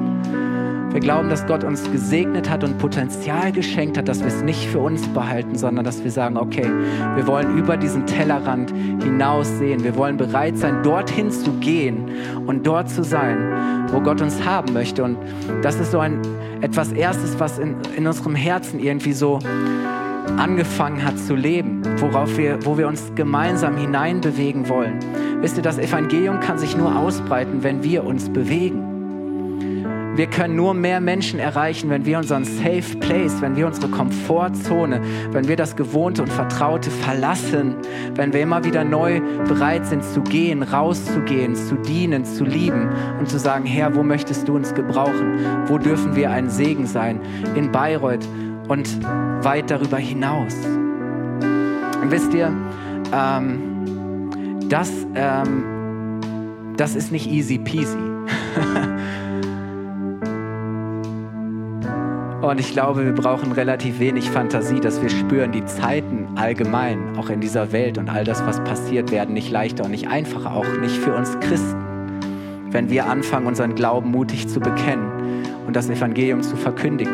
Wir 0.95 1.01
glauben, 1.01 1.27
dass 1.27 1.45
Gott 1.45 1.65
uns 1.65 1.91
gesegnet 1.91 2.49
hat 2.49 2.63
und 2.63 2.77
Potenzial 2.77 3.51
geschenkt 3.51 3.97
hat, 3.97 4.07
dass 4.07 4.21
wir 4.21 4.27
es 4.27 4.41
nicht 4.43 4.65
für 4.65 4.79
uns 4.79 5.05
behalten, 5.09 5.57
sondern 5.57 5.83
dass 5.83 6.01
wir 6.01 6.09
sagen, 6.09 6.37
okay, 6.37 6.65
wir 7.15 7.27
wollen 7.27 7.57
über 7.57 7.75
diesen 7.75 8.05
Tellerrand 8.05 8.71
hinaus 9.03 9.57
sehen. 9.57 9.83
Wir 9.83 9.97
wollen 9.97 10.15
bereit 10.15 10.57
sein, 10.57 10.83
dorthin 10.83 11.31
zu 11.31 11.51
gehen 11.59 12.09
und 12.47 12.65
dort 12.65 12.89
zu 12.89 13.03
sein, 13.03 13.87
wo 13.91 13.99
Gott 13.99 14.21
uns 14.21 14.45
haben 14.45 14.71
möchte. 14.71 15.03
Und 15.03 15.17
das 15.63 15.81
ist 15.81 15.91
so 15.91 15.99
ein 15.99 16.21
etwas 16.61 16.93
Erstes, 16.93 17.37
was 17.41 17.59
in, 17.59 17.75
in 17.97 18.07
unserem 18.07 18.35
Herzen 18.35 18.79
irgendwie 18.79 19.11
so 19.11 19.39
angefangen 20.37 21.03
hat 21.03 21.19
zu 21.19 21.35
leben, 21.35 21.81
worauf 21.97 22.37
wir, 22.37 22.65
wo 22.65 22.77
wir 22.77 22.87
uns 22.87 23.11
gemeinsam 23.15 23.75
hineinbewegen 23.75 24.69
wollen. 24.69 24.99
Wisst 25.41 25.57
ihr, 25.57 25.63
das 25.63 25.77
Evangelium 25.77 26.39
kann 26.39 26.57
sich 26.57 26.77
nur 26.77 26.95
ausbreiten, 26.95 27.63
wenn 27.63 27.83
wir 27.83 28.05
uns 28.05 28.29
bewegen. 28.29 28.94
Wir 30.15 30.27
können 30.27 30.55
nur 30.55 30.73
mehr 30.73 31.01
Menschen 31.01 31.39
erreichen, 31.39 31.89
wenn 31.89 32.05
wir 32.05 32.17
unseren 32.17 32.45
Safe 32.45 32.97
Place, 33.01 33.41
wenn 33.41 33.57
wir 33.57 33.67
unsere 33.67 33.89
Komfortzone, 33.89 35.01
wenn 35.31 35.49
wir 35.49 35.57
das 35.57 35.75
Gewohnte 35.75 36.21
und 36.21 36.31
Vertraute 36.31 36.89
verlassen, 36.89 37.75
wenn 38.15 38.31
wir 38.31 38.39
immer 38.39 38.63
wieder 38.63 38.85
neu 38.85 39.19
bereit 39.45 39.85
sind 39.85 40.05
zu 40.05 40.21
gehen, 40.21 40.63
rauszugehen, 40.63 41.55
zu 41.55 41.75
dienen, 41.75 42.23
zu 42.23 42.45
lieben 42.45 42.89
und 43.19 43.29
zu 43.29 43.37
sagen, 43.37 43.65
Herr, 43.65 43.93
wo 43.93 44.03
möchtest 44.03 44.47
du 44.47 44.55
uns 44.55 44.73
gebrauchen? 44.73 45.37
Wo 45.65 45.77
dürfen 45.77 46.15
wir 46.15 46.31
ein 46.31 46.49
Segen 46.49 46.87
sein? 46.87 47.19
In 47.55 47.73
Bayreuth 47.73 48.25
und 48.69 48.87
weit 49.43 49.69
darüber 49.69 49.97
hinaus. 49.97 50.55
Und 52.01 52.09
wisst 52.09 52.33
ihr, 52.33 52.53
ähm, 53.13 54.29
das, 54.69 54.91
ähm, 55.13 56.21
das 56.77 56.95
ist 56.95 57.11
nicht 57.11 57.29
easy 57.29 57.57
peasy. 57.57 57.97
Und 62.45 62.59
ich 62.59 62.73
glaube, 62.73 63.03
wir 63.03 63.11
brauchen 63.11 63.53
relativ 63.53 63.99
wenig 63.99 64.29
Fantasie, 64.29 64.79
dass 64.79 65.01
wir 65.01 65.09
spüren, 65.09 65.51
die 65.51 65.65
Zeiten 65.65 66.27
allgemein, 66.35 67.17
auch 67.17 67.31
in 67.31 67.41
dieser 67.41 67.71
Welt 67.71 67.97
und 67.97 68.07
all 68.07 68.23
das, 68.23 68.45
was 68.45 68.63
passiert, 68.63 69.09
werden 69.09 69.33
nicht 69.33 69.49
leichter 69.49 69.83
und 69.83 69.89
nicht 69.89 70.07
einfacher, 70.07 70.53
auch 70.53 70.67
nicht 70.79 70.95
für 70.95 71.15
uns 71.15 71.39
Christen, 71.39 71.81
wenn 72.69 72.91
wir 72.91 73.07
anfangen, 73.07 73.47
unseren 73.47 73.73
Glauben 73.73 74.11
mutig 74.11 74.47
zu 74.47 74.59
bekennen 74.59 75.07
und 75.65 75.75
das 75.75 75.89
Evangelium 75.89 76.43
zu 76.43 76.55
verkündigen. 76.55 77.11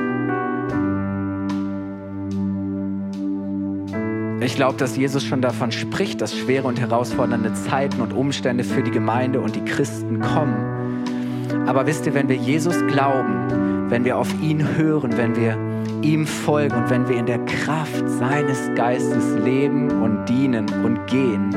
Ich 4.41 4.57
glaube, 4.57 4.77
dass 4.77 4.97
Jesus 4.97 5.23
schon 5.23 5.41
davon 5.41 5.71
spricht, 5.71 6.19
dass 6.19 6.38
schwere 6.38 6.67
und 6.67 6.77
herausfordernde 6.77 7.53
Zeiten 7.53 8.01
und 8.01 8.11
Umstände 8.11 8.65
für 8.65 8.84
die 8.84 8.91
Gemeinde 8.91 9.39
und 9.39 9.55
die 9.55 9.63
Christen 9.63 10.19
kommen. 10.19 11.63
Aber 11.67 11.88
wisst 11.88 12.05
ihr, 12.05 12.13
wenn 12.13 12.27
wir 12.27 12.36
Jesus 12.36 12.75
glauben, 12.88 13.70
wenn 13.91 14.05
wir 14.05 14.17
auf 14.17 14.33
ihn 14.41 14.77
hören, 14.77 15.17
wenn 15.17 15.35
wir 15.35 15.57
ihm 16.01 16.25
folgen 16.25 16.75
und 16.75 16.89
wenn 16.89 17.09
wir 17.09 17.17
in 17.17 17.25
der 17.25 17.39
Kraft 17.45 18.07
seines 18.07 18.73
Geistes 18.73 19.35
leben 19.43 20.01
und 20.01 20.25
dienen 20.27 20.65
und 20.85 21.05
gehen, 21.07 21.49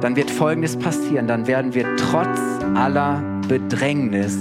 dann 0.00 0.14
wird 0.14 0.30
Folgendes 0.30 0.76
passieren. 0.76 1.26
Dann 1.26 1.48
werden 1.48 1.74
wir 1.74 1.84
trotz 1.96 2.40
aller 2.74 3.20
Bedrängnis 3.48 4.38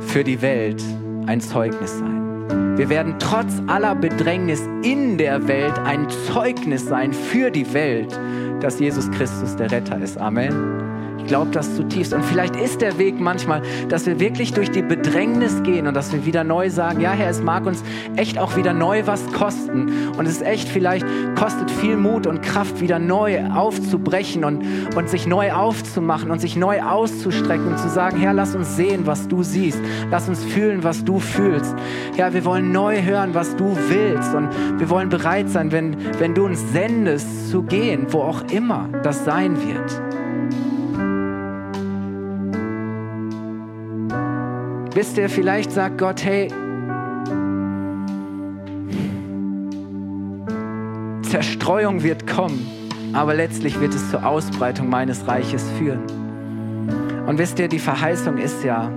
für 0.00 0.22
die 0.22 0.42
Welt 0.42 0.82
ein 1.26 1.40
Zeugnis 1.40 1.98
sein. 1.98 2.76
Wir 2.76 2.90
werden 2.90 3.14
trotz 3.18 3.62
aller 3.68 3.94
Bedrängnis 3.94 4.60
in 4.82 5.16
der 5.16 5.48
Welt 5.48 5.78
ein 5.86 6.06
Zeugnis 6.30 6.86
sein 6.86 7.14
für 7.14 7.50
die 7.50 7.72
Welt, 7.72 8.18
dass 8.60 8.78
Jesus 8.78 9.10
Christus 9.12 9.56
der 9.56 9.70
Retter 9.72 9.98
ist. 9.98 10.18
Amen. 10.18 10.81
Ich 11.22 11.28
glaube 11.28 11.52
das 11.52 11.76
zutiefst. 11.76 12.12
Und 12.12 12.24
vielleicht 12.24 12.56
ist 12.56 12.80
der 12.80 12.98
Weg 12.98 13.20
manchmal, 13.20 13.62
dass 13.88 14.06
wir 14.06 14.18
wirklich 14.18 14.52
durch 14.52 14.70
die 14.70 14.82
Bedrängnis 14.82 15.62
gehen 15.62 15.86
und 15.86 15.94
dass 15.94 16.12
wir 16.12 16.26
wieder 16.26 16.42
neu 16.42 16.68
sagen, 16.68 17.00
ja 17.00 17.12
Herr, 17.12 17.30
es 17.30 17.40
mag 17.40 17.64
uns 17.64 17.82
echt 18.16 18.38
auch 18.38 18.56
wieder 18.56 18.72
neu 18.72 19.06
was 19.06 19.32
kosten. 19.32 20.10
Und 20.18 20.26
es 20.26 20.32
ist 20.32 20.42
echt 20.42 20.68
vielleicht, 20.68 21.06
kostet 21.36 21.70
viel 21.70 21.96
Mut 21.96 22.26
und 22.26 22.42
Kraft, 22.42 22.80
wieder 22.80 22.98
neu 22.98 23.46
aufzubrechen 23.46 24.44
und, 24.44 24.64
und 24.96 25.08
sich 25.08 25.28
neu 25.28 25.52
aufzumachen 25.52 26.32
und 26.32 26.40
sich 26.40 26.56
neu 26.56 26.82
auszustrecken 26.82 27.68
und 27.68 27.78
zu 27.78 27.88
sagen, 27.88 28.18
Herr, 28.18 28.34
lass 28.34 28.56
uns 28.56 28.76
sehen, 28.76 29.06
was 29.06 29.28
du 29.28 29.44
siehst. 29.44 29.78
Lass 30.10 30.28
uns 30.28 30.42
fühlen, 30.42 30.82
was 30.82 31.04
du 31.04 31.20
fühlst. 31.20 31.76
Herr, 32.16 32.34
wir 32.34 32.44
wollen 32.44 32.72
neu 32.72 33.00
hören, 33.00 33.32
was 33.32 33.54
du 33.54 33.76
willst. 33.88 34.34
Und 34.34 34.50
wir 34.78 34.90
wollen 34.90 35.08
bereit 35.08 35.48
sein, 35.48 35.70
wenn, 35.70 35.96
wenn 36.18 36.34
du 36.34 36.46
uns 36.46 36.60
sendest, 36.72 37.50
zu 37.50 37.62
gehen, 37.62 38.06
wo 38.08 38.22
auch 38.22 38.42
immer 38.50 38.88
das 39.04 39.24
sein 39.24 39.56
wird. 39.62 40.21
Wisst 44.94 45.16
ihr, 45.16 45.30
vielleicht 45.30 45.72
sagt 45.72 45.96
Gott, 45.96 46.22
hey, 46.22 46.48
Zerstreuung 51.22 52.02
wird 52.02 52.26
kommen, 52.26 52.66
aber 53.14 53.32
letztlich 53.32 53.80
wird 53.80 53.94
es 53.94 54.10
zur 54.10 54.26
Ausbreitung 54.26 54.90
meines 54.90 55.26
Reiches 55.26 55.64
führen. 55.78 56.02
Und 57.26 57.38
wisst 57.38 57.58
ihr, 57.58 57.68
die 57.68 57.78
Verheißung 57.78 58.36
ist 58.36 58.64
ja, 58.64 58.90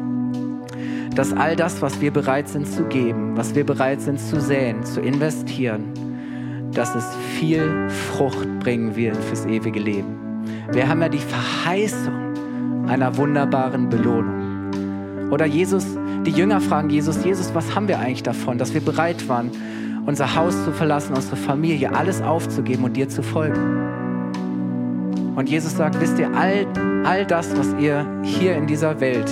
dass 1.15 1.31
all 1.31 1.55
das, 1.55 1.81
was 1.81 2.01
wir 2.01 2.11
bereit 2.11 2.49
sind 2.49 2.67
zu 2.67 2.83
geben, 2.83 3.37
was 3.37 3.55
wir 3.55 3.65
bereit 3.65 4.01
sind 4.01 4.19
zu 4.19 4.41
säen, 4.41 4.83
zu 4.83 4.99
investieren, 4.99 5.93
dass 6.73 6.93
es 6.93 7.05
viel 7.39 7.89
Frucht 7.89 8.59
bringen 8.59 8.97
wird 8.97 9.15
fürs 9.15 9.45
ewige 9.45 9.79
Leben. 9.79 10.43
Wir 10.73 10.89
haben 10.89 11.01
ja 11.01 11.07
die 11.07 11.19
Verheißung 11.19 12.35
einer 12.89 13.15
wunderbaren 13.15 13.87
Belohnung. 13.87 14.34
Oder 15.31 15.45
Jesus, 15.45 15.85
die 16.25 16.31
Jünger 16.31 16.61
fragen 16.61 16.89
Jesus, 16.89 17.23
Jesus, 17.23 17.53
was 17.53 17.75
haben 17.75 17.87
wir 17.87 17.99
eigentlich 17.99 18.23
davon, 18.23 18.57
dass 18.57 18.73
wir 18.73 18.81
bereit 18.81 19.27
waren, 19.27 19.51
unser 20.05 20.35
Haus 20.35 20.63
zu 20.63 20.71
verlassen, 20.71 21.15
unsere 21.15 21.35
Familie, 21.35 21.93
alles 21.93 22.21
aufzugeben 22.21 22.83
und 22.83 22.95
dir 22.95 23.09
zu 23.09 23.23
folgen. 23.23 23.85
Und 25.35 25.49
Jesus 25.49 25.75
sagt, 25.75 25.99
wisst 25.99 26.19
ihr, 26.19 26.31
all, 26.33 26.65
all 27.03 27.25
das, 27.25 27.57
was 27.57 27.73
ihr 27.79 28.05
hier 28.23 28.55
in 28.55 28.67
dieser 28.67 28.99
Welt 28.99 29.29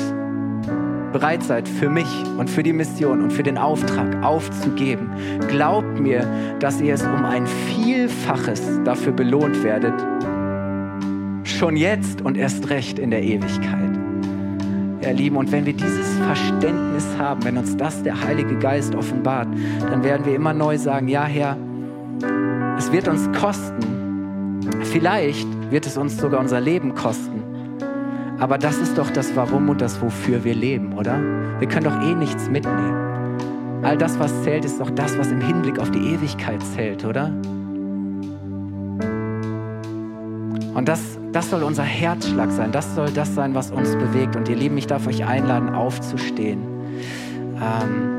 bereit 1.13 1.43
seid, 1.43 1.67
für 1.69 1.89
mich 1.89 2.07
und 2.37 2.49
für 2.49 2.63
die 2.63 2.73
Mission 2.73 3.21
und 3.21 3.31
für 3.31 3.43
den 3.43 3.57
Auftrag 3.57 4.23
aufzugeben, 4.23 5.11
glaubt 5.47 5.99
mir, 5.99 6.27
dass 6.59 6.81
ihr 6.81 6.95
es 6.95 7.03
um 7.03 7.23
ein 7.23 7.45
Vielfaches 7.47 8.61
dafür 8.83 9.13
belohnt 9.13 9.63
werdet. 9.63 9.93
Schon 11.43 11.77
jetzt 11.77 12.21
und 12.21 12.35
erst 12.35 12.69
recht 12.69 12.97
in 12.97 13.11
der 13.11 13.21
Ewigkeit 13.21 13.92
ihr 15.03 15.13
Lieben. 15.13 15.37
Und 15.37 15.51
wenn 15.51 15.65
wir 15.65 15.73
dieses 15.73 16.17
Verständnis 16.17 17.05
haben, 17.17 17.43
wenn 17.43 17.57
uns 17.57 17.75
das 17.77 18.03
der 18.03 18.19
Heilige 18.21 18.57
Geist 18.57 18.95
offenbart, 18.95 19.47
dann 19.81 20.03
werden 20.03 20.25
wir 20.25 20.35
immer 20.35 20.53
neu 20.53 20.77
sagen, 20.77 21.07
ja 21.07 21.25
Herr, 21.25 21.57
es 22.77 22.91
wird 22.91 23.07
uns 23.07 23.29
kosten. 23.39 24.59
Vielleicht 24.83 25.47
wird 25.71 25.85
es 25.85 25.97
uns 25.97 26.17
sogar 26.17 26.39
unser 26.39 26.59
Leben 26.59 26.95
kosten. 26.95 27.43
Aber 28.39 28.57
das 28.57 28.77
ist 28.77 28.97
doch 28.97 29.09
das 29.09 29.35
Warum 29.35 29.69
und 29.69 29.81
das 29.81 30.01
Wofür 30.01 30.43
wir 30.43 30.55
leben, 30.55 30.93
oder? 30.93 31.19
Wir 31.59 31.67
können 31.67 31.85
doch 31.85 32.01
eh 32.01 32.15
nichts 32.15 32.49
mitnehmen. 32.49 33.81
All 33.83 33.97
das, 33.97 34.17
was 34.19 34.43
zählt, 34.43 34.65
ist 34.65 34.79
doch 34.79 34.89
das, 34.89 35.17
was 35.17 35.31
im 35.31 35.41
Hinblick 35.41 35.79
auf 35.79 35.91
die 35.91 36.13
Ewigkeit 36.13 36.61
zählt, 36.63 37.05
oder? 37.05 37.31
Und 40.73 40.87
das 40.87 41.19
das 41.33 41.49
soll 41.49 41.63
unser 41.63 41.83
Herzschlag 41.83 42.51
sein. 42.51 42.71
Das 42.71 42.93
soll 42.95 43.09
das 43.09 43.33
sein, 43.33 43.55
was 43.55 43.71
uns 43.71 43.95
bewegt. 43.95 44.35
Und 44.35 44.47
ihr 44.47 44.55
Lieben, 44.55 44.77
ich 44.77 44.87
darf 44.87 45.07
euch 45.07 45.25
einladen, 45.25 45.73
aufzustehen. 45.73 46.61
Ähm 47.59 48.11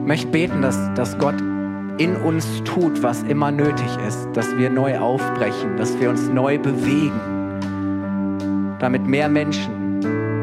ich 0.00 0.06
möchte 0.06 0.26
beten, 0.26 0.62
dass, 0.62 0.92
dass 0.94 1.16
Gott 1.18 1.40
in 1.98 2.16
uns 2.16 2.62
tut, 2.64 3.02
was 3.04 3.22
immer 3.22 3.52
nötig 3.52 3.86
ist, 4.06 4.28
dass 4.34 4.56
wir 4.56 4.68
neu 4.68 4.98
aufbrechen, 4.98 5.76
dass 5.76 5.98
wir 6.00 6.10
uns 6.10 6.28
neu 6.28 6.58
bewegen, 6.58 7.20
damit 8.80 9.06
mehr 9.06 9.28
Menschen 9.28 10.02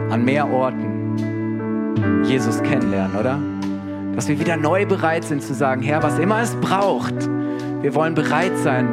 an 0.09 0.23
mehr 0.23 0.49
Orten 0.49 2.23
Jesus 2.23 2.63
kennenlernen, 2.63 3.17
oder? 3.17 3.37
Dass 4.15 4.27
wir 4.27 4.39
wieder 4.39 4.57
neu 4.57 4.85
bereit 4.85 5.23
sind 5.23 5.41
zu 5.41 5.53
sagen, 5.53 5.81
Herr, 5.81 6.03
was 6.03 6.19
immer 6.19 6.41
es 6.41 6.55
braucht, 6.55 7.15
wir 7.81 7.95
wollen 7.95 8.13
bereit 8.13 8.57
sein 8.57 8.87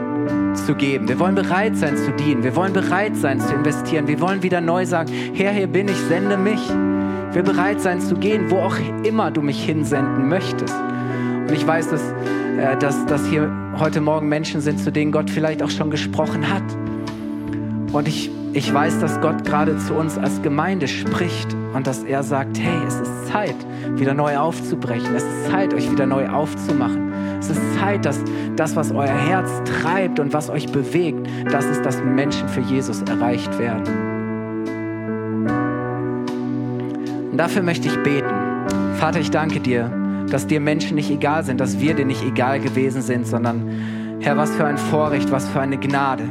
zu 0.54 0.74
geben. 0.74 1.08
Wir 1.08 1.18
wollen 1.18 1.34
bereit 1.34 1.76
sein 1.76 1.96
zu 1.96 2.10
dienen. 2.12 2.42
Wir 2.42 2.54
wollen 2.56 2.72
bereit 2.72 3.16
sein 3.16 3.40
zu 3.40 3.52
investieren. 3.54 4.08
Wir 4.08 4.20
wollen 4.20 4.42
wieder 4.42 4.60
neu 4.60 4.86
sagen, 4.86 5.12
Herr, 5.34 5.52
hier 5.52 5.66
bin 5.66 5.88
ich, 5.88 5.96
sende 5.96 6.36
mich. 6.36 6.60
Wir 7.32 7.42
bereit 7.42 7.80
sein 7.80 8.00
zu 8.00 8.14
gehen, 8.14 8.50
wo 8.50 8.58
auch 8.58 8.76
immer 9.04 9.30
du 9.30 9.42
mich 9.42 9.62
hinsenden 9.62 10.28
möchtest. 10.28 10.74
Und 10.74 11.52
ich 11.52 11.66
weiß, 11.66 11.90
dass, 11.90 12.02
äh, 12.58 12.76
dass, 12.78 13.06
dass 13.06 13.26
hier 13.26 13.50
heute 13.78 14.00
Morgen 14.00 14.28
Menschen 14.28 14.60
sind, 14.60 14.80
zu 14.80 14.90
denen 14.90 15.12
Gott 15.12 15.30
vielleicht 15.30 15.62
auch 15.62 15.70
schon 15.70 15.90
gesprochen 15.90 16.48
hat. 16.48 16.64
Und 17.92 18.08
ich, 18.08 18.30
ich 18.54 18.72
weiß, 18.72 19.00
dass 19.00 19.20
Gott 19.20 19.44
gerade 19.44 19.76
zu 19.78 19.94
uns 19.94 20.18
als 20.18 20.42
Gemeinde 20.42 20.88
spricht 20.88 21.54
und 21.74 21.86
dass 21.86 22.02
er 22.02 22.22
sagt, 22.22 22.58
hey, 22.58 22.78
es 22.86 23.00
ist 23.00 23.28
Zeit, 23.28 23.56
wieder 24.00 24.14
neu 24.14 24.36
aufzubrechen. 24.36 25.14
Es 25.14 25.22
ist 25.22 25.50
Zeit, 25.50 25.74
euch 25.74 25.90
wieder 25.90 26.06
neu 26.06 26.28
aufzumachen. 26.28 27.12
Es 27.40 27.50
ist 27.50 27.60
Zeit, 27.78 28.04
dass 28.04 28.22
das, 28.56 28.76
was 28.76 28.90
euer 28.92 29.06
Herz 29.06 29.50
treibt 29.64 30.18
und 30.20 30.32
was 30.32 30.50
euch 30.50 30.70
bewegt, 30.70 31.28
das 31.50 31.64
ist, 31.66 31.84
dass 31.84 32.02
Menschen 32.02 32.48
für 32.48 32.60
Jesus 32.60 33.02
erreicht 33.02 33.58
werden. 33.58 33.84
Und 37.30 37.36
dafür 37.36 37.62
möchte 37.62 37.88
ich 37.88 37.96
beten. 38.02 38.34
Vater, 38.96 39.20
ich 39.20 39.30
danke 39.30 39.60
dir, 39.60 39.90
dass 40.30 40.46
dir 40.46 40.60
Menschen 40.60 40.96
nicht 40.96 41.10
egal 41.10 41.44
sind, 41.44 41.60
dass 41.60 41.78
wir 41.78 41.94
dir 41.94 42.04
nicht 42.04 42.24
egal 42.24 42.60
gewesen 42.60 43.02
sind, 43.02 43.26
sondern 43.26 44.18
Herr, 44.20 44.36
was 44.36 44.50
für 44.50 44.66
ein 44.66 44.78
Vorrecht, 44.78 45.30
was 45.30 45.48
für 45.48 45.60
eine 45.60 45.78
Gnade, 45.78 46.24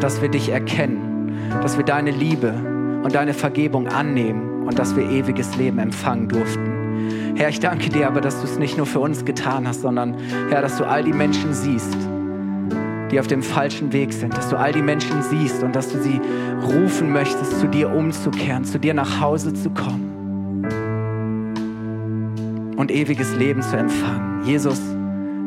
dass 0.00 0.22
wir 0.22 0.28
dich 0.28 0.50
erkennen, 0.50 1.32
dass 1.60 1.76
wir 1.76 1.84
deine 1.84 2.12
Liebe 2.12 2.54
und 3.02 3.14
deine 3.14 3.34
Vergebung 3.34 3.88
annehmen 3.88 4.64
und 4.64 4.78
dass 4.78 4.96
wir 4.96 5.10
ewiges 5.10 5.56
Leben 5.56 5.78
empfangen 5.78 6.28
durften. 6.28 6.81
Herr, 7.34 7.48
ich 7.48 7.60
danke 7.60 7.88
dir 7.88 8.06
aber, 8.06 8.20
dass 8.20 8.40
du 8.40 8.44
es 8.44 8.58
nicht 8.58 8.76
nur 8.76 8.86
für 8.86 9.00
uns 9.00 9.24
getan 9.24 9.66
hast, 9.66 9.80
sondern 9.80 10.16
Herr, 10.50 10.60
dass 10.60 10.76
du 10.76 10.84
all 10.84 11.02
die 11.02 11.12
Menschen 11.12 11.54
siehst, 11.54 11.96
die 13.10 13.18
auf 13.18 13.26
dem 13.26 13.42
falschen 13.42 13.92
Weg 13.92 14.12
sind, 14.12 14.36
dass 14.36 14.50
du 14.50 14.56
all 14.56 14.72
die 14.72 14.82
Menschen 14.82 15.22
siehst 15.22 15.62
und 15.62 15.74
dass 15.74 15.90
du 15.90 16.00
sie 16.00 16.20
rufen 16.62 17.12
möchtest, 17.12 17.58
zu 17.58 17.68
dir 17.68 17.90
umzukehren, 17.90 18.64
zu 18.64 18.78
dir 18.78 18.92
nach 18.92 19.20
Hause 19.20 19.54
zu 19.54 19.70
kommen 19.70 20.12
und 22.76 22.90
ewiges 22.90 23.34
Leben 23.36 23.62
zu 23.62 23.76
empfangen. 23.76 24.44
Jesus, 24.44 24.80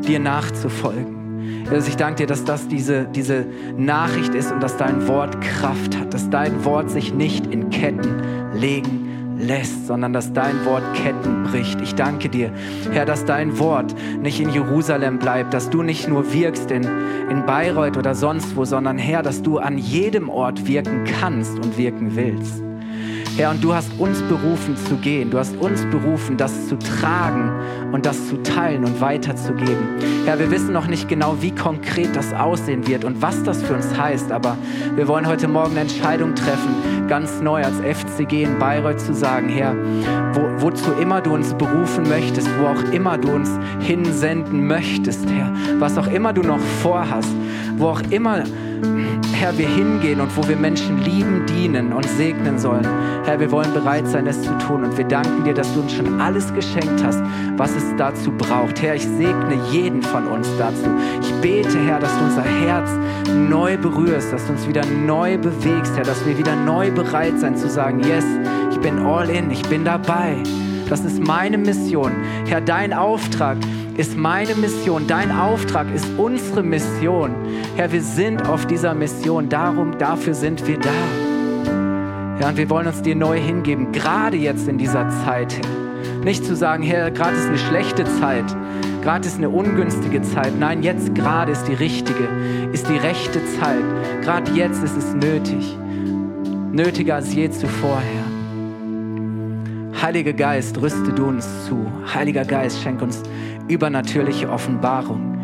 dir 0.07 0.19
nachzufolgen. 0.19 1.65
Jesus, 1.69 1.87
ich 1.87 1.97
danke 1.97 2.23
dir, 2.23 2.27
dass 2.27 2.45
das 2.45 2.67
diese, 2.67 3.05
diese 3.05 3.45
Nachricht 3.77 4.33
ist 4.33 4.51
und 4.51 4.61
dass 4.61 4.77
dein 4.77 5.07
Wort 5.07 5.39
Kraft 5.41 5.97
hat, 5.99 6.13
dass 6.13 6.29
dein 6.31 6.65
Wort 6.65 6.89
sich 6.89 7.13
nicht 7.13 7.45
in 7.47 7.69
Ketten 7.69 8.53
legen 8.53 9.04
lässt, 9.37 9.87
sondern 9.87 10.13
dass 10.13 10.33
dein 10.33 10.65
Wort 10.65 10.83
Ketten 10.95 11.43
bricht. 11.43 11.79
Ich 11.81 11.95
danke 11.95 12.29
dir, 12.29 12.51
Herr, 12.91 13.05
dass 13.05 13.25
dein 13.25 13.57
Wort 13.59 13.95
nicht 14.21 14.39
in 14.39 14.49
Jerusalem 14.49 15.19
bleibt, 15.19 15.53
dass 15.53 15.69
du 15.69 15.83
nicht 15.83 16.07
nur 16.07 16.33
wirkst 16.33 16.71
in, 16.71 16.83
in 17.29 17.45
Bayreuth 17.45 17.97
oder 17.97 18.15
sonst 18.15 18.55
wo, 18.55 18.65
sondern 18.65 18.97
Herr, 18.97 19.21
dass 19.21 19.41
du 19.41 19.57
an 19.59 19.77
jedem 19.77 20.29
Ort 20.29 20.67
wirken 20.67 21.03
kannst 21.05 21.55
und 21.59 21.77
wirken 21.77 22.15
willst. 22.15 22.64
Herr, 23.37 23.51
und 23.51 23.61
du 23.61 23.73
hast 23.73 23.91
uns 23.99 24.21
berufen 24.21 24.77
zu 24.77 24.95
gehen. 24.95 25.29
Du 25.29 25.37
hast 25.37 25.57
uns 25.57 25.85
berufen, 25.87 26.37
das 26.37 26.69
zu 26.69 26.79
tragen 26.79 27.51
und 27.91 28.05
das 28.05 28.29
zu 28.29 28.41
teilen 28.43 28.85
und 28.85 29.01
weiterzugeben. 29.01 29.87
Herr, 30.23 30.39
wir 30.39 30.49
wissen 30.51 30.71
noch 30.71 30.87
nicht 30.87 31.09
genau, 31.09 31.35
wie 31.41 31.51
konkret 31.51 32.15
das 32.15 32.33
aussehen 32.33 32.87
wird 32.87 33.03
und 33.03 33.21
was 33.21 33.43
das 33.43 33.61
für 33.61 33.73
uns 33.73 33.97
heißt, 33.97 34.31
aber 34.31 34.57
wir 34.95 35.09
wollen 35.09 35.27
heute 35.27 35.49
Morgen 35.49 35.71
eine 35.71 35.81
Entscheidung 35.81 36.33
treffen, 36.33 37.07
ganz 37.09 37.41
neu 37.41 37.61
als 37.61 37.75
FCG 37.81 38.43
in 38.43 38.57
Bayreuth 38.57 39.01
zu 39.01 39.13
sagen, 39.13 39.49
Herr, 39.49 39.75
wo, 40.33 40.63
wozu 40.63 40.93
immer 40.93 41.19
du 41.19 41.33
uns 41.33 41.53
berufen 41.53 42.07
möchtest, 42.07 42.47
wo 42.57 42.67
auch 42.67 42.93
immer 42.93 43.17
du 43.17 43.31
uns 43.31 43.49
hinsenden 43.81 44.65
möchtest, 44.65 45.29
Herr, 45.29 45.51
was 45.77 45.97
auch 45.97 46.07
immer 46.07 46.31
du 46.31 46.41
noch 46.41 46.59
vorhast, 46.81 47.35
wo 47.77 47.87
auch 47.87 48.01
immer 48.11 48.45
Herr, 49.35 49.57
wir 49.57 49.67
hingehen 49.67 50.21
und 50.21 50.35
wo 50.37 50.47
wir 50.47 50.55
Menschen 50.55 50.97
lieben, 51.03 51.45
dienen 51.45 51.91
und 51.91 52.07
segnen 52.07 52.57
sollen. 52.57 52.87
Herr, 53.25 53.37
wir 53.37 53.51
wollen 53.51 53.73
bereit 53.73 54.07
sein, 54.07 54.25
es 54.27 54.41
zu 54.41 54.57
tun. 54.59 54.85
Und 54.85 54.97
wir 54.97 55.03
danken 55.03 55.43
dir, 55.43 55.53
dass 55.53 55.73
du 55.73 55.81
uns 55.81 55.93
schon 55.93 56.21
alles 56.21 56.53
geschenkt 56.53 57.03
hast, 57.03 57.21
was 57.57 57.75
es 57.75 57.83
dazu 57.97 58.31
braucht. 58.31 58.81
Herr, 58.81 58.95
ich 58.95 59.03
segne 59.03 59.59
jeden 59.71 60.01
von 60.01 60.25
uns 60.27 60.47
dazu. 60.57 60.89
Ich 61.21 61.33
bete, 61.41 61.77
Herr, 61.79 61.99
dass 61.99 62.17
du 62.17 62.23
unser 62.23 62.43
Herz 62.43 62.89
neu 63.49 63.77
berührst, 63.77 64.31
dass 64.31 64.45
du 64.47 64.53
uns 64.53 64.67
wieder 64.69 64.85
neu 64.85 65.37
bewegst, 65.37 65.97
Herr, 65.97 66.05
dass 66.05 66.25
wir 66.25 66.37
wieder 66.37 66.55
neu 66.55 66.91
bereit 66.91 67.37
sein 67.37 67.57
zu 67.57 67.69
sagen, 67.69 67.99
yes, 68.03 68.25
ich 68.71 68.79
bin 68.79 68.99
all 68.99 69.29
in, 69.29 69.51
ich 69.51 69.63
bin 69.63 69.83
dabei. 69.83 70.37
Das 70.89 71.03
ist 71.03 71.19
meine 71.19 71.57
Mission. 71.57 72.13
Herr, 72.47 72.61
dein 72.61 72.93
Auftrag 72.93 73.57
ist 73.97 74.17
meine 74.17 74.55
Mission, 74.55 75.07
dein 75.07 75.31
Auftrag 75.31 75.93
ist 75.93 76.05
unsere 76.17 76.63
Mission. 76.63 77.33
Herr, 77.75 77.91
wir 77.91 78.01
sind 78.01 78.47
auf 78.47 78.65
dieser 78.67 78.93
Mission, 78.93 79.47
darum, 79.47 79.97
dafür 79.97 80.33
sind 80.33 80.67
wir 80.67 80.77
da. 80.77 80.89
Ja, 82.41 82.49
und 82.49 82.57
wir 82.57 82.69
wollen 82.69 82.87
uns 82.87 83.01
dir 83.01 83.15
neu 83.15 83.39
hingeben, 83.39 83.93
gerade 83.93 84.35
jetzt 84.35 84.67
in 84.67 84.77
dieser 84.77 85.09
Zeit. 85.23 85.55
Nicht 86.23 86.45
zu 86.45 86.55
sagen, 86.55 86.83
Herr, 86.83 87.09
gerade 87.11 87.37
ist 87.37 87.47
eine 87.47 87.57
schlechte 87.57 88.03
Zeit, 88.19 88.43
gerade 89.01 89.25
ist 89.25 89.37
eine 89.37 89.49
ungünstige 89.49 90.21
Zeit. 90.21 90.59
Nein, 90.59 90.83
jetzt 90.83 91.15
gerade 91.15 91.53
ist 91.53 91.63
die 91.65 91.73
richtige, 91.73 92.27
ist 92.73 92.89
die 92.89 92.97
rechte 92.97 93.39
Zeit. 93.59 93.83
Gerade 94.23 94.51
jetzt 94.51 94.83
ist 94.83 94.97
es 94.97 95.13
nötig, 95.13 95.77
nötiger 96.71 97.15
als 97.15 97.33
je 97.33 97.49
zuvor, 97.49 97.99
Herr. 98.01 98.24
Heiliger 100.05 100.33
Geist, 100.33 100.79
rüste 100.79 101.11
du 101.13 101.25
uns 101.25 101.65
zu. 101.65 101.83
Heiliger 102.13 102.45
Geist, 102.45 102.79
schenk 102.83 103.01
uns 103.01 103.23
übernatürliche 103.67 104.47
Offenbarung. 104.47 105.35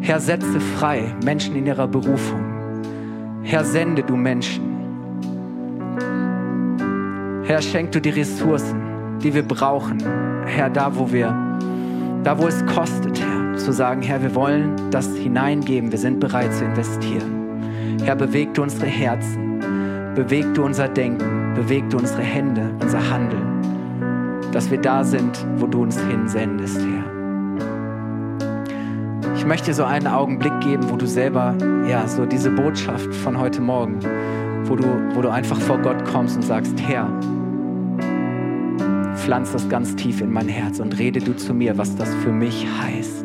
Herr, 0.00 0.18
setze 0.18 0.58
frei 0.58 1.04
Menschen 1.24 1.54
in 1.54 1.64
ihrer 1.64 1.86
Berufung. 1.86 2.42
Herr, 3.44 3.64
sende 3.64 4.02
du 4.02 4.16
Menschen. 4.16 4.64
Herr, 7.44 7.62
schenk 7.62 7.92
du 7.92 8.00
die 8.00 8.10
Ressourcen, 8.10 8.82
die 9.22 9.32
wir 9.32 9.46
brauchen. 9.46 10.02
Herr, 10.46 10.68
da 10.68 10.90
wo 10.92 11.12
wir, 11.12 11.32
da 12.24 12.36
wo 12.36 12.48
es 12.48 12.66
kostet, 12.66 13.20
Herr, 13.20 13.56
zu 13.56 13.72
sagen, 13.72 14.02
Herr, 14.02 14.20
wir 14.20 14.34
wollen 14.34 14.74
das 14.90 15.14
hineingeben, 15.14 15.92
wir 15.92 15.98
sind 16.00 16.18
bereit 16.18 16.52
zu 16.52 16.64
investieren. 16.64 17.62
Herr, 18.02 18.16
beweg 18.16 18.52
du 18.54 18.64
unsere 18.64 18.86
Herzen, 18.86 19.60
beweg 20.16 20.52
du 20.54 20.64
unser 20.64 20.88
Denken, 20.88 21.41
beweg 21.54 21.88
du 21.90 21.98
unsere 21.98 22.22
Hände, 22.22 22.70
unser 22.80 23.10
Handeln 23.10 23.62
dass 24.52 24.70
wir 24.70 24.78
da 24.78 25.02
sind, 25.02 25.46
wo 25.56 25.66
du 25.66 25.82
uns 25.82 25.98
hinsendest, 26.00 26.78
Herr. 26.78 27.10
Ich 29.34 29.46
möchte 29.46 29.74
so 29.74 29.84
einen 29.84 30.06
Augenblick 30.06 30.60
geben, 30.60 30.88
wo 30.90 30.96
du 30.96 31.06
selber, 31.06 31.56
ja, 31.88 32.06
so 32.06 32.26
diese 32.26 32.50
Botschaft 32.50 33.12
von 33.14 33.38
heute 33.38 33.60
Morgen, 33.60 33.98
wo 34.64 34.76
du, 34.76 34.84
wo 35.14 35.22
du 35.22 35.30
einfach 35.30 35.58
vor 35.58 35.78
Gott 35.78 36.04
kommst 36.04 36.36
und 36.36 36.42
sagst, 36.42 36.80
Herr, 36.80 37.08
pflanz 39.16 39.52
das 39.52 39.68
ganz 39.68 39.96
tief 39.96 40.20
in 40.20 40.32
mein 40.32 40.48
Herz 40.48 40.78
und 40.78 40.98
rede 40.98 41.20
du 41.20 41.34
zu 41.34 41.54
mir, 41.54 41.76
was 41.78 41.96
das 41.96 42.14
für 42.16 42.32
mich 42.32 42.66
heißt. 42.80 43.24